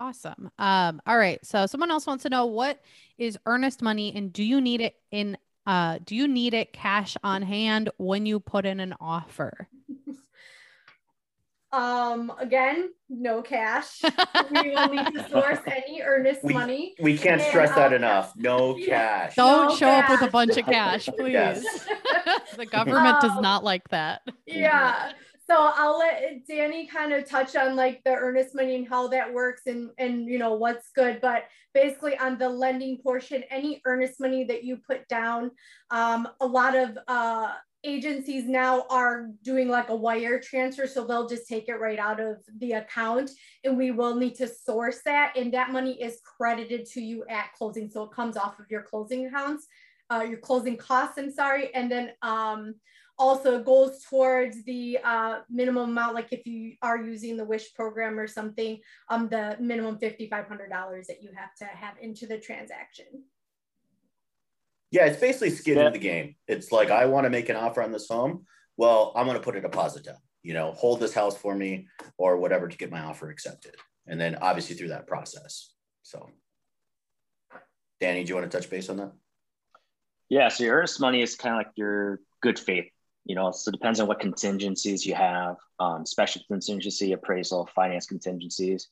Awesome. 0.00 0.50
Um, 0.58 1.00
all 1.06 1.16
right. 1.18 1.38
So 1.44 1.66
someone 1.66 1.90
else 1.90 2.06
wants 2.06 2.22
to 2.22 2.30
know 2.30 2.46
what 2.46 2.80
is 3.18 3.38
earnest 3.46 3.82
money 3.82 4.12
and 4.16 4.32
do 4.32 4.42
you 4.42 4.60
need 4.60 4.80
it 4.80 4.94
in 5.10 5.36
uh 5.66 5.98
do 6.02 6.16
you 6.16 6.26
need 6.26 6.54
it 6.54 6.72
cash 6.72 7.16
on 7.22 7.42
hand 7.42 7.90
when 7.98 8.24
you 8.24 8.40
put 8.40 8.64
in 8.66 8.80
an 8.80 8.94
offer? 9.00 9.68
Um, 11.72 12.32
again, 12.40 12.90
no 13.08 13.42
cash. 13.42 14.02
we 14.50 14.70
will 14.70 14.88
need 14.88 15.06
to 15.14 15.28
source 15.30 15.60
any 15.68 16.02
earnest 16.02 16.42
We- 16.42 16.52
money. 16.52 16.94
We 17.00 17.16
can't 17.16 17.40
And 17.40 17.48
stress 17.48 17.68
that 17.70 17.90
I'll- 17.90 17.92
enough. 17.92 18.32
No 18.36 18.74
cash. 18.84 19.36
Don't 19.36 19.68
No 19.68 19.76
show 19.76 19.88
up 19.88 20.10
with 20.10 20.22
a 20.22 20.30
bunch 20.32 20.56
of 20.56 20.66
cash, 20.66 21.08
please. 21.16 21.62
The 22.56 22.66
government 22.66 23.20
does 23.20 23.30
Um, 23.36 23.42
not 23.42 23.62
like 23.62 23.88
that. 23.90 24.22
yeah 24.46 25.12
so 25.50 25.72
i'll 25.74 25.98
let 25.98 26.46
danny 26.46 26.86
kind 26.86 27.12
of 27.12 27.28
touch 27.28 27.56
on 27.56 27.74
like 27.74 28.00
the 28.04 28.14
earnest 28.14 28.54
money 28.54 28.76
and 28.76 28.88
how 28.88 29.08
that 29.08 29.32
works 29.32 29.62
and 29.66 29.90
and 29.98 30.28
you 30.28 30.38
know 30.38 30.54
what's 30.54 30.90
good. 30.94 31.20
But 31.20 31.44
basically 31.74 32.16
on 32.18 32.38
the 32.38 32.48
lending 32.48 32.98
portion 32.98 33.42
any 33.50 33.80
earnest 33.84 34.20
money 34.20 34.44
that 34.44 34.64
you 34.64 34.76
put 34.76 35.08
down 35.08 35.50
um, 35.90 36.28
a 36.40 36.46
lot 36.46 36.76
of 36.76 36.96
uh, 37.08 37.52
agencies 37.82 38.44
now 38.46 38.84
are 38.90 39.28
doing 39.42 39.68
like 39.68 39.88
a 39.88 39.96
wire 39.96 40.38
transfer 40.38 40.86
so 40.86 41.04
they'll 41.04 41.28
just 41.28 41.48
take 41.48 41.68
it 41.68 41.80
right 41.80 41.98
out 41.98 42.20
of 42.20 42.36
the 42.58 42.72
account 42.72 43.30
and 43.64 43.76
we 43.76 43.90
will 43.90 44.14
need 44.14 44.34
to 44.36 44.46
source 44.46 45.00
that 45.04 45.32
and 45.36 45.52
that 45.52 45.70
money 45.70 46.00
is 46.00 46.20
credited 46.24 46.86
to 46.86 47.00
you 47.00 47.24
at 47.28 47.52
closing. 47.54 47.88
So 47.90 48.04
it 48.04 48.12
comes 48.12 48.36
off 48.36 48.58
of 48.58 48.66
your 48.70 48.82
closing 48.82 49.26
accounts 49.26 49.66
uh, 50.10 50.22
your 50.28 50.38
closing 50.38 50.76
costs 50.76 51.18
i'm 51.18 51.30
sorry 51.30 51.72
and 51.74 51.90
then 51.90 52.10
um, 52.22 52.74
also 53.20 53.62
goes 53.62 54.02
towards 54.08 54.64
the 54.64 54.98
uh, 55.04 55.40
minimum 55.50 55.90
amount, 55.90 56.14
like 56.14 56.32
if 56.32 56.46
you 56.46 56.74
are 56.82 56.96
using 57.00 57.36
the 57.36 57.44
WISH 57.44 57.74
program 57.74 58.18
or 58.18 58.26
something, 58.26 58.80
um, 59.10 59.28
the 59.28 59.56
minimum 59.60 59.98
$5,500 59.98 61.06
that 61.06 61.22
you 61.22 61.30
have 61.36 61.54
to 61.56 61.66
have 61.66 61.94
into 62.00 62.26
the 62.26 62.38
transaction. 62.38 63.06
Yeah, 64.90 65.04
it's 65.04 65.20
basically 65.20 65.50
skin 65.50 65.76
Yeah. 65.76 65.86
in 65.88 65.92
the 65.92 65.98
game. 65.98 66.34
It's 66.48 66.72
like 66.72 66.90
I 66.90 67.06
want 67.06 67.24
to 67.24 67.30
make 67.30 67.48
an 67.50 67.56
offer 67.56 67.82
on 67.82 67.92
this 67.92 68.08
home. 68.08 68.46
Well, 68.76 69.12
I'm 69.14 69.26
going 69.26 69.36
to 69.36 69.42
put 69.42 69.54
a 69.54 69.60
deposit 69.60 70.04
down. 70.04 70.16
You 70.42 70.54
know, 70.54 70.72
hold 70.72 71.00
this 71.00 71.12
house 71.12 71.36
for 71.36 71.54
me 71.54 71.86
or 72.16 72.38
whatever 72.38 72.66
to 72.66 72.76
get 72.76 72.90
my 72.90 73.00
offer 73.00 73.28
accepted, 73.28 73.76
and 74.06 74.18
then 74.18 74.36
obviously 74.36 74.74
through 74.74 74.88
that 74.88 75.06
process. 75.06 75.74
So, 76.02 76.30
Danny, 78.00 78.24
do 78.24 78.30
you 78.30 78.34
want 78.36 78.50
to 78.50 78.58
touch 78.58 78.70
base 78.70 78.88
on 78.88 78.96
that? 78.96 79.12
Yeah, 80.30 80.48
so 80.48 80.64
your 80.64 80.76
earnest 80.76 80.98
money 80.98 81.20
is 81.20 81.36
kind 81.36 81.54
of 81.54 81.58
like 81.58 81.72
your 81.76 82.20
good 82.40 82.58
faith, 82.58 82.90
you 83.24 83.34
know. 83.34 83.50
So 83.50 83.68
it 83.68 83.72
depends 83.72 84.00
on 84.00 84.08
what 84.08 84.20
contingencies 84.20 85.04
you 85.04 85.14
have, 85.14 85.56
um, 85.78 86.06
special 86.06 86.42
contingency, 86.48 87.12
appraisal, 87.12 87.68
finance 87.74 88.06
contingencies, 88.06 88.88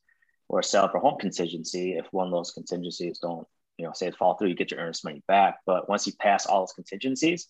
or 0.48 0.62
sell 0.62 0.88
for 0.88 1.00
home 1.00 1.18
contingency. 1.18 1.96
If 1.96 2.06
one 2.12 2.26
of 2.26 2.32
those 2.32 2.52
contingencies 2.52 3.18
don't, 3.18 3.46
you 3.76 3.86
know, 3.86 3.92
say 3.92 4.10
fall 4.10 4.34
through, 4.34 4.48
you 4.48 4.54
get 4.54 4.70
your 4.70 4.80
earnest 4.80 5.04
money 5.04 5.22
back. 5.28 5.58
But 5.66 5.88
once 5.88 6.06
you 6.06 6.12
pass 6.18 6.46
all 6.46 6.60
those 6.60 6.72
contingencies, 6.72 7.48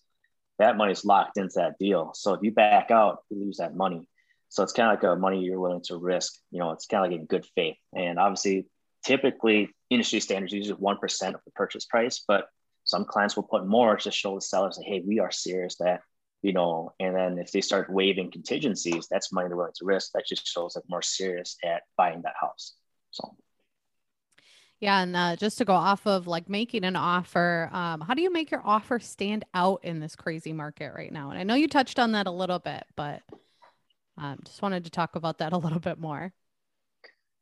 that 0.57 0.77
money 0.77 0.91
is 0.91 1.05
locked 1.05 1.37
into 1.37 1.53
that 1.55 1.79
deal. 1.79 2.11
So 2.13 2.33
if 2.33 2.41
you 2.43 2.51
back 2.51 2.91
out, 2.91 3.19
you 3.29 3.39
lose 3.39 3.57
that 3.57 3.75
money. 3.75 4.07
So 4.49 4.63
it's 4.63 4.73
kind 4.73 4.91
of 4.91 5.01
like 5.01 5.11
a 5.11 5.19
money 5.19 5.41
you're 5.41 5.59
willing 5.59 5.83
to 5.85 5.97
risk. 5.97 6.33
You 6.51 6.59
know, 6.59 6.71
it's 6.71 6.87
kind 6.87 7.05
of 7.05 7.11
like 7.11 7.19
in 7.19 7.27
good 7.27 7.45
faith. 7.55 7.77
And 7.95 8.19
obviously, 8.19 8.67
typically 9.05 9.69
industry 9.89 10.19
standards 10.19 10.53
usually 10.53 10.79
one 10.79 10.97
percent 10.97 11.35
of 11.35 11.41
the 11.45 11.51
purchase 11.51 11.85
price, 11.85 12.23
but 12.27 12.47
some 12.83 13.05
clients 13.05 13.35
will 13.35 13.43
put 13.43 13.67
more 13.67 13.95
to 13.97 14.11
show 14.11 14.35
the 14.35 14.41
sellers 14.41 14.75
that 14.77 14.85
hey, 14.85 15.01
we 15.05 15.19
are 15.19 15.31
serious 15.31 15.75
that 15.77 16.01
you 16.41 16.53
know. 16.53 16.93
And 16.99 17.15
then 17.15 17.37
if 17.39 17.51
they 17.51 17.61
start 17.61 17.89
waiving 17.91 18.31
contingencies, 18.31 19.07
that's 19.09 19.31
money 19.31 19.47
they're 19.49 19.57
willing 19.57 19.73
to 19.77 19.85
risk. 19.85 20.11
That 20.13 20.25
just 20.27 20.47
shows 20.47 20.75
like 20.75 20.85
more 20.89 21.01
serious 21.01 21.57
at 21.63 21.83
buying 21.97 22.21
that 22.23 22.35
house. 22.39 22.75
So 23.11 23.35
Yeah, 24.79 25.01
and 25.01 25.15
uh, 25.15 25.35
just 25.35 25.57
to 25.59 25.65
go 25.65 25.73
off 25.73 26.07
of 26.07 26.27
like 26.27 26.49
making 26.49 26.85
an 26.85 26.95
offer, 26.95 27.69
um, 27.73 28.01
how 28.01 28.13
do 28.13 28.21
you 28.21 28.31
make 28.31 28.51
your 28.51 28.61
offer 28.65 28.99
stand 28.99 29.45
out 29.53 29.83
in 29.83 29.99
this 29.99 30.15
crazy 30.15 30.53
market 30.53 30.93
right 30.95 31.11
now? 31.11 31.31
And 31.31 31.39
I 31.39 31.43
know 31.43 31.55
you 31.55 31.67
touched 31.67 31.99
on 31.99 32.13
that 32.13 32.27
a 32.27 32.31
little 32.31 32.59
bit, 32.59 32.85
but 32.95 33.21
um, 34.17 34.39
just 34.45 34.61
wanted 34.61 34.85
to 34.85 34.91
talk 34.91 35.15
about 35.15 35.39
that 35.39 35.53
a 35.53 35.57
little 35.57 35.79
bit 35.79 35.99
more. 35.99 36.33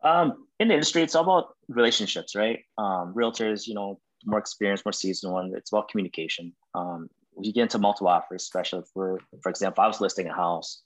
um, 0.03 0.47
in 0.59 0.67
the 0.67 0.75
industry, 0.75 1.03
it's 1.03 1.15
all 1.15 1.23
about 1.23 1.55
relationships, 1.67 2.35
right? 2.35 2.59
Um, 2.77 3.13
realtors, 3.15 3.67
you 3.67 3.73
know, 3.73 3.99
more 4.25 4.39
experienced, 4.39 4.85
more 4.85 4.93
seasoned 4.93 5.33
one. 5.33 5.53
It's 5.55 5.71
about 5.71 5.89
communication. 5.89 6.53
Um, 6.73 7.09
you 7.41 7.53
get 7.53 7.63
into 7.63 7.79
multiple 7.79 8.07
offers, 8.07 8.43
especially 8.43 8.83
for, 8.93 9.19
for 9.41 9.49
example, 9.49 9.83
I 9.83 9.87
was 9.87 10.01
listing 10.01 10.27
a 10.27 10.33
house. 10.33 10.81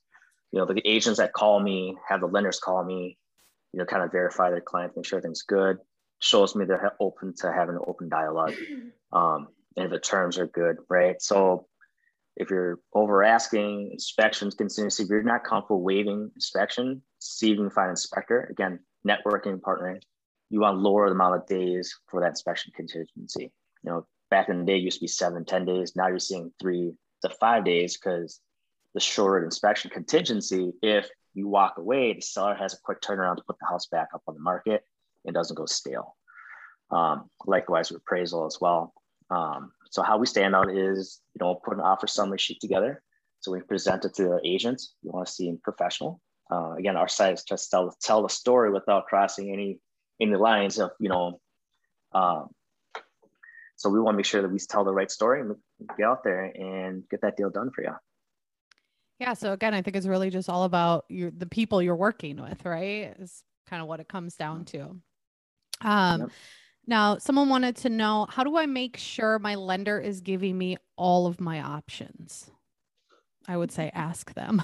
You 0.51 0.59
know, 0.59 0.65
the 0.65 0.81
agents 0.85 1.19
that 1.19 1.33
call 1.33 1.59
me 1.59 1.95
have 2.07 2.19
the 2.21 2.27
lenders 2.27 2.59
call 2.59 2.83
me. 2.83 3.17
You 3.73 3.79
know, 3.79 3.85
kind 3.85 4.03
of 4.03 4.11
verify 4.11 4.49
their 4.49 4.59
client, 4.59 4.93
make 4.97 5.05
sure 5.05 5.17
everything's 5.17 5.43
good. 5.43 5.77
Shows 6.19 6.55
me 6.55 6.65
they're 6.65 6.93
open 6.99 7.33
to 7.37 7.53
having 7.53 7.75
an 7.75 7.81
open 7.87 8.09
dialogue, 8.09 8.53
um, 9.13 9.47
and 9.77 9.85
if 9.85 9.91
the 9.91 9.99
terms 9.99 10.37
are 10.37 10.47
good, 10.47 10.75
right? 10.89 11.21
So 11.21 11.67
if 12.35 12.49
you're 12.49 12.79
over 12.93 13.23
asking 13.23 13.91
inspections 13.91 14.55
contingency, 14.55 15.03
if 15.03 15.09
you're 15.09 15.23
not 15.23 15.43
comfortable 15.43 15.81
waiving 15.81 16.31
inspection, 16.35 17.01
see 17.19 17.51
if 17.51 17.57
you 17.57 17.63
can 17.63 17.69
find 17.69 17.87
an 17.87 17.91
inspector. 17.91 18.47
Again, 18.51 18.79
networking, 19.07 19.59
partnering. 19.59 20.01
You 20.49 20.59
want 20.59 20.75
to 20.75 20.79
lower 20.79 21.07
the 21.07 21.15
amount 21.15 21.35
of 21.35 21.47
days 21.47 21.97
for 22.09 22.21
that 22.21 22.29
inspection 22.29 22.73
contingency. 22.75 23.51
You 23.83 23.89
know, 23.89 24.07
back 24.31 24.49
in 24.49 24.59
the 24.59 24.65
day, 24.65 24.77
used 24.77 24.97
to 24.97 25.01
be 25.01 25.07
seven, 25.07 25.45
10 25.45 25.65
days. 25.65 25.95
Now 25.95 26.07
you're 26.07 26.17
seeing 26.17 26.51
three 26.59 26.93
to 27.21 27.29
five 27.29 27.63
days 27.63 27.97
because 27.97 28.39
the 28.95 28.99
shorter 28.99 29.43
inspection 29.45 29.91
contingency, 29.91 30.73
if 30.81 31.07
you 31.35 31.47
walk 31.47 31.75
away, 31.77 32.13
the 32.13 32.21
seller 32.21 32.55
has 32.55 32.73
a 32.73 32.81
quick 32.83 33.01
turnaround 33.01 33.37
to 33.37 33.43
put 33.43 33.57
the 33.59 33.67
house 33.67 33.85
back 33.87 34.07
up 34.15 34.23
on 34.27 34.33
the 34.33 34.41
market. 34.41 34.83
and 35.25 35.35
doesn't 35.35 35.55
go 35.55 35.67
stale. 35.67 36.15
Um, 36.89 37.29
likewise 37.45 37.91
with 37.91 38.01
appraisal 38.01 38.47
as 38.47 38.57
well. 38.59 38.93
Um, 39.29 39.71
so 39.91 40.01
how 40.01 40.17
we 40.17 40.25
stand 40.25 40.55
out 40.55 40.71
is, 40.71 41.21
you 41.35 41.45
know, 41.45 41.55
put 41.55 41.75
an 41.75 41.79
offer 41.79 42.07
summary 42.07 42.39
sheet 42.39 42.59
together. 42.59 43.03
So 43.39 43.51
we 43.51 43.61
present 43.61 44.05
it 44.05 44.13
to 44.15 44.23
the 44.23 44.41
agent. 44.43 44.81
We 45.03 45.11
want 45.11 45.27
to 45.27 45.31
seem 45.31 45.59
professional. 45.63 46.21
Uh, 46.51 46.73
again, 46.77 46.97
our 46.97 47.07
site 47.07 47.33
is 47.33 47.43
just 47.43 47.71
tell 47.71 47.95
tell 48.01 48.23
the 48.23 48.29
story 48.29 48.71
without 48.71 49.05
crossing 49.05 49.51
any 49.51 49.79
any 50.19 50.35
lines 50.35 50.79
of 50.79 50.91
you 50.99 51.09
know. 51.09 51.39
Um, 52.13 52.49
so 53.81 53.89
we 53.89 53.99
want 53.99 54.13
to 54.13 54.17
make 54.17 54.27
sure 54.27 54.43
that 54.43 54.51
we 54.51 54.59
tell 54.59 54.83
the 54.83 54.93
right 54.93 55.09
story 55.09 55.41
and 55.41 55.55
get 55.97 56.05
out 56.05 56.23
there 56.23 56.43
and 56.43 57.03
get 57.09 57.21
that 57.21 57.35
deal 57.35 57.49
done 57.49 57.71
for 57.73 57.81
you. 57.83 57.93
Yeah. 59.19 59.33
So 59.33 59.53
again, 59.53 59.73
I 59.73 59.81
think 59.81 59.95
it's 59.95 60.05
really 60.05 60.29
just 60.29 60.49
all 60.49 60.65
about 60.65 61.05
your 61.09 61.31
the 61.31 61.47
people 61.47 61.81
you're 61.81 61.95
working 61.95 62.39
with, 62.39 62.63
right? 62.63 63.15
Is 63.19 63.43
kind 63.67 63.81
of 63.81 63.87
what 63.87 63.99
it 63.99 64.07
comes 64.07 64.35
down 64.35 64.65
to. 64.65 64.97
Um, 65.81 66.21
yep. 66.21 66.29
Now, 66.85 67.17
someone 67.17 67.49
wanted 67.49 67.75
to 67.77 67.89
know 67.89 68.27
how 68.29 68.43
do 68.43 68.55
I 68.55 68.67
make 68.67 68.97
sure 68.97 69.39
my 69.39 69.55
lender 69.55 69.99
is 69.99 70.21
giving 70.21 70.57
me 70.57 70.77
all 70.95 71.25
of 71.25 71.39
my 71.39 71.61
options? 71.61 72.51
I 73.47 73.57
would 73.57 73.71
say 73.71 73.89
ask 73.95 74.31
them. 74.35 74.61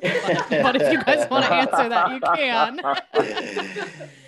but, 0.00 0.46
but 0.50 0.76
if 0.76 0.92
you 0.92 1.02
guys 1.02 1.28
want 1.28 1.44
to 1.44 1.52
answer 1.52 1.88
that, 1.88 2.10
you 2.12 2.20
can. 2.20 4.10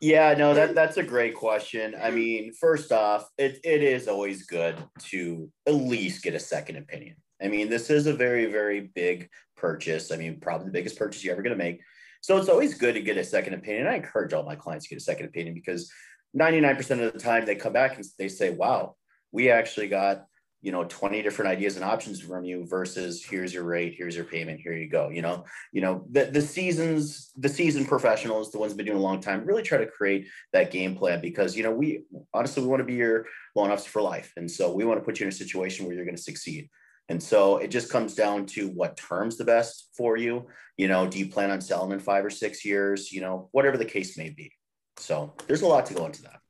yeah, 0.00 0.34
no, 0.34 0.54
that 0.54 0.74
that's 0.74 0.96
a 0.96 1.02
great 1.02 1.34
question. 1.34 1.94
I 2.00 2.10
mean, 2.10 2.52
first 2.52 2.92
off, 2.92 3.28
it, 3.38 3.58
it 3.64 3.82
is 3.82 4.08
always 4.08 4.46
good 4.46 4.76
to 5.04 5.50
at 5.66 5.74
least 5.74 6.22
get 6.22 6.34
a 6.34 6.40
second 6.40 6.76
opinion. 6.76 7.16
I 7.42 7.48
mean, 7.48 7.68
this 7.68 7.90
is 7.90 8.06
a 8.06 8.14
very, 8.14 8.46
very 8.46 8.90
big 8.94 9.28
purchase. 9.56 10.10
I 10.10 10.16
mean, 10.16 10.40
probably 10.40 10.66
the 10.66 10.72
biggest 10.72 10.98
purchase 10.98 11.22
you're 11.22 11.32
ever 11.32 11.42
going 11.42 11.56
to 11.56 11.62
make. 11.62 11.80
So 12.20 12.36
it's 12.38 12.48
always 12.48 12.74
good 12.74 12.94
to 12.94 13.00
get 13.00 13.18
a 13.18 13.24
second 13.24 13.54
opinion. 13.54 13.86
I 13.86 13.96
encourage 13.96 14.32
all 14.32 14.42
my 14.42 14.56
clients 14.56 14.86
to 14.86 14.90
get 14.90 15.00
a 15.00 15.04
second 15.04 15.26
opinion 15.26 15.54
because 15.54 15.90
99% 16.36 16.78
of 17.04 17.12
the 17.12 17.18
time 17.18 17.44
they 17.44 17.54
come 17.54 17.72
back 17.72 17.96
and 17.96 18.04
they 18.18 18.28
say, 18.28 18.50
wow, 18.50 18.96
we 19.32 19.50
actually 19.50 19.88
got, 19.88 20.24
you 20.66 20.72
know, 20.72 20.82
20 20.82 21.22
different 21.22 21.48
ideas 21.48 21.76
and 21.76 21.84
options 21.84 22.20
from 22.20 22.44
you 22.44 22.66
versus 22.66 23.24
here's 23.24 23.54
your 23.54 23.62
rate, 23.62 23.94
here's 23.96 24.16
your 24.16 24.24
payment, 24.24 24.58
here 24.60 24.72
you 24.72 24.88
go. 24.88 25.10
You 25.10 25.22
know, 25.22 25.44
you 25.70 25.80
know, 25.80 26.04
the, 26.10 26.24
the 26.24 26.42
seasons, 26.42 27.30
the 27.36 27.48
seasoned 27.48 27.86
professionals, 27.86 28.50
the 28.50 28.58
ones 28.58 28.74
been 28.74 28.84
doing 28.84 28.98
a 28.98 29.00
long 29.00 29.20
time, 29.20 29.44
really 29.44 29.62
try 29.62 29.78
to 29.78 29.86
create 29.86 30.26
that 30.52 30.72
game 30.72 30.96
plan 30.96 31.20
because, 31.20 31.56
you 31.56 31.62
know, 31.62 31.70
we 31.70 32.02
honestly, 32.34 32.64
we 32.64 32.68
want 32.68 32.80
to 32.80 32.84
be 32.84 32.94
your 32.94 33.26
loan 33.54 33.70
officer 33.70 33.90
for 33.90 34.02
life. 34.02 34.32
And 34.36 34.50
so 34.50 34.74
we 34.74 34.84
want 34.84 34.98
to 34.98 35.04
put 35.04 35.20
you 35.20 35.26
in 35.26 35.32
a 35.32 35.36
situation 35.36 35.86
where 35.86 35.94
you're 35.94 36.04
going 36.04 36.16
to 36.16 36.20
succeed. 36.20 36.68
And 37.08 37.22
so 37.22 37.58
it 37.58 37.68
just 37.68 37.88
comes 37.88 38.16
down 38.16 38.46
to 38.46 38.66
what 38.66 38.96
terms 38.96 39.36
the 39.36 39.44
best 39.44 39.90
for 39.96 40.16
you. 40.16 40.48
You 40.76 40.88
know, 40.88 41.06
do 41.06 41.20
you 41.20 41.28
plan 41.28 41.52
on 41.52 41.60
selling 41.60 41.92
in 41.92 42.00
five 42.00 42.24
or 42.24 42.30
six 42.30 42.64
years? 42.64 43.12
You 43.12 43.20
know, 43.20 43.50
whatever 43.52 43.76
the 43.76 43.84
case 43.84 44.18
may 44.18 44.30
be. 44.30 44.50
So 44.96 45.32
there's 45.46 45.62
a 45.62 45.68
lot 45.68 45.86
to 45.86 45.94
go 45.94 46.06
into 46.06 46.22
that. 46.22 46.40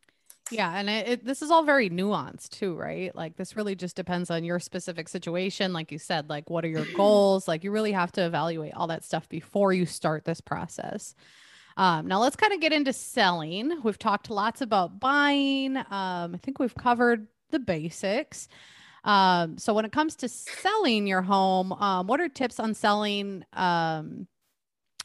Yeah, 0.49 0.73
and 0.79 0.89
it, 0.89 1.09
it, 1.09 1.25
this 1.25 1.43
is 1.43 1.51
all 1.51 1.65
very 1.65 1.91
nuanced 1.91 2.51
too, 2.51 2.77
right? 2.77 3.15
Like 3.17 3.37
this 3.37 3.57
really 3.57 3.75
just 3.75 3.97
depends 3.97 4.31
on 4.31 4.45
your 4.45 4.61
specific 4.61 5.09
situation. 5.09 5.73
Like 5.73 5.91
you 5.91 5.99
said, 5.99 6.29
like 6.29 6.49
what 6.51 6.65
are 6.65 6.69
your 6.69 6.85
goals? 6.97 7.49
Like 7.49 7.65
you 7.65 7.73
really 7.73 7.93
have 7.93 8.13
to 8.13 8.25
evaluate 8.25 8.75
all 8.75 8.87
that 8.87 9.05
stuff 9.05 9.29
before 9.29 9.73
you 9.73 9.87
start 9.87 10.25
this 10.25 10.41
process. 10.41 11.15
Um, 11.77 12.07
now 12.07 12.21
let's 12.21 12.37
kind 12.37 12.53
of 12.53 12.61
get 12.61 12.73
into 12.73 12.93
selling. 12.93 13.81
We've 13.83 13.99
talked 13.99 14.31
lots 14.31 14.61
about 14.61 15.01
buying. 15.01 15.77
Um, 15.77 15.85
I 16.35 16.39
think 16.43 16.59
we've 16.59 16.75
covered 16.75 17.27
the 17.51 17.59
basics. 17.59 18.49
Um, 19.05 19.59
so 19.59 19.75
when 19.75 19.85
it 19.85 19.93
comes 19.93 20.17
to 20.17 20.29
selling 20.29 21.07
your 21.07 21.23
home, 21.23 21.73
um, 21.73 22.07
what 22.07 22.21
are 22.21 22.29
tips 22.29 22.61
on 22.61 22.73
selling? 22.75 23.45
Um, 23.53 24.27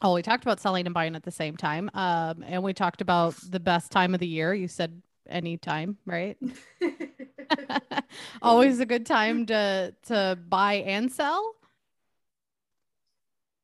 oh, 0.02 0.14
we 0.14 0.22
talked 0.22 0.44
about 0.44 0.60
selling 0.60 0.86
and 0.86 0.94
buying 0.94 1.16
at 1.16 1.24
the 1.24 1.30
same 1.30 1.56
time. 1.56 1.90
Um, 1.94 2.44
and 2.46 2.62
we 2.62 2.72
talked 2.74 3.00
about 3.00 3.36
the 3.48 3.60
best 3.60 3.92
time 3.92 4.14
of 4.14 4.20
the 4.20 4.26
year. 4.26 4.54
You 4.54 4.68
said 4.68 5.02
anytime, 5.28 5.98
right? 6.06 6.36
Always 8.42 8.80
a 8.80 8.86
good 8.86 9.06
time 9.06 9.46
to 9.46 9.94
to 10.04 10.38
buy 10.48 10.74
and 10.74 11.10
sell. 11.10 11.54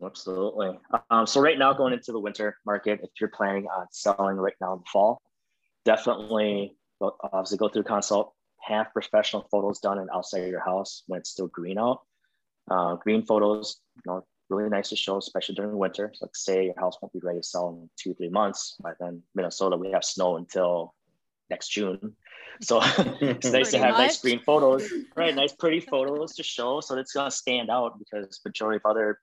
Absolutely. 0.04 0.78
Um, 1.10 1.26
so 1.26 1.40
right 1.40 1.58
now, 1.58 1.72
going 1.72 1.92
into 1.92 2.12
the 2.12 2.20
winter 2.20 2.56
market, 2.64 3.00
if 3.02 3.10
you're 3.20 3.30
planning 3.30 3.66
on 3.66 3.86
selling 3.90 4.36
right 4.36 4.54
now 4.60 4.74
in 4.74 4.78
the 4.78 4.84
fall, 4.92 5.20
definitely 5.84 6.76
obviously 7.00 7.58
go 7.58 7.68
through 7.68 7.84
consult 7.84 8.34
have 8.68 8.92
professional 8.92 9.46
photos 9.50 9.78
done 9.80 9.98
and 9.98 10.10
outside 10.12 10.42
of 10.42 10.48
your 10.48 10.64
house 10.64 11.02
when 11.06 11.20
it's 11.20 11.30
still 11.30 11.48
green 11.48 11.78
out. 11.78 12.02
Uh, 12.70 12.96
green 12.96 13.24
photos, 13.24 13.80
you 13.96 14.02
know, 14.06 14.24
really 14.50 14.68
nice 14.68 14.90
to 14.90 14.96
show, 14.96 15.16
especially 15.16 15.54
during 15.54 15.76
winter. 15.76 16.10
So 16.14 16.26
like 16.26 16.36
say 16.36 16.66
your 16.66 16.78
house 16.78 16.96
won't 17.00 17.12
be 17.12 17.20
ready 17.22 17.38
to 17.38 17.42
sell 17.42 17.70
in 17.70 17.90
two, 17.96 18.14
three 18.14 18.28
months. 18.28 18.76
By 18.82 18.92
then, 19.00 19.22
Minnesota, 19.34 19.76
we 19.76 19.90
have 19.92 20.04
snow 20.04 20.36
until 20.36 20.94
next 21.50 21.68
June. 21.68 22.14
So 22.60 22.80
it's 23.20 23.52
nice 23.52 23.70
to 23.70 23.78
have 23.78 23.92
much. 23.92 23.98
nice 23.98 24.20
green 24.20 24.40
photos, 24.40 24.90
right? 25.16 25.34
Nice, 25.34 25.52
pretty 25.52 25.80
photos 25.92 26.34
to 26.34 26.42
show. 26.42 26.80
So 26.80 26.96
it's 26.98 27.12
gonna 27.12 27.30
stand 27.30 27.70
out 27.70 27.98
because 27.98 28.40
majority 28.44 28.76
of 28.76 28.90
other 28.90 29.20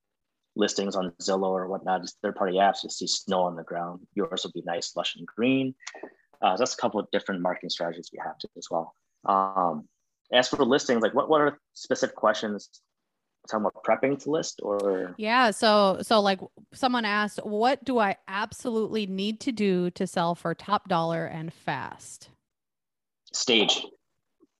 listings 0.55 0.95
on 0.95 1.11
Zillow 1.21 1.49
or 1.49 1.67
whatnot, 1.67 2.01
just 2.01 2.17
third-party 2.21 2.57
apps, 2.57 2.83
you 2.83 2.89
see 2.89 3.07
snow 3.07 3.43
on 3.43 3.55
the 3.55 3.63
ground. 3.63 4.07
Yours 4.13 4.43
will 4.43 4.51
be 4.51 4.63
nice, 4.65 4.95
lush 4.95 5.15
and 5.17 5.27
green. 5.27 5.75
Uh, 6.41 6.55
that's 6.55 6.73
a 6.73 6.77
couple 6.77 6.99
of 6.99 7.09
different 7.11 7.41
marketing 7.41 7.69
strategies 7.69 8.09
we 8.13 8.19
have 8.23 8.37
to 8.37 8.47
as 8.57 8.67
well. 8.71 8.95
Um, 9.25 9.87
as 10.31 10.47
for 10.47 10.63
listings, 10.63 11.01
like 11.01 11.13
what, 11.13 11.29
what 11.29 11.41
are 11.41 11.59
specific 11.73 12.15
questions 12.15 12.69
talking 13.49 13.65
about 13.65 13.83
prepping 13.83 14.21
to 14.23 14.31
list 14.31 14.59
or? 14.63 15.15
Yeah 15.17 15.51
so 15.51 15.99
so 16.01 16.21
like 16.21 16.39
someone 16.73 17.05
asked 17.05 17.39
what 17.43 17.83
do 17.83 17.99
i 17.99 18.15
absolutely 18.27 19.05
need 19.07 19.39
to 19.41 19.51
do 19.51 19.89
to 19.91 20.07
sell 20.07 20.35
for 20.35 20.53
top 20.53 20.87
dollar 20.89 21.25
and 21.25 21.53
fast? 21.53 22.29
Stage. 23.33 23.85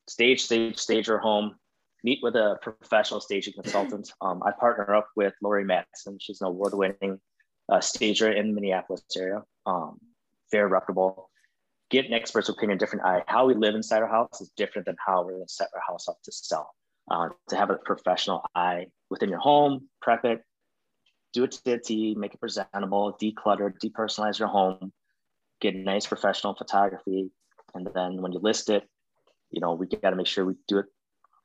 Stage 0.08 0.44
stage 0.44 0.78
stage 0.78 1.08
your 1.08 1.20
home. 1.20 1.56
Meet 2.04 2.20
with 2.22 2.36
a 2.36 2.58
professional 2.62 3.20
staging 3.20 3.54
consultant. 3.54 4.12
Um, 4.22 4.42
i 4.44 4.52
partner 4.52 4.94
up 4.94 5.08
with 5.16 5.34
lori 5.42 5.64
matson 5.64 6.18
she's 6.20 6.42
an 6.42 6.48
award-winning 6.48 7.20
uh, 7.70 7.82
stager 7.82 8.32
in 8.32 8.50
the 8.50 8.54
minneapolis 8.54 9.04
area. 9.18 9.44
Um, 9.66 10.00
very 10.52 10.70
reputable. 10.70 11.30
Get 11.90 12.06
an 12.06 12.14
expert's 12.14 12.50
opinion, 12.50 12.78
different 12.78 13.06
eye. 13.06 13.24
How 13.28 13.46
we 13.46 13.54
live 13.54 13.76
inside 13.76 14.02
our 14.02 14.08
house 14.08 14.42
is 14.42 14.52
different 14.58 14.86
than 14.86 14.96
how 15.06 15.24
we're 15.24 15.34
going 15.34 15.46
to 15.46 15.54
set 15.54 15.70
our 15.74 15.82
house 15.88 16.08
up 16.08 16.18
to 16.24 16.32
sell. 16.32 16.70
Uh, 17.10 17.30
to 17.48 17.56
have 17.56 17.70
a 17.70 17.76
professional 17.76 18.44
eye 18.56 18.88
within 19.12 19.30
your 19.30 19.40
home, 19.40 19.88
prep 20.02 20.26
it, 20.26 20.42
do 21.34 21.44
it 21.44 21.52
to 21.52 21.64
the 21.64 21.78
T, 21.78 22.16
make 22.18 22.34
it 22.34 22.40
presentable, 22.40 23.16
declutter, 23.22 23.72
depersonalize 23.84 24.40
your 24.40 24.48
home, 24.48 24.92
get 25.62 25.76
nice 25.76 26.08
professional 26.08 26.56
photography, 26.56 27.30
and 27.76 27.88
then 27.94 28.22
when 28.22 28.32
you 28.32 28.40
list 28.40 28.70
it, 28.70 28.84
you 29.52 29.62
know 29.62 29.74
we 29.74 29.86
got 29.86 30.10
to 30.10 30.16
make 30.16 30.26
sure 30.26 30.46
we 30.46 30.56
do 30.68 30.80
it 30.80 30.86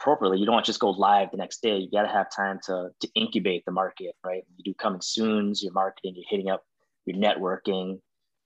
appropriately. 0.01 0.39
You 0.39 0.47
don't 0.47 0.65
just 0.65 0.81
go 0.81 0.91
live 0.91 1.31
the 1.31 1.37
next 1.37 1.61
day. 1.61 1.77
You 1.77 1.91
got 1.91 2.03
to 2.03 2.09
have 2.09 2.29
time 2.35 2.59
to 2.65 2.89
to 3.01 3.09
incubate 3.15 3.65
the 3.67 3.73
market, 3.73 4.15
right? 4.25 4.45
You 4.57 4.65
do 4.65 4.75
coming 4.75 5.03
soon's, 5.03 5.63
your 5.63 5.73
marketing, 5.73 6.15
you're 6.17 6.25
hitting 6.29 6.51
up 6.51 6.65
your 7.05 7.17
networking, 7.17 8.01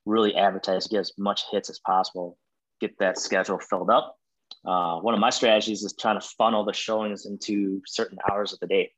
really 0.04 0.34
advertise, 0.34 0.86
get 0.86 1.00
as 1.00 1.12
much 1.18 1.44
hits 1.50 1.70
as 1.70 1.78
possible, 1.78 2.38
get 2.80 2.98
that 2.98 3.18
schedule 3.18 3.58
filled 3.58 3.90
up. 3.90 4.16
Uh, 4.64 4.98
one 5.00 5.14
of 5.14 5.20
my 5.20 5.30
strategies 5.30 5.82
is 5.82 5.94
trying 5.98 6.18
to 6.18 6.26
funnel 6.38 6.64
the 6.64 6.72
showings 6.72 7.26
into 7.26 7.82
certain 7.86 8.18
hours 8.30 8.52
of 8.52 8.60
the 8.60 8.66
day. 8.66 8.90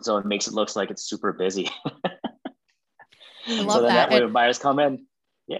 So 0.00 0.16
it 0.16 0.26
makes 0.26 0.48
it 0.48 0.54
looks 0.54 0.74
like 0.74 0.90
it's 0.90 1.04
super 1.04 1.32
busy. 1.32 1.68
I 3.46 3.62
love 3.62 3.72
so 3.72 3.82
then 3.82 3.94
that. 3.94 4.10
that 4.10 4.24
way 4.24 4.26
buyers 4.26 4.58
come 4.58 4.78
in, 4.78 5.06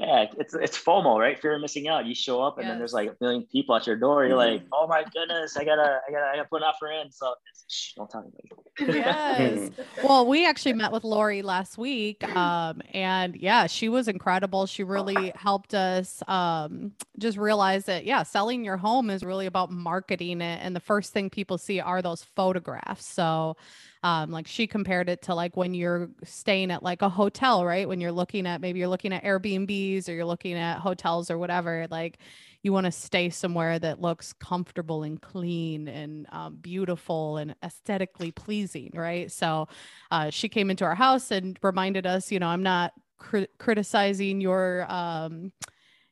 yeah, 0.01 0.27
it's 0.39 0.55
it's 0.55 0.79
FOMO, 0.79 1.19
right? 1.19 1.39
Fear 1.39 1.57
of 1.57 1.61
missing 1.61 1.89
out. 1.89 2.07
You 2.07 2.15
show 2.15 2.43
up 2.43 2.59
and 2.59 2.65
yes. 2.65 2.73
then 2.73 2.79
there's 2.79 2.93
like 2.93 3.11
a 3.11 3.17
million 3.21 3.47
people 3.51 3.75
at 3.75 3.87
your 3.87 3.97
door. 3.97 4.25
You're 4.25 4.37
like, 4.37 4.63
oh 4.73 4.87
my 4.87 5.05
goodness, 5.13 5.57
I 5.57 5.65
gotta, 5.65 6.01
I 6.09 6.11
gotta, 6.11 6.27
I 6.33 6.37
gotta 6.37 6.49
put 6.49 6.63
an 6.63 6.69
offer 6.69 6.91
in. 6.91 7.11
So 7.11 7.35
shh, 7.69 7.93
don't 7.95 8.09
tell 8.09 8.23
anybody. 8.23 8.99
Yes. 8.99 9.71
well, 10.05 10.27
we 10.27 10.47
actually 10.47 10.73
met 10.73 10.93
with 10.93 11.05
Lori 11.05 11.43
last 11.43 11.77
week, 11.77 12.25
um, 12.37 12.81
and 12.95 13.37
yeah, 13.37 13.67
she 13.67 13.89
was 13.89 14.09
incredible. 14.09 14.67
She 14.67 14.83
really 14.83 15.33
helped 15.35 15.75
us 15.75 16.23
um, 16.27 16.93
just 17.19 17.37
realize 17.37 17.85
that 17.85 18.05
yeah, 18.05 18.23
selling 18.23 18.65
your 18.65 18.79
home 18.79 19.11
is 19.11 19.23
really 19.23 19.47
about 19.47 19.71
marketing 19.71 20.41
it, 20.41 20.61
and 20.63 20.75
the 20.75 20.81
first 20.81 21.13
thing 21.13 21.29
people 21.29 21.59
see 21.59 21.81
are 21.81 22.01
those 22.01 22.23
photographs. 22.23 23.05
So 23.05 23.57
um, 24.03 24.31
like 24.31 24.49
she 24.49 24.67
compared 24.67 25.09
it 25.09 25.23
to 25.23 25.35
like 25.35 25.57
when 25.57 25.75
you're 25.75 26.11
staying 26.25 26.71
at 26.73 26.83
like 26.83 27.03
a 27.03 27.09
hotel, 27.09 27.65
right? 27.65 27.89
When 27.89 28.01
you're 28.01 28.13
looking 28.13 28.47
at 28.47 28.61
maybe 28.61 28.81
you're 28.81 28.89
looking 28.89 29.13
at 29.13 29.23
Airbnbs 29.23 30.09
or 30.09 30.13
you're 30.13 30.25
looking 30.25 30.55
at 30.55 30.79
hotels 30.79 31.31
or 31.31 31.39
whatever, 31.39 31.87
like 31.91 32.19
you 32.63 32.73
want 32.73 32.87
to 32.87 32.93
stay 32.93 33.31
somewhere 33.31 33.79
that 33.79 34.01
looks 34.01 34.33
comfortable 34.33 35.05
and 35.05 35.21
clean 35.21 35.87
and 35.89 36.27
um, 36.33 36.57
beautiful 36.57 37.37
and 37.37 37.55
aesthetically 37.63 38.33
pleasing, 38.33 38.91
right? 38.95 39.31
So 39.31 39.69
uh, 40.11 40.31
she 40.31 40.49
came 40.49 40.71
into 40.71 40.85
our 40.85 40.95
house 40.95 41.31
and 41.31 41.59
reminded 41.63 42.07
us, 42.07 42.33
you 42.33 42.41
know, 42.41 42.49
I'm 42.49 42.63
not 42.63 42.93
cri- 43.19 43.49
criticizing 43.59 44.41
your 44.41 44.91
um, 44.91 45.53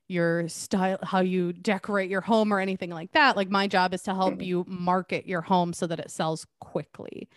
your 0.07 0.49
style, 0.49 0.99
how 1.03 1.21
you 1.21 1.53
decorate 1.53 2.11
your 2.11 2.21
home 2.21 2.53
or 2.53 2.59
anything 2.59 2.91
like 2.91 3.13
that. 3.13 3.37
Like 3.37 3.49
my 3.49 3.69
job 3.69 3.95
is 3.95 4.03
to 4.03 4.15
help 4.15 4.35
mm-hmm. 4.35 4.43
you 4.43 4.65
market 4.67 5.27
your 5.27 5.41
home 5.41 5.73
so 5.73 5.87
that 5.87 6.01
it 6.01 6.11
sells 6.11 6.47
quickly. 6.61 7.29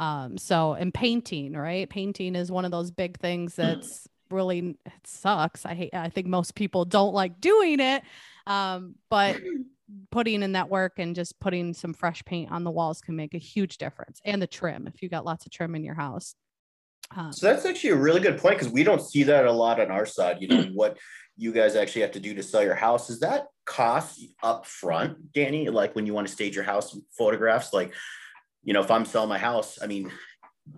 Um, 0.00 0.38
so, 0.38 0.74
and 0.74 0.94
painting, 0.94 1.54
right? 1.54 1.88
Painting 1.88 2.36
is 2.36 2.52
one 2.52 2.64
of 2.64 2.70
those 2.70 2.90
big 2.90 3.18
things 3.18 3.54
that's 3.54 4.06
really 4.30 4.76
it 4.86 4.92
sucks. 5.04 5.66
I 5.66 5.74
hate. 5.74 5.94
I 5.94 6.08
think 6.08 6.26
most 6.26 6.54
people 6.54 6.84
don't 6.84 7.14
like 7.14 7.40
doing 7.40 7.80
it, 7.80 8.02
um, 8.46 8.94
but 9.10 9.40
putting 10.10 10.42
in 10.42 10.52
that 10.52 10.68
work 10.68 10.98
and 10.98 11.14
just 11.14 11.38
putting 11.40 11.72
some 11.72 11.94
fresh 11.94 12.24
paint 12.24 12.50
on 12.50 12.64
the 12.64 12.70
walls 12.70 13.00
can 13.00 13.16
make 13.16 13.34
a 13.34 13.38
huge 13.38 13.78
difference 13.78 14.20
and 14.24 14.40
the 14.40 14.46
trim 14.46 14.86
if 14.86 15.02
you 15.02 15.08
got 15.08 15.24
lots 15.24 15.46
of 15.46 15.52
trim 15.52 15.74
in 15.74 15.82
your 15.82 15.94
house 15.94 16.34
um, 17.16 17.32
so 17.32 17.46
that's 17.46 17.64
actually 17.64 17.90
a 17.90 17.96
really 17.96 18.20
good 18.20 18.38
point 18.38 18.58
because 18.58 18.72
we 18.72 18.84
don't 18.84 19.00
see 19.00 19.22
that 19.22 19.46
a 19.46 19.52
lot 19.52 19.80
on 19.80 19.90
our 19.90 20.04
side 20.04 20.36
you 20.40 20.48
know 20.48 20.62
what 20.74 20.98
you 21.36 21.52
guys 21.52 21.74
actually 21.74 22.02
have 22.02 22.10
to 22.12 22.20
do 22.20 22.34
to 22.34 22.42
sell 22.42 22.62
your 22.62 22.74
house 22.74 23.08
is 23.08 23.20
that 23.20 23.46
cost 23.64 24.20
up 24.42 24.66
front 24.66 25.32
danny 25.32 25.68
like 25.70 25.94
when 25.94 26.04
you 26.04 26.12
want 26.12 26.26
to 26.26 26.32
stage 26.32 26.54
your 26.54 26.64
house 26.64 26.98
photographs 27.16 27.72
like 27.72 27.94
you 28.64 28.72
know 28.72 28.80
if 28.80 28.90
i'm 28.90 29.04
selling 29.04 29.28
my 29.28 29.38
house 29.38 29.78
i 29.82 29.86
mean 29.86 30.10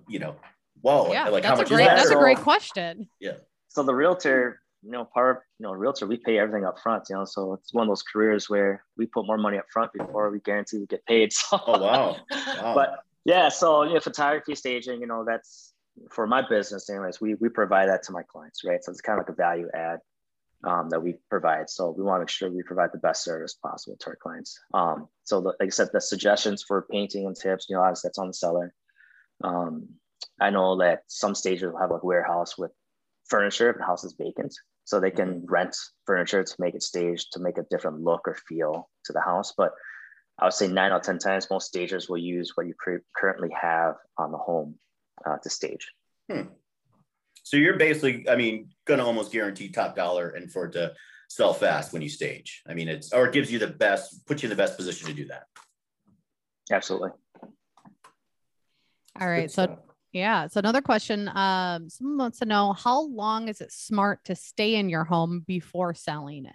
you 0.09 0.19
know 0.19 0.37
whoa 0.83 1.13
yeah, 1.13 1.29
like 1.29 1.43
that's 1.43 1.53
how 1.53 1.57
much 1.57 1.71
a 1.71 1.75
great, 1.75 1.85
that? 1.85 1.97
that's 1.97 2.11
a 2.11 2.17
great 2.17 2.39
question 2.39 3.09
yeah 3.21 3.35
so 3.69 3.83
the 3.83 3.95
realtor 3.95 4.61
you 4.83 4.91
know, 4.91 5.05
part 5.05 5.37
of, 5.37 5.43
you 5.59 5.65
know, 5.65 5.73
realtor, 5.73 6.07
we 6.07 6.17
pay 6.17 6.39
everything 6.39 6.65
up 6.65 6.79
front, 6.79 7.05
you 7.11 7.17
know, 7.17 7.25
so 7.25 7.55
it's 7.55 7.75
one 7.75 7.83
of 7.83 7.89
those 7.89 8.03
careers 8.03 8.49
where 8.49 8.85
we 8.97 9.07
put 9.07 9.27
more 9.27 9.37
money 9.37 9.59
up 9.59 9.67
front 9.71 9.93
before 9.93 10.31
we 10.31 10.41
guarantee 10.41 10.79
we 10.79 10.87
get 10.87 11.05
paid. 11.07 11.33
So, 11.41 11.61
oh, 11.67 11.81
wow. 11.81 12.17
wow. 12.31 12.75
but 12.75 13.01
yeah, 13.25 13.49
so, 13.49 13.83
you 13.83 13.95
know, 13.95 14.01
photography 14.01 14.55
staging, 14.55 15.01
you 15.01 15.07
know, 15.07 15.25
that's 15.27 15.73
for 16.11 16.27
my 16.27 16.47
business 16.47 16.89
anyways, 16.89 17.21
we, 17.21 17.35
we 17.35 17.49
provide 17.49 17.89
that 17.89 18.03
to 18.05 18.13
my 18.13 18.23
clients, 18.23 18.65
right? 18.65 18.83
So 18.83 18.91
it's 18.91 19.01
kind 19.01 19.19
of 19.19 19.27
like 19.27 19.33
a 19.33 19.37
value 19.37 19.69
add 19.75 19.99
um, 20.65 20.91
that 20.91 21.03
we 21.03 21.15
provide. 21.29 21.71
So 21.71 21.91
we 21.91 22.05
want 22.05 22.21
to 22.21 22.23
make 22.23 22.29
sure 22.29 22.51
we 22.51 22.63
provide 22.63 22.91
the 22.93 22.99
best 22.99 23.25
service 23.25 23.55
possible 23.55 23.97
to 24.01 24.07
our 24.09 24.17
clients. 24.17 24.59
Um, 24.75 25.09
so 25.25 25.41
the, 25.41 25.49
like 25.61 25.67
I 25.67 25.69
said, 25.69 25.89
the 25.93 26.01
suggestions 26.01 26.63
for 26.63 26.87
painting 26.91 27.27
and 27.27 27.37
tips, 27.37 27.67
you 27.69 27.77
know, 27.77 27.83
obviously 27.83 28.09
that's 28.09 28.19
on 28.19 28.29
the 28.29 28.35
seller. 28.35 28.75
Um, 29.43 29.89
I 30.39 30.51
know 30.51 30.79
that 30.79 31.05
some 31.07 31.35
stages 31.35 31.63
will 31.63 31.81
have 31.81 31.91
like 31.91 32.05
warehouse 32.05 32.59
with 32.59 32.73
furniture 33.27 33.71
if 33.71 33.79
the 33.79 33.85
house 33.85 34.05
is 34.05 34.15
vacant 34.19 34.55
so 34.85 34.99
they 34.99 35.11
can 35.11 35.35
mm-hmm. 35.35 35.53
rent 35.53 35.77
furniture 36.05 36.43
to 36.43 36.55
make 36.59 36.75
it 36.75 36.83
staged 36.83 37.33
to 37.33 37.41
make 37.41 37.59
a 37.59 37.67
different 37.71 38.01
look 38.01 38.27
or 38.27 38.37
feel 38.49 38.91
to 39.05 39.13
the 39.13 39.21
house. 39.21 39.55
But 39.57 39.73
I 40.39 40.47
would 40.47 40.53
say 40.53 40.69
nine 40.69 40.91
out 40.91 41.01
of 41.01 41.07
10 41.07 41.19
times, 41.19 41.49
most 41.51 41.69
stagers 41.69 42.09
will 42.09 42.19
use 42.19 42.53
what 42.55 42.67
you 42.67 42.75
currently 43.15 43.51
have 43.61 43.97
on 44.19 44.33
the 44.33 44.39
home 44.39 44.77
uh, 45.25 45.37
to 45.39 45.51
stage. 45.51 45.93
Hmm. 46.31 46.49
So 47.51 47.57
you're 47.57 47.77
basically, 47.77 48.29
I 48.29 48.37
mean, 48.37 48.69
going 48.85 49.01
to 49.01 49.05
almost 49.05 49.33
guarantee 49.33 49.71
top 49.71 49.97
dollar 49.97 50.29
and 50.29 50.53
for 50.53 50.67
it 50.67 50.73
to 50.75 50.95
sell 51.29 51.53
fast 51.53 51.93
when 51.93 52.01
you 52.01 52.09
stage. 52.09 52.63
I 52.65 52.75
mean, 52.75 52.87
it's, 52.87 53.13
or 53.13 53.27
it 53.27 53.33
gives 53.33 53.51
you 53.51 53.59
the 53.59 53.67
best, 53.67 54.25
puts 54.25 54.45
you 54.45 54.47
in 54.47 54.51
the 54.51 54.57
best 54.57 54.77
position 54.77 55.09
to 55.09 55.13
do 55.13 55.27
that. 55.27 55.47
Absolutely. 56.71 57.11
All 59.21 59.29
right. 59.29 59.51
So 59.51 59.81
yeah. 60.13 60.47
So 60.47 60.61
another 60.61 60.81
question. 60.81 61.27
Um, 61.27 61.91
someone 61.91 62.19
wants 62.19 62.39
to 62.39 62.45
know 62.45 62.73
how 62.73 63.01
long 63.01 63.49
is 63.49 63.61
it 63.61 63.73
smart 63.73 64.23
to 64.27 64.37
stay 64.37 64.77
in 64.77 64.89
your 64.89 65.03
home 65.03 65.43
before 65.45 65.93
selling 65.93 66.47
it? 66.47 66.55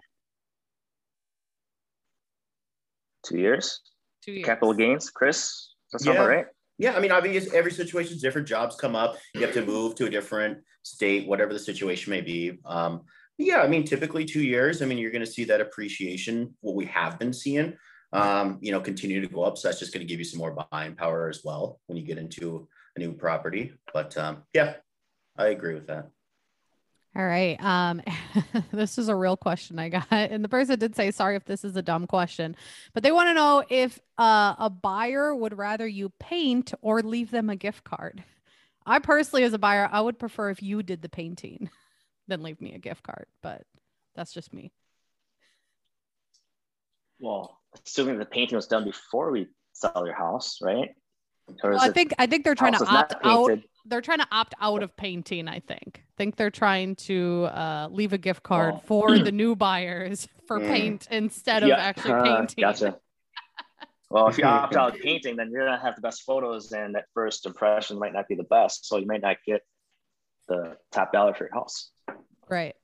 Two 3.26 3.38
years. 3.38 3.82
Two 4.24 4.32
years. 4.32 4.46
Capital 4.46 4.74
gains, 4.74 5.10
Chris. 5.10 5.74
That's 5.92 6.06
yeah. 6.06 6.24
right. 6.24 6.46
Yeah, 6.78 6.96
I 6.96 7.00
mean, 7.00 7.12
obviously, 7.12 7.58
every 7.58 7.72
situation 7.72 8.16
is 8.16 8.22
different. 8.22 8.48
Jobs 8.48 8.76
come 8.76 8.96
up. 8.96 9.18
You 9.34 9.42
have 9.42 9.54
to 9.54 9.66
move 9.66 9.96
to 9.96 10.06
a 10.06 10.10
different 10.10 10.60
state, 10.84 11.28
whatever 11.28 11.54
the 11.54 11.60
situation 11.60 12.12
may 12.12 12.22
be. 12.22 12.60
Um, 12.66 13.02
yeah, 13.38 13.62
I 13.62 13.68
mean, 13.68 13.86
typically 13.86 14.26
two 14.26 14.42
years. 14.42 14.82
I 14.82 14.86
mean, 14.86 14.98
you're 14.98 15.12
going 15.12 15.26
to 15.26 15.32
see 15.32 15.46
that 15.46 15.62
appreciation. 15.62 16.56
What 16.62 16.76
we 16.76 16.86
have 16.86 17.18
been 17.18 17.34
seeing, 17.34 17.78
um, 18.14 18.60
you 18.62 18.72
know, 18.72 18.82
continue 18.82 19.22
to 19.22 19.28
go 19.28 19.44
up. 19.44 19.58
So 19.58 19.68
that's 19.68 19.80
just 19.80 19.94
going 19.94 20.06
to 20.06 20.10
give 20.10 20.20
you 20.20 20.26
some 20.26 20.40
more 20.40 20.56
buying 20.72 20.96
power 20.96 21.30
as 21.30 21.42
well 21.44 21.80
when 21.88 21.98
you 21.98 22.06
get 22.06 22.18
into 22.18 22.68
a 22.96 23.00
new 23.00 23.14
property. 23.14 23.74
But 23.94 24.18
um, 24.18 24.44
yeah, 24.54 24.76
I 25.38 25.48
agree 25.48 25.74
with 25.74 25.88
that. 25.88 26.10
All 27.18 27.26
right. 27.26 27.58
Um, 27.64 28.02
this 28.74 28.98
is 28.98 29.08
a 29.08 29.16
real 29.16 29.38
question 29.38 29.80
I 29.80 29.90
got. 29.90 30.08
And 30.12 30.44
the 30.44 30.50
person 30.50 30.78
did 30.78 30.96
say, 30.96 31.12
sorry 31.12 31.38
if 31.38 31.46
this 31.46 31.64
is 31.64 31.78
a 31.78 31.82
dumb 31.82 32.08
question, 32.08 32.58
but 32.94 33.04
they 33.04 33.12
want 33.12 33.30
to 33.30 33.34
know 33.34 33.64
if 33.70 34.00
uh, 34.18 34.56
a 34.58 34.70
buyer 34.70 35.34
would 35.34 35.58
rather 35.58 35.88
you 35.88 36.12
paint 36.20 36.74
or 36.82 37.02
leave 37.02 37.32
them 37.32 37.50
a 37.50 37.56
gift 37.56 37.86
card. 37.86 38.24
I 38.86 39.00
personally, 39.00 39.44
as 39.44 39.54
a 39.54 39.58
buyer, 39.58 39.90
I 39.92 40.02
would 40.02 40.20
prefer 40.20 40.50
if 40.50 40.62
you 40.62 40.84
did 40.84 41.02
the 41.02 41.10
painting 41.10 41.70
than 42.28 42.44
leave 42.44 42.60
me 42.60 42.74
a 42.74 42.80
gift 42.80 43.04
card, 43.04 43.28
but 43.42 43.64
that's 44.16 44.34
just 44.34 44.54
me. 44.54 44.72
Well, 47.20 47.62
assuming 47.86 48.20
the 48.20 48.26
painting 48.26 48.58
was 48.58 48.68
done 48.68 48.84
before 48.84 49.32
we 49.32 49.48
sell 49.72 50.04
your 50.06 50.16
house, 50.16 50.60
right? 50.62 50.90
Well, 51.64 51.80
I 51.80 51.90
think 51.90 52.14
I 52.18 52.28
think 52.28 52.44
they're 52.44 52.56
trying 52.56 52.74
to 52.74 52.86
opt 52.86 53.16
out. 53.24 53.60
They're 53.86 54.02
trying 54.02 54.20
to 54.20 54.28
opt 54.32 54.56
out 54.60 54.82
of 54.82 54.96
painting. 54.98 55.48
I 55.48 55.60
think. 55.60 56.04
I 56.04 56.14
think 56.18 56.36
they're 56.36 56.52
trying 56.52 56.96
to 56.96 57.46
uh, 57.52 57.88
leave 57.92 58.14
a 58.14 58.18
gift 58.18 58.44
card 58.44 58.82
for 58.86 59.18
the 59.18 59.32
new 59.32 59.56
buyers 59.56 60.28
for 60.48 60.60
mm. 60.60 60.68
paint 60.68 61.08
instead 61.12 61.64
of 61.64 61.72
actually 61.72 62.14
uh, 62.14 62.24
painting. 62.24 62.62
Gotcha. 62.62 62.98
Well, 64.10 64.28
if 64.28 64.38
you 64.38 64.44
opt 64.44 64.76
out 64.76 64.96
of 64.96 65.02
painting, 65.02 65.36
then 65.36 65.52
you're 65.52 65.66
gonna 65.66 65.82
have 65.82 65.96
the 65.96 66.02
best 66.02 66.24
photos, 66.24 66.72
and 66.72 66.96
that 66.96 67.06
first 67.14 67.46
impression 67.46 68.00
might 68.00 68.14
not 68.14 68.28
be 68.28 68.36
the 68.36 68.44
best. 68.44 68.88
So 68.88 68.98
you 68.98 69.06
might 69.06 69.22
not 69.22 69.38
get 69.46 69.62
the 70.48 70.78
top 70.92 71.12
dollar 71.12 71.34
for 71.34 71.46
your 71.46 71.54
house. 71.54 71.92
Right. 72.50 72.76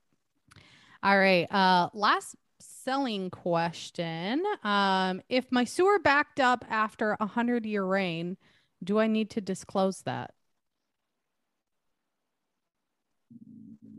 All 1.03 1.18
right. 1.18 1.51
Uh, 1.51 1.89
last 1.93 2.36
selling 2.84 3.30
question. 3.30 4.44
Um, 4.64 5.22
if 5.30 5.46
my 5.52 5.64
sewer 5.64 6.00
backed 6.00 6.40
up 6.40 6.66
after 6.70 7.16
a 7.20 7.26
hundred 7.26 7.66
year 7.66 7.84
rain, 7.84 8.38
do 8.84 9.00
I 9.00 9.08
need 9.08 9.30
to 9.32 9.42
disclose 9.42 10.02
that? 10.04 10.34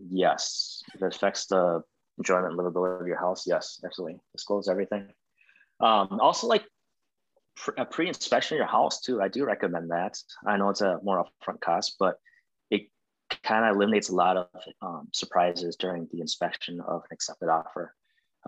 Yes. 0.09 0.83
If 0.95 1.03
it 1.03 1.14
affects 1.14 1.47
the 1.47 1.83
enjoyment 2.18 2.53
and 2.53 2.59
livability 2.59 3.01
of 3.01 3.07
your 3.07 3.18
house, 3.18 3.47
yes, 3.47 3.80
absolutely. 3.85 4.20
Disclose 4.35 4.68
everything. 4.68 5.09
Um, 5.80 6.20
also, 6.20 6.47
like 6.47 6.64
a 7.76 7.85
pre-inspection 7.85 8.57
of 8.57 8.59
your 8.59 8.66
house 8.66 9.01
too. 9.01 9.20
I 9.20 9.28
do 9.28 9.45
recommend 9.45 9.91
that. 9.91 10.18
I 10.47 10.57
know 10.57 10.70
it's 10.70 10.80
a 10.80 10.99
more 11.03 11.24
upfront 11.24 11.61
cost, 11.61 11.97
but 11.99 12.16
it 12.70 12.83
kind 13.43 13.64
of 13.64 13.76
eliminates 13.76 14.09
a 14.09 14.14
lot 14.14 14.37
of 14.37 14.49
um, 14.80 15.09
surprises 15.12 15.76
during 15.76 16.09
the 16.12 16.20
inspection 16.20 16.80
of 16.80 17.03
an 17.03 17.09
accepted 17.12 17.49
offer. 17.49 17.95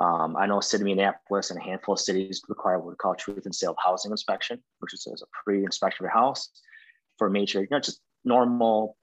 Um, 0.01 0.37
I 0.37 0.47
know 0.47 0.61
City 0.61 0.83
of 0.83 0.87
Minneapolis 0.87 1.51
and 1.51 1.61
a 1.61 1.63
handful 1.63 1.95
of 1.95 2.01
cities 2.01 2.43
require 2.49 2.79
what 2.79 2.89
we 2.89 2.97
call 2.97 3.15
truth 3.15 3.47
in 3.47 3.53
sale 3.53 3.73
of 3.73 3.77
housing 3.85 4.11
inspection, 4.11 4.63
which 4.81 4.93
is 4.93 5.07
a 5.07 5.27
pre-inspection 5.45 6.05
of 6.05 6.11
your 6.11 6.21
house 6.21 6.51
for 7.17 7.31
major, 7.31 7.61
you 7.61 7.69
know, 7.71 7.79
just 7.79 8.01
normal 8.25 8.97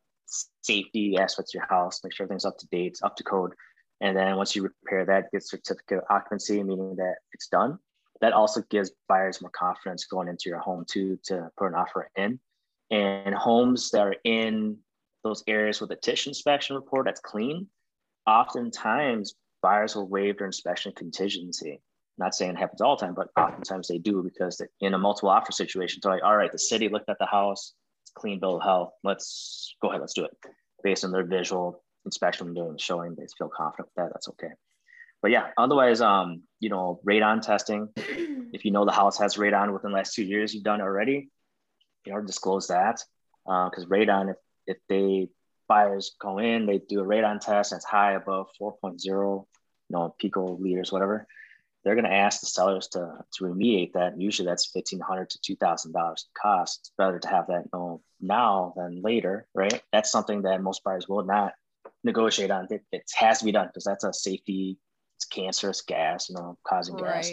safety 0.61 1.17
aspects 1.17 1.53
of 1.53 1.59
your 1.59 1.67
house, 1.67 2.01
make 2.03 2.13
sure 2.13 2.25
everything's 2.25 2.45
up 2.45 2.57
to 2.57 2.67
date, 2.67 2.99
up 3.03 3.15
to 3.15 3.23
code. 3.23 3.53
And 4.01 4.17
then 4.17 4.35
once 4.35 4.55
you 4.55 4.63
repair 4.63 5.05
that, 5.05 5.31
get 5.31 5.47
certificate 5.47 5.99
of 5.99 6.03
occupancy, 6.09 6.61
meaning 6.63 6.95
that 6.97 7.15
it's 7.33 7.47
done. 7.47 7.77
That 8.19 8.33
also 8.33 8.61
gives 8.69 8.91
buyers 9.07 9.41
more 9.41 9.51
confidence 9.51 10.05
going 10.05 10.27
into 10.27 10.49
your 10.49 10.59
home 10.59 10.85
too 10.89 11.19
to 11.25 11.49
put 11.57 11.67
an 11.67 11.75
offer 11.75 12.09
in. 12.15 12.39
And 12.89 13.33
homes 13.33 13.91
that 13.91 14.01
are 14.01 14.15
in 14.23 14.77
those 15.23 15.43
areas 15.47 15.79
with 15.79 15.91
a 15.91 15.95
TISH 15.95 16.27
inspection 16.27 16.75
report 16.75 17.05
that's 17.05 17.21
clean, 17.21 17.67
oftentimes 18.27 19.35
buyers 19.61 19.95
will 19.95 20.07
waive 20.07 20.37
their 20.37 20.47
inspection 20.47 20.91
contingency. 20.95 21.81
Not 22.17 22.35
saying 22.35 22.51
it 22.51 22.57
happens 22.57 22.81
all 22.81 22.95
the 22.95 23.05
time, 23.05 23.15
but 23.15 23.29
oftentimes 23.37 23.87
they 23.87 23.97
do 23.97 24.21
because 24.21 24.61
in 24.79 24.93
a 24.93 24.97
multiple 24.97 25.29
offer 25.29 25.51
situation, 25.51 25.99
they're 26.01 26.11
like, 26.11 26.23
all 26.23 26.35
right, 26.35 26.51
the 26.51 26.59
city 26.59 26.89
looked 26.89 27.09
at 27.09 27.17
the 27.19 27.25
house, 27.25 27.73
it's 28.03 28.11
clean 28.11 28.39
bill 28.39 28.57
of 28.57 28.63
health. 28.63 28.91
Let's 29.03 29.75
go 29.81 29.89
ahead, 29.89 30.01
let's 30.01 30.13
do 30.13 30.25
it. 30.25 30.31
Based 30.83 31.03
on 31.03 31.11
their 31.11 31.25
visual 31.25 31.83
inspection 32.05 32.47
and 32.47 32.55
doing 32.55 32.77
showing, 32.77 33.15
they 33.15 33.25
feel 33.37 33.49
confident 33.49 33.87
with 33.87 34.03
that. 34.03 34.13
That's 34.13 34.27
okay. 34.29 34.51
But 35.21 35.31
yeah, 35.31 35.47
otherwise, 35.57 36.01
um, 36.01 36.43
you 36.59 36.69
know, 36.69 36.99
radon 37.07 37.41
testing. 37.41 37.89
If 38.53 38.65
you 38.65 38.71
know 38.71 38.83
the 38.83 38.91
house 38.91 39.17
has 39.19 39.37
radon 39.37 39.71
within 39.71 39.91
the 39.91 39.97
last 39.97 40.13
two 40.13 40.25
years, 40.25 40.53
you've 40.53 40.65
done 40.65 40.81
it 40.81 40.83
already. 40.83 41.29
You 42.05 42.11
know, 42.11 42.19
disclose 42.19 42.67
that 42.67 43.01
because 43.45 43.85
uh, 43.85 43.87
radon, 43.87 44.31
if 44.31 44.35
if 44.67 44.77
they 44.89 45.29
buyers 45.71 46.15
go 46.19 46.37
in, 46.39 46.65
they 46.65 46.79
do 46.79 46.99
a 46.99 47.05
radon 47.05 47.39
test, 47.39 47.71
and 47.71 47.79
it's 47.79 47.85
high 47.85 48.13
above 48.13 48.47
4.0 48.61 49.45
you 49.91 49.97
know, 49.97 50.15
pico 50.19 50.57
liters, 50.57 50.91
whatever, 50.91 51.27
they're 51.83 51.95
going 51.95 52.05
to 52.05 52.13
ask 52.13 52.41
the 52.41 52.47
sellers 52.47 52.87
to, 52.89 53.13
to 53.33 53.43
remediate 53.43 53.93
that. 53.93 54.19
Usually 54.19 54.45
that's 54.45 54.69
1,500 54.73 55.29
to 55.29 55.55
$2,000 55.55 56.23
cost. 56.41 56.79
It's 56.81 56.91
better 56.97 57.19
to 57.19 57.27
have 57.27 57.47
that 57.47 57.63
you 57.63 57.69
know, 57.73 58.01
now 58.19 58.73
than 58.75 59.01
later, 59.01 59.47
right? 59.55 59.81
That's 59.93 60.11
something 60.11 60.41
that 60.43 60.61
most 60.61 60.83
buyers 60.83 61.07
will 61.07 61.23
not 61.23 61.53
negotiate 62.03 62.51
on. 62.51 62.67
It, 62.69 62.83
it 62.91 63.03
has 63.15 63.39
to 63.39 63.45
be 63.45 63.51
done 63.51 63.67
because 63.67 63.85
that's 63.85 64.03
a 64.03 64.13
safety, 64.13 64.77
it's 65.17 65.25
cancerous 65.25 65.81
gas, 65.81 66.29
you 66.29 66.35
know, 66.35 66.57
causing 66.67 66.95
right. 66.95 67.23
gas. 67.23 67.31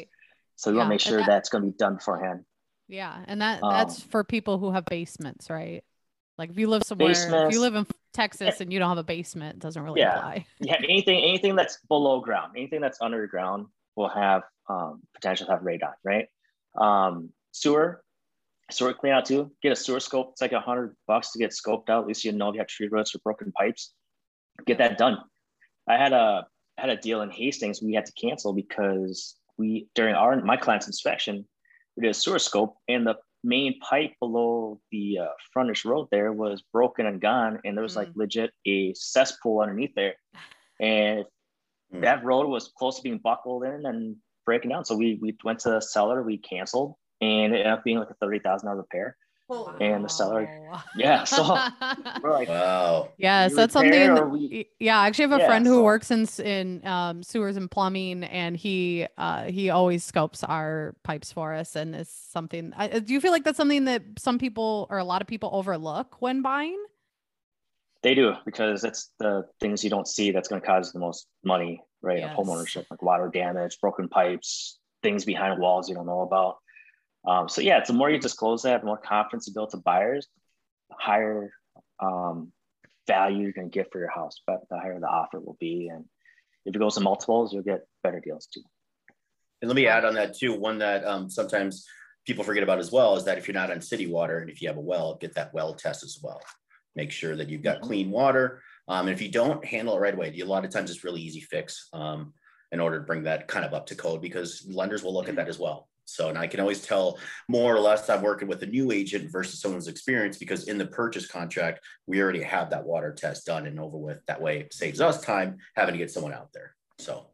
So 0.57 0.70
you 0.70 0.76
yeah, 0.76 0.80
want 0.80 0.89
to 0.89 0.95
make 0.95 1.01
sure 1.01 1.18
that, 1.18 1.26
that's 1.26 1.49
going 1.49 1.64
to 1.64 1.70
be 1.70 1.76
done 1.76 1.97
beforehand. 1.97 2.45
Yeah. 2.89 3.16
And 3.26 3.43
that 3.43 3.61
that's 3.62 4.03
um, 4.03 4.09
for 4.11 4.24
people 4.24 4.59
who 4.59 4.70
have 4.70 4.84
basements, 4.86 5.51
right? 5.51 5.84
Like 6.39 6.51
if 6.51 6.59
you 6.59 6.68
live 6.68 6.84
somewhere, 6.84 7.11
if 7.11 7.53
you 7.53 7.61
live 7.61 7.74
in 7.74 7.84
Texas 8.13 8.61
and 8.61 8.73
you 8.73 8.79
don't 8.79 8.89
have 8.89 8.99
a 8.99 9.05
basement, 9.05 9.59
doesn't 9.59 9.83
really 9.83 10.01
yeah. 10.01 10.19
apply. 10.19 10.47
Yeah, 10.61 10.77
anything 10.77 11.23
anything 11.23 11.57
that's 11.57 11.79
below 11.89 12.21
ground, 12.21 12.53
anything 12.57 12.81
that's 12.81 13.01
underground 13.01 13.67
will 13.97 14.09
have 14.09 14.43
um, 14.69 15.01
potential 15.15 15.47
to 15.47 15.53
have 15.53 15.63
radon, 15.63 15.93
right? 16.05 16.27
Um, 16.77 17.31
sewer, 17.53 18.03
sewer 18.71 18.95
clean 18.95 19.13
out 19.13 19.27
too. 19.27 19.51
Get 19.63 19.73
a 19.73 19.77
sewer 19.77 20.01
scope. 20.01 20.31
It's 20.33 20.43
like 20.43 20.53
a 20.53 20.61
hundred 20.61 20.97
bucks 21.07 21.33
to 21.33 21.39
get 21.39 21.51
scoped 21.51 21.91
out. 21.91 22.03
At 22.03 22.09
least 22.09 22.25
you 22.25 22.33
know 22.33 22.49
if 22.49 22.55
you 22.55 22.61
have 22.61 22.69
tree 22.69 22.89
roots 22.89 23.15
or 23.15 23.19
broken 23.19 23.53
pipes. 23.53 23.93
Get 24.67 24.79
that 24.79 24.99
done. 24.99 25.19
I 25.89 25.97
had 25.97 26.13
a 26.13 26.47
I 26.77 26.81
had 26.81 26.91
a 26.91 26.97
deal 26.97 27.23
in 27.23 27.31
Hastings 27.31 27.83
we 27.83 27.95
had 27.95 28.07
to 28.07 28.13
cancel 28.13 28.53
because 28.53 29.37
we 29.57 29.89
during 29.95 30.15
our 30.15 30.41
my 30.43 30.57
client's 30.57 30.87
inspection, 30.87 31.47
we 31.97 32.03
did 32.03 32.11
a 32.11 32.15
sewer 32.15 32.39
scope, 32.39 32.77
and 32.89 33.07
the 33.07 33.17
main 33.45 33.78
pipe 33.80 34.12
below 34.20 34.80
the 34.91 35.18
uh, 35.18 35.28
frontage 35.53 35.84
road 35.84 36.09
there 36.11 36.32
was 36.32 36.62
broken 36.72 37.07
and 37.07 37.20
gone, 37.20 37.61
and 37.64 37.76
there 37.76 37.82
was 37.82 37.95
mm. 37.95 37.99
like 37.99 38.09
legit 38.14 38.51
a 38.66 38.93
cesspool 38.95 39.61
underneath 39.61 39.95
there, 39.95 40.14
and 40.80 41.24
mm. 41.95 42.01
that 42.01 42.24
road 42.24 42.49
was 42.49 42.72
close 42.76 42.97
to 42.97 43.03
being 43.03 43.18
buckled 43.18 43.64
in 43.64 43.86
and 43.86 44.16
breaking 44.45 44.70
down. 44.70 44.84
So 44.84 44.97
we 44.97 45.18
we 45.20 45.36
went 45.45 45.61
to 45.61 45.70
the 45.70 45.80
seller, 45.80 46.22
we 46.22 46.39
canceled, 46.39 46.95
and 47.20 47.55
it 47.55 47.59
ended 47.59 47.66
up 47.66 47.84
being 47.84 47.99
like 47.99 48.11
a 48.11 48.14
thirty 48.14 48.39
thousand 48.39 48.68
dollar 48.68 48.78
repair. 48.78 49.16
Wow. 49.49 49.77
And 49.81 50.05
the 50.05 50.09
seller, 50.09 50.47
yeah. 50.95 51.25
So 51.25 51.43
we're 52.23 52.33
like, 52.33 52.51
wow. 52.51 53.09
Yeah, 53.17 53.49
so 53.49 53.55
that's 53.57 53.73
something. 53.73 54.31
We, 54.31 54.69
yeah, 54.79 55.01
I 55.01 55.07
actually 55.07 55.23
have 55.23 55.33
a 55.33 55.39
yeah, 55.39 55.47
friend 55.47 55.67
who 55.67 55.77
so. 55.77 55.83
works 55.83 56.11
in 56.11 56.29
in 56.45 56.87
um, 56.87 57.23
sewers 57.23 57.57
and 57.57 57.71
plumbing, 57.71 58.25
and 58.25 58.59
he 58.59 59.07
uh, 59.17 59.45
he 59.45 59.71
always 59.71 60.05
scopes 60.05 60.45
our 60.45 60.95
pipes 61.03 61.33
for 61.33 61.55
us, 61.55 61.77
and 61.77 61.95
it's 61.95 62.13
something. 62.13 62.75
I, 62.77 62.99
do 62.99 63.15
you 63.15 63.23
feel 63.23 63.33
like 63.33 63.45
that's 63.45 63.57
something 63.57 63.87
that 63.87 64.03
some 64.19 64.39
people 64.39 64.87
or 64.91 64.99
a 64.99 65.05
lot 65.05 65.23
of 65.23 65.29
people 65.29 65.49
overlook 65.55 66.21
when 66.21 66.43
buying? 66.43 66.85
They 68.03 68.15
do 68.15 68.35
because 68.45 68.85
it's 68.85 69.11
the 69.19 69.47
things 69.61 69.83
you 69.83 69.89
don't 69.89 70.07
see 70.07 70.31
that's 70.31 70.49
going 70.49 70.61
to 70.61 70.67
cause 70.67 70.93
the 70.93 70.99
most 70.99 71.27
money, 71.43 71.83
right? 72.03 72.19
Yes. 72.19 72.37
Home 72.37 72.51
ownership, 72.51 72.87
like 72.91 73.03
water 73.03 73.31
damage, 73.33 73.81
broken 73.81 74.09
pipes, 74.09 74.79
things 75.03 75.25
behind 75.25 75.59
walls 75.59 75.89
you 75.89 75.95
don't 75.95 76.07
know 76.07 76.21
about. 76.21 76.59
Um, 77.29 77.49
so 77.49 77.61
yeah, 77.61 77.85
the 77.85 77.93
more 77.93 78.09
you 78.09 78.18
disclose 78.18 78.62
that, 78.62 78.81
the 78.81 78.87
more 78.87 78.97
confidence 78.97 79.47
you 79.47 79.53
build 79.53 79.70
to 79.70 79.76
buyers, 79.76 80.26
the 80.89 80.97
higher 80.99 81.53
um, 82.01 82.53
value 83.07 83.43
you're 83.43 83.53
going 83.53 83.70
to 83.70 83.74
get 83.74 83.93
for 83.93 83.99
your 83.99 84.11
house, 84.11 84.41
but 84.47 84.61
the 84.70 84.79
higher 84.79 84.99
the 84.99 85.07
offer 85.07 85.39
will 85.39 85.59
be. 85.61 85.91
And 85.93 86.07
if 86.64 86.74
it 86.74 86.79
goes 86.79 86.95
to 86.95 87.01
multiples, 87.01 87.53
you'll 87.53 87.62
get 87.62 87.87
better 88.03 88.20
deals 88.20 88.47
too. 88.47 88.62
And 89.61 89.68
let 89.68 89.76
me 89.76 89.87
add 89.87 90.07
on 90.07 90.14
that 90.14 90.39
too. 90.39 90.55
One 90.55 90.79
that 90.79 91.05
um, 91.05 91.29
sometimes 91.29 91.87
people 92.26 92.45
forget 92.45 92.62
about 92.62 92.79
as 92.79 92.91
well 92.91 93.14
is 93.14 93.24
that 93.24 93.37
if 93.37 93.47
you're 93.47 93.55
not 93.55 93.70
on 93.70 93.83
city 93.83 94.07
water 94.07 94.39
and 94.39 94.49
if 94.49 94.62
you 94.62 94.68
have 94.68 94.79
a 94.79 94.81
well, 94.81 95.16
get 95.20 95.35
that 95.35 95.53
well 95.53 95.74
test 95.74 96.05
as 96.05 96.18
well. 96.22 96.41
Make 96.97 97.11
sure 97.11 97.37
that 97.37 97.51
you've 97.51 97.62
got 97.62 97.76
mm-hmm. 97.76 97.87
clean 97.87 98.11
water. 98.11 98.62
Um, 98.87 99.07
and 99.07 99.14
if 99.14 99.20
you 99.20 99.31
don't 99.31 99.62
handle 99.66 99.97
it 99.97 100.01
right 100.01 100.14
away, 100.14 100.35
a 100.39 100.45
lot 100.47 100.64
of 100.64 100.70
times 100.70 100.91
it's 100.91 101.05
really 101.05 101.20
easy 101.20 101.41
fix 101.41 101.89
um, 101.93 102.33
in 102.72 102.81
order 102.81 102.99
to 102.99 103.05
bring 103.05 103.24
that 103.24 103.49
kind 103.49 103.66
of 103.66 103.74
up 103.74 103.85
to 103.87 103.95
code 103.95 104.22
because 104.22 104.64
lenders 104.66 105.03
will 105.03 105.12
look 105.12 105.29
at 105.29 105.37
that 105.37 105.49
as 105.49 105.59
well. 105.59 105.89
So, 106.09 106.29
and 106.29 106.39
I 106.39 106.47
can 106.47 106.61
always 106.61 106.81
tell 106.81 107.19
more 107.49 107.75
or 107.75 107.81
less 107.81 108.09
I'm 108.09 108.23
working 108.23 108.49
with 108.49 108.63
a 108.63 108.67
new 108.67 108.93
agent 108.93 109.31
versus 109.31 109.61
someone's 109.61 109.89
experience 109.89 110.39
because 110.39 110.69
in 110.69 110.79
the 110.79 110.87
purchase 110.87 111.27
contract, 111.27 111.81
we 112.07 112.23
already 112.23 112.43
have 112.43 112.71
that 112.71 112.85
water 112.85 113.13
test 113.13 113.47
done 113.47 113.67
and 113.67 113.79
over 113.79 113.97
with. 113.97 114.19
That 114.27 114.41
way 114.41 114.61
it 114.61 114.73
saves 114.73 115.01
us 115.01 115.21
time 115.23 115.59
having 115.77 115.93
to 115.93 115.99
get 115.99 116.11
someone 116.11 116.33
out 116.33 116.53
there. 116.53 116.75
So, 116.99 117.29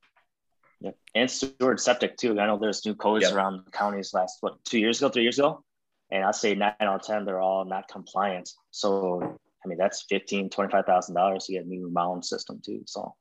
yeah. 0.81 0.91
And 1.15 1.31
sewer 1.31 1.77
septic 1.77 2.17
too. 2.17 2.39
I 2.39 2.47
know 2.47 2.59
there's 2.59 2.85
new 2.85 2.95
codes 2.95 3.25
yep. 3.25 3.35
around 3.35 3.71
counties 3.73 4.13
last, 4.13 4.39
what, 4.41 4.63
two 4.65 4.79
years 4.79 5.01
ago, 5.01 5.09
three 5.09 5.23
years 5.23 5.39
ago? 5.39 5.63
And 6.11 6.25
I'd 6.25 6.35
say 6.35 6.55
nine 6.55 6.75
out 6.81 7.01
of 7.01 7.07
10, 7.07 7.25
they're 7.25 7.41
all 7.41 7.65
not 7.65 7.89
compliant. 7.89 8.51
So 8.71 9.39
I 9.65 9.69
mean, 9.69 9.79
that's 9.79 10.03
fifteen, 10.03 10.51
twenty-five 10.51 10.85
thousand 10.85 11.15
dollars 11.15 11.47
to 11.47 11.53
get 11.53 11.65
a 11.65 11.69
new 11.69 11.91
mound 11.91 12.25
system 12.25 12.61
too. 12.65 12.83
So, 12.87 13.15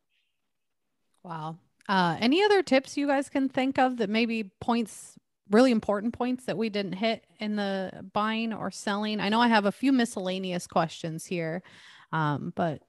wow. 1.23 1.57
Uh, 1.87 2.17
any 2.19 2.43
other 2.43 2.63
tips 2.63 2.95
you 2.97 3.07
guys 3.07 3.29
can 3.29 3.49
think 3.49 3.77
of 3.77 3.97
that 3.97 4.09
maybe 4.09 4.51
points, 4.61 5.15
really 5.49 5.71
important 5.71 6.13
points 6.13 6.45
that 6.45 6.57
we 6.57 6.69
didn't 6.69 6.93
hit 6.93 7.25
in 7.39 7.55
the 7.55 8.09
buying 8.13 8.53
or 8.53 8.71
selling? 8.71 9.19
I 9.19 9.29
know 9.29 9.41
I 9.41 9.47
have 9.47 9.65
a 9.65 9.71
few 9.71 9.91
miscellaneous 9.91 10.67
questions 10.67 11.25
here, 11.25 11.63
um, 12.11 12.53
but 12.55 12.81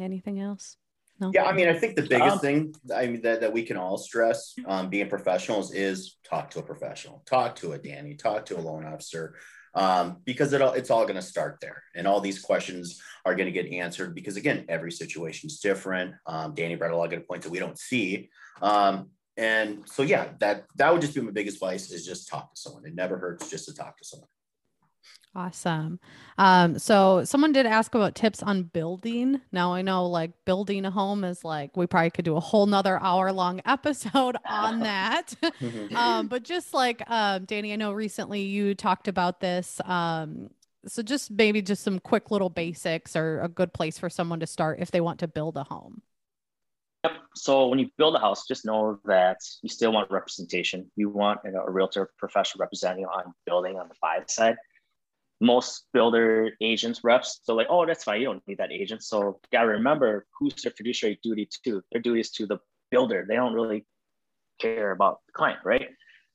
anything 0.00 0.40
else? 0.40 0.76
No? 1.20 1.30
Yeah, 1.32 1.44
I 1.44 1.52
mean, 1.52 1.68
I 1.68 1.78
think 1.78 1.96
the 1.96 2.02
biggest 2.02 2.34
um, 2.34 2.38
thing 2.40 2.74
I 2.94 3.06
mean 3.06 3.22
that, 3.22 3.40
that 3.40 3.52
we 3.52 3.62
can 3.62 3.76
all 3.76 3.96
stress 3.96 4.54
um, 4.66 4.88
being 4.88 5.08
professionals 5.08 5.72
is 5.72 6.16
talk 6.24 6.50
to 6.50 6.58
a 6.58 6.62
professional, 6.62 7.22
talk 7.26 7.54
to 7.56 7.72
a 7.72 7.78
Danny, 7.78 8.14
talk 8.14 8.46
to 8.46 8.58
a 8.58 8.60
loan 8.60 8.84
officer 8.84 9.36
um, 9.74 10.18
because 10.24 10.52
it 10.52 10.60
all, 10.60 10.72
it's 10.72 10.90
all 10.90 11.04
going 11.04 11.16
to 11.16 11.22
start 11.22 11.58
there. 11.60 11.82
And 11.94 12.06
all 12.06 12.20
these 12.20 12.40
questions 12.40 13.00
are 13.24 13.34
going 13.34 13.46
to 13.46 13.52
get 13.52 13.72
answered 13.72 14.14
because, 14.14 14.36
again, 14.36 14.64
every 14.68 14.92
situation 14.92 15.48
is 15.48 15.60
different. 15.60 16.14
Um, 16.26 16.54
Danny 16.54 16.74
brought 16.74 16.92
a 16.92 16.96
lot 16.96 17.04
of 17.04 17.10
good 17.10 17.28
points 17.28 17.46
that 17.46 17.52
we 17.52 17.58
don't 17.58 17.78
see. 17.78 18.28
And 19.36 19.88
so, 19.88 20.02
yeah, 20.02 20.28
that 20.40 20.66
that 20.76 20.92
would 20.92 21.00
just 21.00 21.14
be 21.14 21.20
my 21.20 21.30
biggest 21.30 21.56
advice 21.56 21.90
is 21.90 22.04
just 22.04 22.28
talk 22.28 22.54
to 22.54 22.60
someone. 22.60 22.84
It 22.84 22.94
never 22.94 23.16
hurts 23.18 23.48
just 23.48 23.66
to 23.66 23.74
talk 23.74 23.96
to 23.98 24.04
someone. 24.04 24.28
Awesome. 25.34 25.98
Um, 26.36 26.78
so 26.78 27.24
someone 27.24 27.52
did 27.52 27.64
ask 27.64 27.94
about 27.94 28.14
tips 28.14 28.42
on 28.42 28.64
building. 28.64 29.40
Now 29.50 29.72
I 29.72 29.80
know 29.80 30.06
like 30.06 30.32
building 30.44 30.84
a 30.84 30.90
home 30.90 31.24
is 31.24 31.42
like 31.42 31.74
we 31.74 31.86
probably 31.86 32.10
could 32.10 32.26
do 32.26 32.36
a 32.36 32.40
whole 32.40 32.66
nother 32.66 33.00
hour 33.02 33.32
long 33.32 33.62
episode 33.66 34.36
on 34.46 34.80
that. 34.80 35.32
um, 35.94 36.28
but 36.28 36.42
just 36.42 36.74
like 36.74 37.02
um, 37.10 37.46
Danny, 37.46 37.72
I 37.72 37.76
know 37.76 37.92
recently 37.92 38.42
you 38.42 38.74
talked 38.74 39.08
about 39.08 39.40
this. 39.40 39.80
Um, 39.86 40.50
so 40.86 41.02
just 41.02 41.30
maybe 41.30 41.62
just 41.62 41.82
some 41.82 41.98
quick 41.98 42.30
little 42.30 42.50
basics 42.50 43.16
or 43.16 43.40
a 43.40 43.48
good 43.48 43.72
place 43.72 43.98
for 43.98 44.10
someone 44.10 44.40
to 44.40 44.46
start 44.46 44.80
if 44.80 44.90
they 44.90 45.00
want 45.00 45.20
to 45.20 45.28
build 45.28 45.56
a 45.56 45.64
home. 45.64 46.02
Yep. 47.04 47.12
So 47.34 47.66
when 47.66 47.78
you 47.78 47.88
build 47.98 48.14
a 48.14 48.18
house, 48.18 48.46
just 48.46 48.64
know 48.64 49.00
that 49.04 49.38
you 49.62 49.68
still 49.68 49.92
want 49.92 50.10
representation. 50.10 50.90
You 50.96 51.08
want 51.08 51.40
you 51.44 51.52
know, 51.52 51.64
a 51.66 51.70
realtor 51.70 52.10
professional 52.18 52.60
representing 52.60 53.06
on 53.06 53.34
building 53.44 53.78
on 53.78 53.88
the 53.88 53.94
buy 54.00 54.20
side. 54.26 54.56
Most 55.40 55.86
builder 55.92 56.52
agents 56.60 57.00
reps 57.02 57.40
they're 57.46 57.56
like 57.56 57.66
oh 57.68 57.84
that's 57.84 58.04
fine. 58.04 58.20
You 58.20 58.26
don't 58.26 58.46
need 58.46 58.58
that 58.58 58.70
agent. 58.70 59.02
So 59.02 59.40
you 59.42 59.48
gotta 59.50 59.68
remember 59.68 60.26
who's 60.38 60.54
their 60.62 60.72
fiduciary 60.72 61.18
duty 61.22 61.48
to. 61.64 61.82
Their 61.90 62.00
duty 62.00 62.20
is 62.20 62.30
to 62.32 62.46
the 62.46 62.58
builder. 62.92 63.24
They 63.28 63.34
don't 63.34 63.54
really 63.54 63.84
care 64.60 64.92
about 64.92 65.20
the 65.26 65.32
client 65.32 65.58
right? 65.64 65.88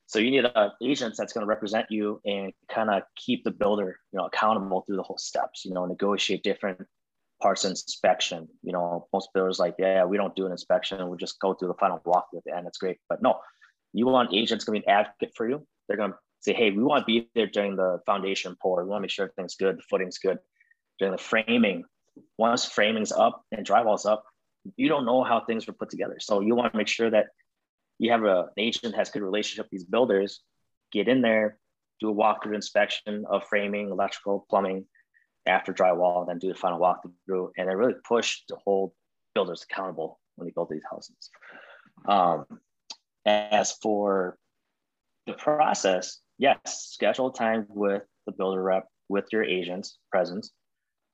So 0.07 0.19
you 0.19 0.31
need 0.31 0.45
an 0.45 0.71
agent 0.81 1.15
that's 1.17 1.33
going 1.33 1.45
to 1.45 1.49
represent 1.49 1.87
you 1.89 2.21
and 2.25 2.53
kind 2.69 2.89
of 2.89 3.03
keep 3.17 3.43
the 3.43 3.51
builder 3.51 3.99
you 4.11 4.17
know 4.17 4.25
accountable 4.25 4.81
through 4.81 4.95
the 4.95 5.03
whole 5.03 5.17
steps 5.17 5.65
you 5.65 5.73
know 5.73 5.85
negotiate 5.85 6.43
different 6.43 6.87
parts 7.41 7.65
inspection 7.65 8.47
you 8.63 8.71
know 8.71 9.07
most 9.13 9.29
builders 9.33 9.59
like 9.59 9.75
yeah 9.77 10.03
we 10.05 10.17
don't 10.17 10.35
do 10.35 10.45
an 10.45 10.51
inspection 10.51 11.07
we'll 11.07 11.17
just 11.17 11.39
go 11.39 11.53
through 11.53 11.67
the 11.67 11.73
final 11.75 12.01
walk 12.05 12.27
at 12.35 12.43
the 12.45 12.55
end 12.55 12.65
it's 12.67 12.79
great 12.79 12.97
but 13.09 13.21
no 13.21 13.39
you 13.93 14.07
want 14.07 14.33
agents 14.33 14.65
to 14.65 14.71
be 14.71 14.79
an 14.79 14.89
advocate 14.89 15.31
for 15.35 15.47
you 15.47 15.65
they're 15.87 15.97
going 15.97 16.11
to 16.11 16.17
say, 16.41 16.53
hey, 16.53 16.71
we 16.71 16.83
want 16.83 17.01
to 17.01 17.05
be 17.05 17.29
there 17.35 17.47
during 17.47 17.75
the 17.75 17.99
foundation 18.05 18.55
pour. 18.61 18.83
We 18.83 18.89
want 18.89 19.01
to 19.01 19.03
make 19.03 19.11
sure 19.11 19.25
everything's 19.25 19.55
good, 19.55 19.77
the 19.77 19.83
footing's 19.83 20.17
good. 20.17 20.39
During 20.99 21.11
the 21.11 21.17
framing, 21.17 21.83
once 22.37 22.65
framing's 22.65 23.11
up 23.11 23.43
and 23.51 23.65
drywall's 23.65 24.05
up, 24.05 24.23
you 24.75 24.89
don't 24.89 25.05
know 25.05 25.23
how 25.23 25.41
things 25.41 25.67
were 25.67 25.73
put 25.73 25.89
together. 25.89 26.17
So 26.19 26.41
you 26.41 26.55
want 26.55 26.73
to 26.73 26.77
make 26.77 26.87
sure 26.87 27.09
that 27.09 27.27
you 27.99 28.11
have 28.11 28.23
a, 28.23 28.41
an 28.41 28.49
agent 28.57 28.93
that 28.93 28.97
has 28.97 29.09
good 29.09 29.21
relationship 29.21 29.65
with 29.65 29.71
these 29.71 29.83
builders, 29.83 30.41
get 30.91 31.07
in 31.07 31.21
there, 31.21 31.57
do 31.99 32.09
a 32.09 32.15
walkthrough 32.15 32.55
inspection 32.55 33.25
of 33.29 33.47
framing, 33.47 33.89
electrical, 33.89 34.45
plumbing 34.49 34.85
after 35.47 35.73
drywall, 35.73 36.21
and 36.21 36.29
then 36.29 36.39
do 36.39 36.49
the 36.49 36.59
final 36.59 36.79
walkthrough, 36.79 37.49
and 37.57 37.69
then 37.69 37.77
really 37.77 37.95
push 38.07 38.41
to 38.47 38.55
hold 38.63 38.91
builders 39.33 39.65
accountable 39.69 40.19
when 40.35 40.47
they 40.47 40.51
build 40.51 40.69
these 40.69 40.83
houses. 40.89 41.29
Um, 42.07 42.45
as 43.25 43.73
for 43.73 44.37
the 45.25 45.33
process, 45.33 46.19
yes, 46.37 46.57
schedule 46.65 47.31
time 47.31 47.65
with 47.69 48.03
the 48.25 48.31
builder 48.31 48.61
rep 48.61 48.85
with 49.09 49.25
your 49.31 49.43
agents 49.43 49.97
present. 50.11 50.47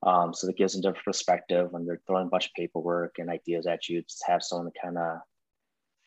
Um, 0.05 0.33
so 0.33 0.47
that 0.47 0.57
gives 0.57 0.73
them 0.73 0.81
different 0.81 1.05
perspective 1.05 1.71
when 1.71 1.85
they're 1.85 2.01
throwing 2.05 2.27
a 2.27 2.29
bunch 2.29 2.47
of 2.47 2.53
paperwork 2.55 3.15
and 3.19 3.29
ideas 3.29 3.67
at 3.67 3.87
you. 3.87 4.01
Just 4.01 4.23
have 4.27 4.43
someone 4.43 4.71
to 4.71 4.79
kind 4.79 4.97
of 4.97 5.19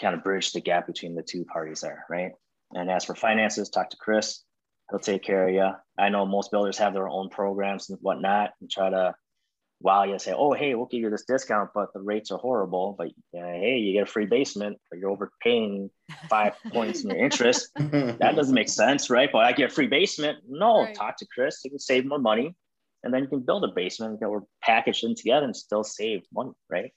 kind 0.00 0.14
of 0.14 0.22
bridge 0.22 0.52
the 0.52 0.60
gap 0.60 0.86
between 0.86 1.14
the 1.14 1.22
two 1.22 1.44
parties 1.46 1.80
there, 1.80 2.04
right? 2.10 2.32
And 2.74 2.90
as 2.90 3.04
for 3.04 3.14
finances, 3.14 3.70
talk 3.70 3.90
to 3.90 3.96
Chris. 3.96 4.42
He'll 4.90 5.00
take 5.00 5.22
care 5.22 5.48
of 5.48 5.54
you. 5.54 5.70
I 5.98 6.08
know 6.10 6.26
most 6.26 6.50
builders 6.50 6.78
have 6.78 6.94
their 6.94 7.08
own 7.08 7.28
programs 7.28 7.90
and 7.90 7.98
whatnot, 8.00 8.50
and 8.60 8.70
try 8.70 8.90
to 8.90 9.14
wow 9.80 10.04
you 10.04 10.18
say, 10.18 10.32
oh, 10.32 10.52
hey, 10.52 10.74
we'll 10.74 10.86
give 10.86 11.02
you 11.02 11.10
this 11.10 11.24
discount, 11.24 11.70
but 11.74 11.92
the 11.92 12.00
rates 12.00 12.30
are 12.30 12.38
horrible. 12.38 12.94
But 12.96 13.08
uh, 13.38 13.52
hey, 13.52 13.78
you 13.78 13.92
get 13.92 14.04
a 14.04 14.10
free 14.10 14.26
basement, 14.26 14.78
but 14.90 14.98
you're 14.98 15.10
overpaying 15.10 15.90
five 16.28 16.54
points 16.72 17.04
in 17.04 17.10
your 17.10 17.18
interest. 17.18 17.70
That 17.78 18.34
doesn't 18.36 18.54
make 18.54 18.68
sense, 18.68 19.10
right? 19.10 19.28
But 19.30 19.44
I 19.44 19.52
get 19.52 19.70
a 19.70 19.74
free 19.74 19.86
basement. 19.86 20.38
No, 20.48 20.82
right. 20.82 20.94
talk 20.94 21.18
to 21.18 21.26
Chris. 21.26 21.60
You 21.64 21.70
can 21.70 21.78
save 21.78 22.06
more 22.06 22.18
money, 22.18 22.54
and 23.02 23.12
then 23.12 23.22
you 23.22 23.28
can 23.28 23.40
build 23.40 23.64
a 23.64 23.68
basement 23.68 24.20
that 24.20 24.30
we're 24.30 24.40
packaged 24.62 25.04
in 25.04 25.14
together 25.14 25.44
and 25.44 25.56
still 25.56 25.84
save 25.84 26.22
money, 26.32 26.52
right? 26.70 26.92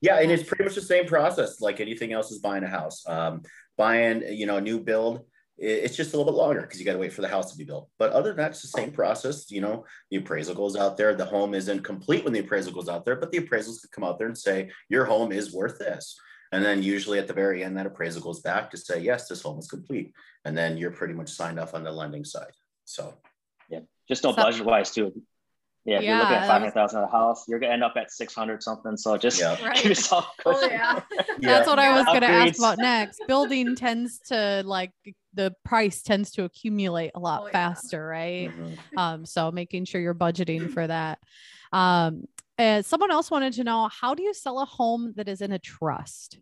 Yeah, 0.00 0.20
and 0.20 0.30
it's 0.30 0.42
pretty 0.42 0.64
much 0.64 0.74
the 0.74 0.80
same 0.80 1.06
process 1.06 1.60
like 1.60 1.80
anything 1.80 2.12
else 2.12 2.30
is 2.30 2.38
buying 2.38 2.62
a 2.62 2.68
house. 2.68 3.02
Um, 3.08 3.42
buying, 3.76 4.22
you 4.28 4.46
know, 4.46 4.58
a 4.58 4.60
new 4.60 4.78
build 4.78 5.24
it's 5.58 5.96
just 5.96 6.14
a 6.14 6.16
little 6.16 6.32
bit 6.32 6.38
longer 6.38 6.62
because 6.62 6.78
you 6.78 6.86
got 6.86 6.92
to 6.92 6.98
wait 6.98 7.12
for 7.12 7.22
the 7.22 7.28
house 7.28 7.50
to 7.50 7.58
be 7.58 7.64
built. 7.64 7.90
But 7.98 8.12
other 8.12 8.30
than 8.30 8.38
that, 8.38 8.52
it's 8.52 8.62
the 8.62 8.68
same 8.68 8.92
process. 8.92 9.50
You 9.50 9.60
know, 9.60 9.84
the 10.10 10.18
appraisal 10.18 10.54
goes 10.54 10.76
out 10.76 10.96
there. 10.96 11.14
The 11.14 11.24
home 11.24 11.54
isn't 11.54 11.82
complete 11.82 12.24
when 12.24 12.32
the 12.32 12.40
appraisal 12.40 12.72
goes 12.72 12.88
out 12.88 13.04
there, 13.04 13.16
but 13.16 13.32
the 13.32 13.40
appraisals 13.40 13.80
could 13.80 13.90
come 13.90 14.04
out 14.04 14.18
there 14.18 14.28
and 14.28 14.38
say, 14.38 14.70
your 14.88 15.04
home 15.04 15.32
is 15.32 15.52
worth 15.52 15.78
this. 15.78 16.18
And 16.52 16.64
then 16.64 16.82
usually 16.82 17.18
at 17.18 17.26
the 17.26 17.34
very 17.34 17.62
end, 17.64 17.76
that 17.76 17.86
appraisal 17.86 18.22
goes 18.22 18.40
back 18.40 18.70
to 18.70 18.76
say, 18.76 19.00
yes, 19.00 19.28
this 19.28 19.42
home 19.42 19.58
is 19.58 19.68
complete. 19.68 20.12
And 20.44 20.56
then 20.56 20.78
you're 20.78 20.92
pretty 20.92 21.14
much 21.14 21.30
signed 21.30 21.58
off 21.58 21.74
on 21.74 21.82
the 21.82 21.92
lending 21.92 22.24
side. 22.24 22.52
So, 22.84 23.14
yeah, 23.68 23.80
just 24.08 24.22
don't 24.22 24.36
budget 24.36 24.64
wise 24.64 24.92
too. 24.92 25.12
Yeah, 25.88 25.96
if 25.96 26.02
Yeah, 26.02 26.10
you're 26.10 26.18
looking 26.18 26.36
at 26.36 26.40
that 26.40 26.74
five 26.74 26.74
was- 26.74 26.94
a 26.94 27.06
house, 27.06 27.48
you're 27.48 27.58
gonna 27.58 27.72
end 27.72 27.82
up 27.82 27.94
at 27.96 28.10
six 28.10 28.34
hundred 28.34 28.62
something. 28.62 28.94
So 28.96 29.16
just 29.16 29.40
Yeah. 29.40 29.56
Right. 29.64 29.74
give 29.76 29.86
yourself 29.86 30.26
a 30.44 30.48
Oh 30.50 30.60
yeah. 30.70 31.00
That's 31.40 31.66
what 31.66 31.78
I 31.78 31.96
was 31.96 32.04
going 32.04 32.20
to 32.20 32.26
ask 32.28 32.58
about 32.58 32.76
next. 32.76 33.22
Building 33.26 33.74
tends 33.74 34.18
to 34.28 34.62
like 34.66 34.92
the 35.32 35.54
price 35.64 36.02
tends 36.02 36.30
to 36.32 36.44
accumulate 36.44 37.12
a 37.14 37.18
lot 37.18 37.40
Oh, 37.42 37.46
yeah. 37.46 37.52
faster, 37.52 38.06
right? 38.06 38.50
Mhm. 38.50 38.78
Um, 38.98 39.24
so 39.24 39.50
making 39.50 39.86
sure 39.86 39.98
you're 40.00 40.14
budgeting 40.14 40.70
for 40.70 40.86
that. 40.86 41.20
Um, 41.72 42.24
and 42.58 42.84
someone 42.84 43.10
else 43.10 43.30
wanted 43.30 43.54
to 43.54 43.64
know 43.64 43.88
how 43.88 44.14
do 44.14 44.22
you 44.22 44.34
sell 44.34 44.58
a 44.58 44.66
home 44.66 45.14
that 45.16 45.26
is 45.28 45.40
in 45.40 45.52
a 45.52 45.58
trust? 45.58 46.38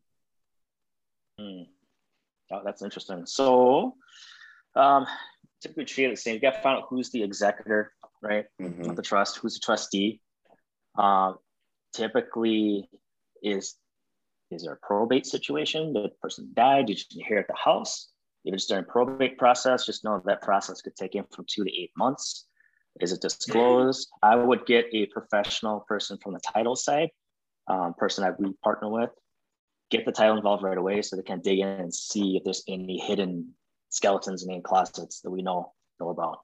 Hmm. 1.38 1.62
Oh, 2.50 2.62
that's 2.64 2.82
interesting. 2.82 3.26
So, 3.26 3.94
um, 4.74 5.06
typically 5.60 5.84
treat 5.84 6.06
it 6.06 6.10
the 6.10 6.16
same. 6.16 6.34
You 6.34 6.40
got 6.40 6.54
to 6.54 6.60
find 6.62 6.78
out 6.78 6.86
who's 6.88 7.10
the 7.10 7.22
executor, 7.22 7.92
right? 8.22 8.46
Mhm. 8.60 8.90
Of 8.90 8.96
the 8.96 9.02
trust, 9.02 9.38
who's 9.38 9.54
the 9.54 9.60
trustee. 9.60 10.20
Um, 10.96 11.38
typically, 11.92 12.88
is 13.42 13.76
is 14.50 14.62
there 14.62 14.74
a 14.74 14.76
probate 14.76 15.26
situation? 15.26 15.92
The 15.92 16.10
person 16.22 16.50
died. 16.54 16.86
Did 16.86 16.98
you 16.98 17.20
inherit 17.20 17.48
the 17.48 17.56
house? 17.56 18.12
If 18.44 18.54
it's 18.54 18.66
during 18.66 18.84
probate 18.84 19.38
process, 19.38 19.84
just 19.84 20.04
know 20.04 20.22
that 20.24 20.40
process 20.40 20.80
could 20.80 20.94
take 20.94 21.16
in 21.16 21.24
from 21.24 21.46
two 21.48 21.64
to 21.64 21.70
eight 21.70 21.90
months. 21.96 22.46
Is 23.00 23.12
it 23.12 23.20
disclosed? 23.20 24.08
I 24.22 24.36
would 24.36 24.64
get 24.64 24.86
a 24.92 25.06
professional 25.06 25.80
person 25.80 26.16
from 26.22 26.32
the 26.32 26.40
title 26.40 26.76
side, 26.76 27.10
um, 27.66 27.94
person 27.94 28.22
that 28.22 28.38
we 28.38 28.52
partner 28.62 28.88
with, 28.88 29.10
get 29.90 30.06
the 30.06 30.12
title 30.12 30.36
involved 30.36 30.62
right 30.62 30.78
away 30.78 31.02
so 31.02 31.16
they 31.16 31.22
can 31.22 31.40
dig 31.40 31.58
in 31.58 31.66
and 31.66 31.92
see 31.92 32.36
if 32.36 32.44
there's 32.44 32.62
any 32.68 32.98
hidden 32.98 33.52
skeletons 33.88 34.44
in 34.44 34.50
any 34.50 34.62
closets 34.62 35.20
that 35.22 35.30
we 35.30 35.42
know 35.42 35.72
know 35.98 36.10
about. 36.10 36.38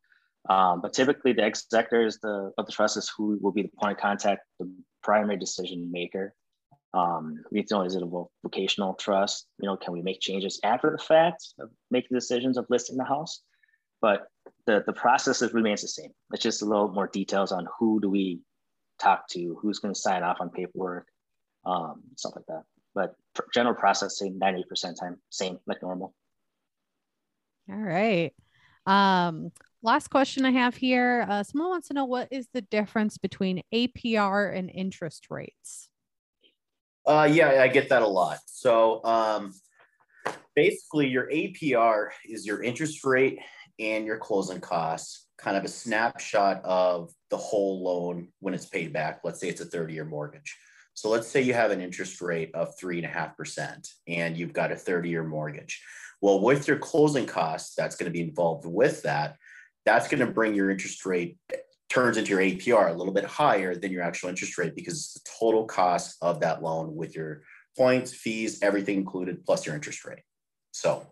Um, 0.49 0.81
but 0.81 0.93
typically, 0.93 1.33
the 1.33 1.47
executors 1.47 2.19
the, 2.21 2.53
of 2.59 2.67
the 2.67 2.73
trust 2.73 2.97
is 2.97 3.11
who 3.17 3.39
will 3.41 3.53
be 3.53 3.63
the 3.63 3.71
point 3.81 3.93
of 3.93 3.99
contact, 3.99 4.43
the 4.59 4.71
primary 5.03 5.39
decision 5.39 5.91
maker. 5.93 6.35
Um, 6.95 7.43
we 7.51 7.61
need 7.61 7.69
to 7.69 7.75
know 7.75 7.85
is 7.85 7.95
it 7.95 8.03
a 8.03 8.25
vocational 8.43 8.95
trust? 8.95 9.47
You 9.61 9.67
know, 9.67 9.77
can 9.77 9.93
we 9.93 10.03
make 10.03 10.21
changes 10.21 10.61
after 10.63 10.91
the 10.91 11.03
fact 11.03 11.55
of 11.59 11.71
making 11.91 12.15
decisions 12.15 12.59
of 12.59 12.67
listing 12.69 12.97
the 12.97 13.05
house? 13.05 13.43
But 14.01 14.27
the 14.67 14.83
the 14.85 14.93
process 14.93 15.43
is, 15.43 15.55
remains 15.55 15.83
the 15.83 15.89
same. 15.89 16.11
It's 16.33 16.43
just 16.43 16.63
a 16.63 16.67
little 16.67 16.89
more 16.89 17.07
details 17.07 17.53
on 17.53 17.67
who 17.79 18.01
do 18.01 18.11
we 18.11 18.41
talk 19.01 19.29
to, 19.31 19.59
who's 19.61 19.79
going 19.79 19.95
to 19.95 20.01
sign 20.01 20.23
off 20.23 20.39
on 20.41 20.51
paperwork, 20.51 21.07
um, 21.65 22.03
stuff 22.17 22.33
like 22.37 22.47
that. 22.47 22.63
But 22.95 23.15
general 23.55 23.75
processing, 23.75 24.39
90% 24.39 24.99
time, 24.99 25.17
same 25.31 25.59
like 25.67 25.83
normal. 25.83 26.15
All 27.71 27.77
right. 27.77 28.33
Um, 28.87 29.53
last 29.83 30.09
question 30.09 30.45
I 30.45 30.51
have 30.53 30.77
here. 30.77 31.27
Uh, 31.29 31.43
someone 31.43 31.71
wants 31.71 31.89
to 31.89 31.95
know 31.95 32.05
what 32.05 32.29
is 32.31 32.49
the 32.53 32.63
difference 32.63 33.19
between 33.19 33.63
APR 33.75 34.57
and 34.57 34.71
interest 34.71 35.27
rates? 35.31 35.89
Uh, 37.05 37.29
yeah, 37.31 37.61
I 37.63 37.69
get 37.69 37.89
that 37.89 38.03
a 38.03 38.07
lot. 38.07 38.39
So, 38.47 39.05
um, 39.05 39.53
basically, 40.55 41.09
your 41.09 41.29
APR 41.31 42.11
is 42.29 42.47
your 42.47 42.63
interest 42.63 43.05
rate 43.05 43.41
and 43.79 44.07
your 44.07 44.19
closing 44.19 44.61
costs, 44.61 45.27
kind 45.37 45.57
of 45.57 45.65
a 45.65 45.69
snapshot 45.69 46.65
of 46.65 47.11
the 47.31 47.37
whole 47.37 47.83
loan 47.83 48.29
when 48.39 48.55
it's 48.55 48.67
paid 48.67 48.93
back. 48.93 49.21
Let's 49.25 49.41
say 49.41 49.49
it's 49.49 49.61
a 49.61 49.67
30 49.67 49.95
year 49.95 50.05
mortgage. 50.05 50.57
So, 50.95 51.09
let's 51.09 51.27
say 51.27 51.43
you 51.43 51.55
have 51.55 51.73
an 51.73 51.81
interest 51.81 52.21
rate 52.21 52.55
of 52.55 52.79
three 52.79 52.99
and 52.99 53.07
a 53.07 53.11
half 53.11 53.37
percent 53.37 53.89
and 54.07 54.37
you've 54.37 54.53
got 54.53 54.71
a 54.71 54.77
30 54.77 55.09
year 55.09 55.25
mortgage. 55.25 55.83
Well, 56.21 56.41
with 56.41 56.69
your 56.69 56.79
closing 56.79 57.27
costs, 57.27 57.75
that's 57.75 57.97
going 57.97 58.11
to 58.11 58.17
be 58.17 58.23
involved 58.23 58.65
with 58.65 59.03
that. 59.03 59.39
That's 59.85 60.09
going 60.09 60.25
to 60.25 60.33
bring 60.33 60.55
your 60.55 60.71
interest 60.71 61.05
rate 61.05 61.37
turns 61.93 62.17
into 62.17 62.31
your 62.31 62.41
APR 62.41 62.91
a 62.91 62.97
little 62.97 63.13
bit 63.13 63.25
higher 63.25 63.75
than 63.75 63.93
your 63.93 64.03
actual 64.03 64.31
interest 64.31 64.57
rate 64.57 64.75
because 64.75 64.95
it's 64.95 65.13
the 65.15 65.31
total 65.39 65.67
cost 65.67 66.17
of 66.23 66.41
that 66.41 66.63
loan 66.63 66.97
with 66.97 67.15
your 67.15 67.43
points, 67.77 68.15
fees, 68.15 68.63
everything 68.63 68.97
included, 68.97 69.45
plus 69.45 69.67
your 69.67 69.75
interest 69.75 70.05
rate. 70.05 70.23
So 70.71 71.07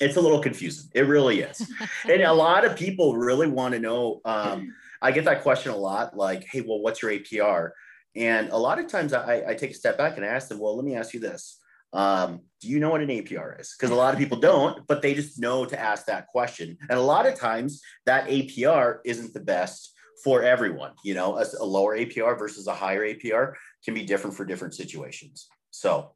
it's 0.00 0.16
a 0.16 0.20
little 0.20 0.42
confusing. 0.42 0.90
It 0.94 1.02
really 1.02 1.40
is. 1.40 1.70
and 2.04 2.22
a 2.22 2.32
lot 2.32 2.64
of 2.64 2.76
people 2.76 3.16
really 3.16 3.46
want 3.46 3.74
to 3.74 3.80
know. 3.80 4.20
Um, 4.24 4.74
I 5.00 5.12
get 5.12 5.24
that 5.24 5.42
question 5.42 5.72
a 5.72 5.76
lot 5.76 6.16
like, 6.16 6.44
hey, 6.50 6.60
well, 6.60 6.80
what's 6.80 7.00
your 7.00 7.12
APR? 7.12 7.70
And 8.16 8.50
a 8.50 8.58
lot 8.58 8.78
of 8.78 8.88
times 8.88 9.12
I, 9.12 9.44
I 9.48 9.54
take 9.54 9.70
a 9.70 9.74
step 9.74 9.96
back 9.96 10.16
and 10.16 10.24
I 10.24 10.28
ask 10.28 10.48
them, 10.48 10.58
well, 10.58 10.76
let 10.76 10.84
me 10.84 10.96
ask 10.96 11.14
you 11.14 11.20
this. 11.20 11.59
Um, 11.92 12.40
do 12.60 12.68
you 12.68 12.78
know 12.78 12.90
what 12.90 13.00
an 13.00 13.08
APR 13.08 13.58
is? 13.60 13.74
Because 13.76 13.90
a 13.90 13.94
lot 13.94 14.12
of 14.12 14.20
people 14.20 14.38
don't, 14.38 14.86
but 14.86 15.02
they 15.02 15.14
just 15.14 15.40
know 15.40 15.64
to 15.64 15.80
ask 15.80 16.06
that 16.06 16.26
question. 16.28 16.76
And 16.88 16.98
a 16.98 17.02
lot 17.02 17.26
of 17.26 17.34
times 17.34 17.82
that 18.06 18.28
APR 18.28 18.98
isn't 19.04 19.32
the 19.32 19.40
best 19.40 19.92
for 20.22 20.42
everyone. 20.42 20.92
You 21.02 21.14
know, 21.14 21.38
a, 21.38 21.46
a 21.58 21.64
lower 21.64 21.96
APR 21.96 22.38
versus 22.38 22.66
a 22.66 22.74
higher 22.74 23.02
APR 23.02 23.54
can 23.84 23.94
be 23.94 24.04
different 24.04 24.36
for 24.36 24.44
different 24.44 24.74
situations. 24.74 25.48
So 25.70 26.12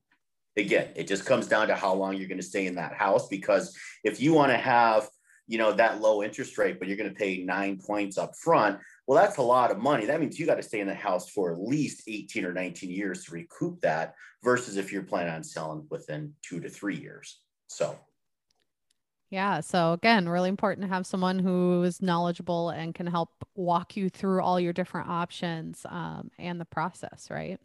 again, 0.57 0.89
it 0.95 1.09
just 1.09 1.25
comes 1.25 1.47
down 1.47 1.69
to 1.69 1.75
how 1.75 1.95
long 1.95 2.17
you're 2.17 2.29
going 2.29 2.39
to 2.39 2.47
stay 2.47 2.67
in 2.67 2.75
that 2.77 2.95
house. 2.95 3.29
Because 3.29 3.77
if 4.05 4.21
you 4.21 4.33
want 4.35 4.53
to 4.53 4.59
have, 4.59 5.09
you 5.47 5.59
know, 5.59 5.73
that 5.73 6.01
low 6.01 6.23
interest 6.23 6.57
rate, 6.59 6.79
but 6.79 6.89
you're 6.89 6.97
going 6.97 7.11
to 7.11 7.17
pay 7.17 7.43
nine 7.43 7.79
points 7.85 8.19
up 8.19 8.33
front, 8.37 8.79
well, 9.07 9.23
that's 9.23 9.37
a 9.37 9.43
lot 9.43 9.71
of 9.71 9.79
money. 9.79 10.07
That 10.07 10.21
means 10.21 10.39
you 10.39 10.47
got 10.47 10.57
to 10.57 10.63
stay 10.63 10.81
in 10.81 10.87
the 10.87 10.95
house 10.95 11.29
for 11.29 11.53
at 11.53 11.59
least 11.61 12.05
18 12.09 12.45
or 12.45 12.53
19 12.53 12.91
years 12.91 13.25
to 13.25 13.33
recoup 13.33 13.81
that 13.83 14.15
versus 14.43 14.77
if 14.77 14.93
you're 14.93 15.03
planning 15.03 15.35
on 15.35 15.45
selling 15.45 15.87
within 15.91 16.33
two 16.43 16.61
to 16.61 16.69
three 16.71 16.97
years. 16.97 17.41
So, 17.67 17.99
Yeah. 19.31 19.61
So 19.61 19.93
again, 19.93 20.29
really 20.29 20.49
important 20.49 20.87
to 20.87 20.95
have 20.95 21.07
someone 21.07 21.39
who 21.39 21.83
is 21.83 22.01
knowledgeable 22.01 22.71
and 22.71 22.95
can 22.95 23.07
help 23.07 23.31
walk 23.55 23.97
you 23.97 24.09
through 24.09 24.43
all 24.43 24.61
your 24.61 24.73
different 24.73 25.09
options 25.09 25.85
um, 25.89 26.31
and 26.39 26.61
the 26.61 26.65
process, 26.65 27.29
right? 27.31 27.59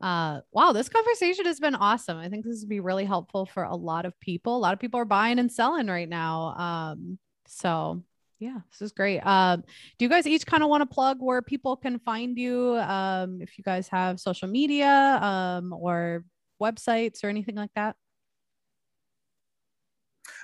Uh, 0.00 0.40
wow, 0.52 0.72
this 0.72 0.88
conversation 0.88 1.44
has 1.44 1.60
been 1.60 1.74
awesome. 1.74 2.16
I 2.16 2.28
think 2.30 2.44
this 2.44 2.60
would 2.60 2.68
be 2.68 2.80
really 2.80 3.04
helpful 3.04 3.44
for 3.44 3.64
a 3.64 3.76
lot 3.76 4.06
of 4.06 4.18
people. 4.20 4.56
A 4.56 4.58
lot 4.58 4.72
of 4.72 4.80
people 4.80 4.98
are 5.00 5.04
buying 5.04 5.38
and 5.38 5.52
selling 5.52 5.88
right 5.88 6.08
now. 6.08 6.54
Um, 6.56 7.18
so 7.46 8.02
yeah, 8.40 8.58
this 8.70 8.82
is 8.82 8.92
great. 8.92 9.20
Um, 9.20 9.62
do 9.98 10.04
you 10.04 10.08
guys 10.08 10.26
each 10.26 10.46
kind 10.46 10.62
of 10.62 10.68
want 10.68 10.80
to 10.80 10.92
plug 10.92 11.18
where 11.20 11.42
people 11.42 11.76
can 11.76 11.98
find 11.98 12.36
you? 12.36 12.76
Um, 12.76 13.40
if 13.40 13.56
you 13.58 13.64
guys 13.64 13.86
have 13.88 14.18
social 14.18 14.48
media 14.48 15.20
um, 15.22 15.72
or 15.72 16.24
websites 16.60 17.22
or 17.22 17.28
anything 17.28 17.54
like 17.54 17.70
that? 17.76 17.94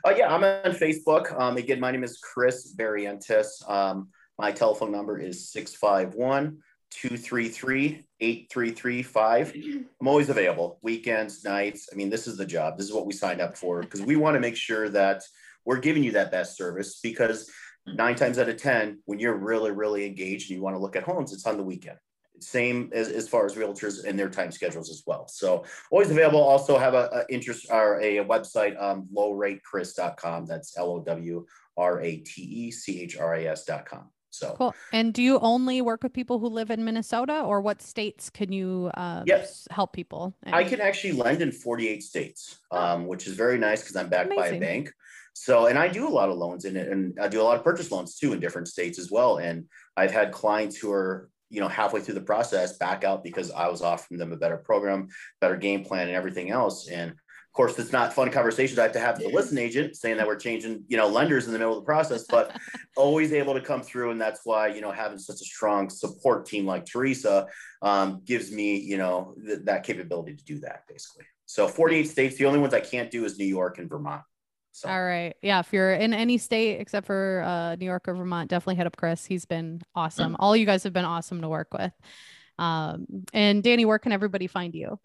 uh, 0.05 0.15
yeah, 0.17 0.33
I'm 0.33 0.45
on 0.45 0.73
Facebook. 0.73 1.39
Um, 1.39 1.57
again, 1.57 1.81
my 1.81 1.91
name 1.91 2.05
is 2.05 2.19
Chris 2.19 2.75
Barrientes. 2.75 3.69
Um, 3.69 4.09
my 4.39 4.53
telephone 4.53 4.93
number 4.93 5.19
is 5.19 5.51
651 5.51 6.59
233 6.91 8.05
8335. 8.21 9.55
I'm 10.01 10.09
always 10.09 10.29
available 10.29 10.79
weekends, 10.83 11.45
nights. 11.45 11.89
I 11.93 11.97
mean, 11.97 12.11
this 12.11 12.27
is 12.27 12.37
the 12.37 12.47
job. 12.47 12.77
This 12.77 12.87
is 12.87 12.93
what 12.93 13.07
we 13.07 13.13
signed 13.13 13.41
up 13.41 13.57
for 13.57 13.81
because 13.81 14.03
we 14.03 14.17
want 14.17 14.35
to 14.35 14.41
make 14.41 14.57
sure 14.57 14.89
that 14.91 15.23
we're 15.65 15.81
giving 15.81 16.05
you 16.05 16.13
that 16.13 16.31
best 16.31 16.57
service 16.57 17.01
because 17.03 17.51
nine 17.87 18.15
times 18.15 18.39
out 18.39 18.49
of 18.49 18.57
10, 18.57 19.01
when 19.05 19.19
you're 19.19 19.37
really, 19.37 19.71
really 19.71 20.07
engaged 20.07 20.51
and 20.51 20.57
you 20.57 20.63
want 20.63 20.75
to 20.77 20.81
look 20.81 20.97
at 20.97 21.03
homes, 21.03 21.33
it's 21.33 21.47
on 21.47 21.57
the 21.57 21.63
weekend. 21.63 21.99
Same 22.41 22.91
as, 22.93 23.09
as 23.09 23.29
far 23.29 23.47
as 23.47 23.55
realtors 23.55 24.05
and 24.05 24.19
their 24.19 24.29
time 24.29 24.53
schedules 24.53 24.91
as 24.91 25.03
well. 25.07 25.27
So 25.27 25.65
always 25.91 26.11
available. 26.11 26.41
Also 26.41 26.77
have 26.77 26.93
a, 26.93 27.25
a 27.29 27.33
interest 27.33 27.67
or 27.71 27.99
a, 28.01 28.17
website, 28.19 28.81
um, 28.83 29.09
lowratechris.com. 29.15 30.45
That's 30.45 30.77
L 30.77 30.91
O 30.91 31.01
W 31.01 31.47
R 31.79 32.01
A 32.03 32.17
T 32.19 32.43
E 32.43 32.71
C 32.71 33.01
H 33.03 33.17
R 33.17 33.35
A 33.37 33.47
S.com. 33.49 34.11
So 34.29 34.55
Cool. 34.59 34.75
And 34.93 35.15
do 35.15 35.23
you 35.23 35.39
only 35.39 35.81
work 35.81 36.03
with 36.03 36.13
people 36.13 36.39
who 36.39 36.49
live 36.49 36.71
in 36.71 36.85
Minnesota 36.85 37.41
or 37.41 37.63
what 37.63 37.81
states 37.81 38.29
can 38.29 38.53
you 38.53 38.91
um, 38.95 39.23
Yep. 39.27 39.41
s- 39.41 39.67
help 39.71 39.95
people? 39.95 40.35
I 40.45 40.61
in? 40.61 40.69
can 40.69 40.81
actually 40.83 41.13
lend 41.13 41.41
in 41.41 41.51
48 41.53 42.03
states, 42.03 42.59
um, 42.71 43.07
which 43.07 43.27
is 43.27 43.33
very 43.35 43.57
nice 43.57 43.81
because 43.81 43.97
I'm 43.97 44.11
backed 44.11 44.37
by 44.37 44.49
a 44.49 44.61
bank. 44.61 44.93
So, 45.39 45.67
and 45.67 45.79
I 45.79 45.87
do 45.87 46.09
a 46.09 46.11
lot 46.11 46.31
of 46.31 46.39
loans 46.39 46.65
in 46.65 46.79
it, 46.79 46.89
and 46.89 47.19
I 47.21 47.29
do 47.29 47.43
a 47.43 47.45
lot 47.45 47.59
of 47.59 47.63
purchase 47.63 47.93
loans 47.93 48.17
too 48.17 48.33
in 48.33 48.41
different 48.41 48.69
states 48.69 48.99
as 48.99 49.11
well. 49.11 49.37
And 49.37 49.67
I've 49.95 50.11
had 50.11 50.33
clients 50.33 50.79
who 50.79 50.91
are, 50.91 51.29
you 51.51 51.61
know, 51.61 51.69
halfway 51.69 52.01
through 52.01 52.15
the 52.15 52.23
process 52.23 52.79
back 52.79 53.05
out 53.05 53.23
because 53.23 53.51
I 53.51 53.69
was 53.69 53.83
offering 53.83 54.19
them 54.19 54.33
a 54.33 54.39
better 54.39 54.57
program, 54.57 55.09
better 55.43 55.59
game 55.59 55.85
plan, 55.85 56.09
and 56.09 56.17
everything 56.17 56.51
else. 56.51 56.89
And 56.89 57.11
of 57.11 57.53
course, 57.53 57.79
it's 57.79 57.93
not 57.93 58.15
fun 58.15 58.31
conversations 58.31 58.79
I 58.79 58.85
have 58.85 58.93
to 58.93 58.99
have 58.99 59.19
with 59.19 59.27
the 59.27 59.35
listing 59.35 59.59
agent 59.59 59.97
saying 59.97 60.17
that 60.17 60.27
we're 60.27 60.37
changing, 60.37 60.85
you 60.89 60.97
know, 60.97 61.07
lenders 61.07 61.47
in 61.47 61.53
the 61.53 61.59
middle 61.59 61.75
of 61.75 61.83
the 61.83 61.87
process, 61.87 62.25
but 62.27 62.57
always 62.97 63.35
able 63.35 63.53
to 63.53 63.61
come 63.61 63.83
through. 63.83 64.13
And 64.13 64.21
that's 64.21 64.41
why, 64.45 64.69
you 64.69 64.81
know, 64.81 64.91
having 64.91 65.19
such 65.19 65.43
a 65.43 65.45
strong 65.45 65.91
support 65.91 66.47
team 66.47 66.65
like 66.65 66.87
Theresa 66.87 67.47
um, 67.83 68.23
gives 68.25 68.51
me, 68.51 68.79
you 68.79 68.97
know, 68.97 69.35
th- 69.47 69.61
that 69.65 69.83
capability 69.83 70.35
to 70.35 70.45
do 70.45 70.61
that 70.61 70.85
basically. 70.89 71.27
So 71.45 71.69
48 71.69 72.09
states, 72.09 72.37
the 72.37 72.47
only 72.47 72.59
ones 72.59 72.73
I 72.73 72.81
can't 72.81 73.11
do 73.11 73.27
is 73.27 73.39
New 73.39 73.45
York 73.45 73.77
and 73.77 73.91
Vermont. 73.91 74.23
So 74.77 74.91
All 74.91 75.03
right. 75.03 75.35
Yeah. 75.41 75.61
If 75.61 75.73
you're 75.73 75.95
in 75.95 76.13
any 76.13 76.37
state 76.37 76.83
except 76.83 77.07
for 77.07 77.43
uh, 77.43 77.77
New 77.77 77.87
York 77.87 78.07
or 78.09 78.15
Vermont, 78.15 78.51
definitely 78.51 78.75
hit 78.75 78.87
up 78.87 78.95
Chris. 78.95 79.25
He's 79.25 79.47
been 79.47 79.81
awesome. 79.95 80.37
All 80.39 80.55
you 80.55 80.67
guys 80.67 80.83
have 80.83 80.93
been 80.93 81.07
awesome 81.07 81.41
to 81.41 81.49
work 81.49 81.73
with. 81.73 81.93
Um, 82.59 83.07
and 83.33 83.63
Danny, 83.63 83.87
where 83.87 83.99
can 83.99 84.13
everybody 84.13 84.49
find 84.49 84.75
you? 84.75 85.01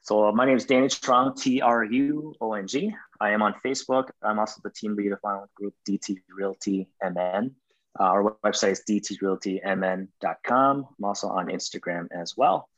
So 0.00 0.26
uh, 0.26 0.32
my 0.32 0.46
name 0.46 0.56
is 0.56 0.64
Danny 0.64 0.86
Truong, 0.86 1.38
T 1.38 1.60
R 1.60 1.84
U 1.84 2.34
O 2.40 2.54
N 2.54 2.66
G. 2.66 2.94
I 3.20 3.32
am 3.32 3.42
on 3.42 3.54
Facebook. 3.62 4.08
I'm 4.22 4.38
also 4.38 4.62
the 4.64 4.70
team 4.70 4.96
leader 4.96 5.14
of 5.14 5.20
my 5.22 5.34
own 5.34 5.48
group, 5.54 5.74
DT 5.86 6.16
Realty 6.34 6.88
MN. 7.04 7.54
Uh, 8.00 8.04
our 8.04 8.36
website 8.42 8.72
is 8.72 8.82
dtrealtymn.com. 8.88 10.86
I'm 10.98 11.04
also 11.04 11.28
on 11.28 11.48
Instagram 11.48 12.08
as 12.10 12.38
well. 12.38 12.70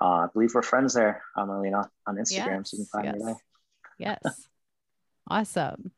Uh, 0.00 0.04
I 0.04 0.26
believe 0.32 0.54
we're 0.54 0.62
friends 0.62 0.94
there, 0.94 1.24
Marlena, 1.36 1.88
on 2.06 2.18
Instagram, 2.18 2.58
Yes, 2.58 2.70
so 2.70 2.76
you 2.76 2.84
can 2.84 3.02
find 3.02 3.04
yes. 3.06 3.14
me 3.16 3.24
there. 3.24 3.36
Yes. 3.98 4.46
awesome. 5.30 5.92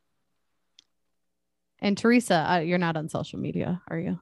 And 1.80 1.98
Theresa, 1.98 2.34
uh, 2.48 2.58
you're 2.58 2.78
not 2.78 2.96
on 2.96 3.08
social 3.08 3.38
media, 3.40 3.82
are 3.88 3.98
you? 3.98 4.20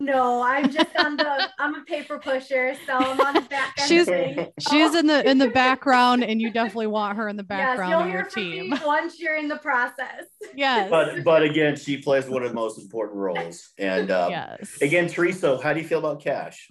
No, 0.00 0.42
I'm 0.42 0.70
just 0.70 0.94
on 0.96 1.16
the. 1.16 1.48
I'm 1.58 1.74
a 1.74 1.82
paper 1.84 2.18
pusher, 2.18 2.76
so 2.86 2.92
I'm 2.92 3.20
on 3.20 3.34
the 3.34 3.40
back 3.40 3.74
end. 3.80 3.88
She's- 3.88 4.06
of 4.06 4.14
things. 4.14 4.48
She's 4.70 4.94
Oh. 4.94 4.98
in 4.98 5.06
the 5.08 5.28
in 5.28 5.38
the 5.38 5.48
background, 5.48 6.22
and 6.22 6.40
you 6.40 6.50
definitely 6.52 6.86
want 6.86 7.16
her 7.16 7.28
in 7.28 7.36
the 7.36 7.42
Yes, 7.42 7.48
background 7.48 7.90
you'll 7.90 8.00
of 8.02 8.06
your 8.08 8.16
hear 8.22 8.30
from 8.30 8.42
me 8.50 8.60
team. 8.70 8.78
once 8.86 9.18
you're 9.18 9.34
in 9.36 9.48
the 9.48 9.56
process. 9.56 10.26
Yes. 10.54 10.88
But 10.88 11.24
but 11.24 11.42
again, 11.42 11.74
she 11.74 11.96
plays 11.98 12.28
one 12.28 12.44
of 12.44 12.50
the 12.50 12.54
most 12.54 12.78
important 12.80 13.16
roles. 13.18 13.70
And 13.76 14.12
uh, 14.12 14.28
yes. 14.30 14.78
again, 14.80 15.08
Theresa, 15.08 15.58
how 15.60 15.72
do 15.72 15.80
you 15.80 15.86
feel 15.88 15.98
about 15.98 16.20
cash? 16.22 16.70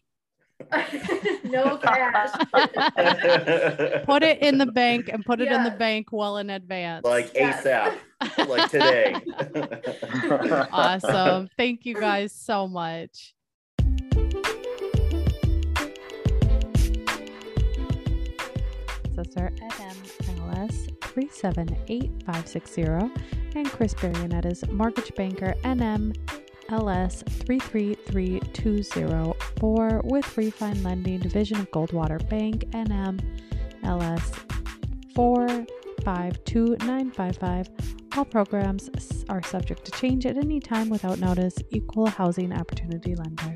No 1.44 1.78
cash. 1.78 2.30
Put 4.06 4.24
it 4.24 4.40
in 4.42 4.58
the 4.58 4.70
bank 4.74 5.10
and 5.12 5.24
put 5.24 5.40
it 5.40 5.52
in 5.52 5.64
the 5.64 5.72
bank 5.72 6.08
well 6.12 6.38
in 6.38 6.50
advance. 6.50 7.06
like 7.06 7.32
Yes. 7.34 7.64
ASAP, 7.64 8.48
like 8.48 8.70
today. 8.72 9.16
awesome. 10.72 11.50
Thank 11.58 11.86
you 11.86 11.96
guys 11.96 12.34
so 12.34 12.68
much. 12.68 13.34
Sister 19.16 19.52
NMLS 19.62 20.90
378560 21.02 22.84
and 23.56 23.68
Chris 23.72 23.94
Barrientes 23.96 24.70
Mortgage 24.72 25.14
Banker 25.16 25.56
NMLS 26.70 27.24
333204 27.46 30.02
with 30.04 30.38
Refined 30.38 30.84
Lending 30.84 31.20
Division 31.20 31.60
of 31.60 31.72
Goldwater 31.72 32.20
Bank 32.30 32.66
NMLS 32.72 34.22
452955 35.16 37.70
all 38.18 38.26
programs 38.26 38.90
are 39.30 39.44
subject 39.44 39.86
to 39.86 39.92
change 39.92 40.26
at 40.26 40.38
any 40.38 40.60
time 40.60 40.90
without 40.90 41.20
notice. 41.20 41.56
Equal 41.70 42.08
housing 42.08 42.52
opportunity 42.52 43.14
lender. 43.14 43.56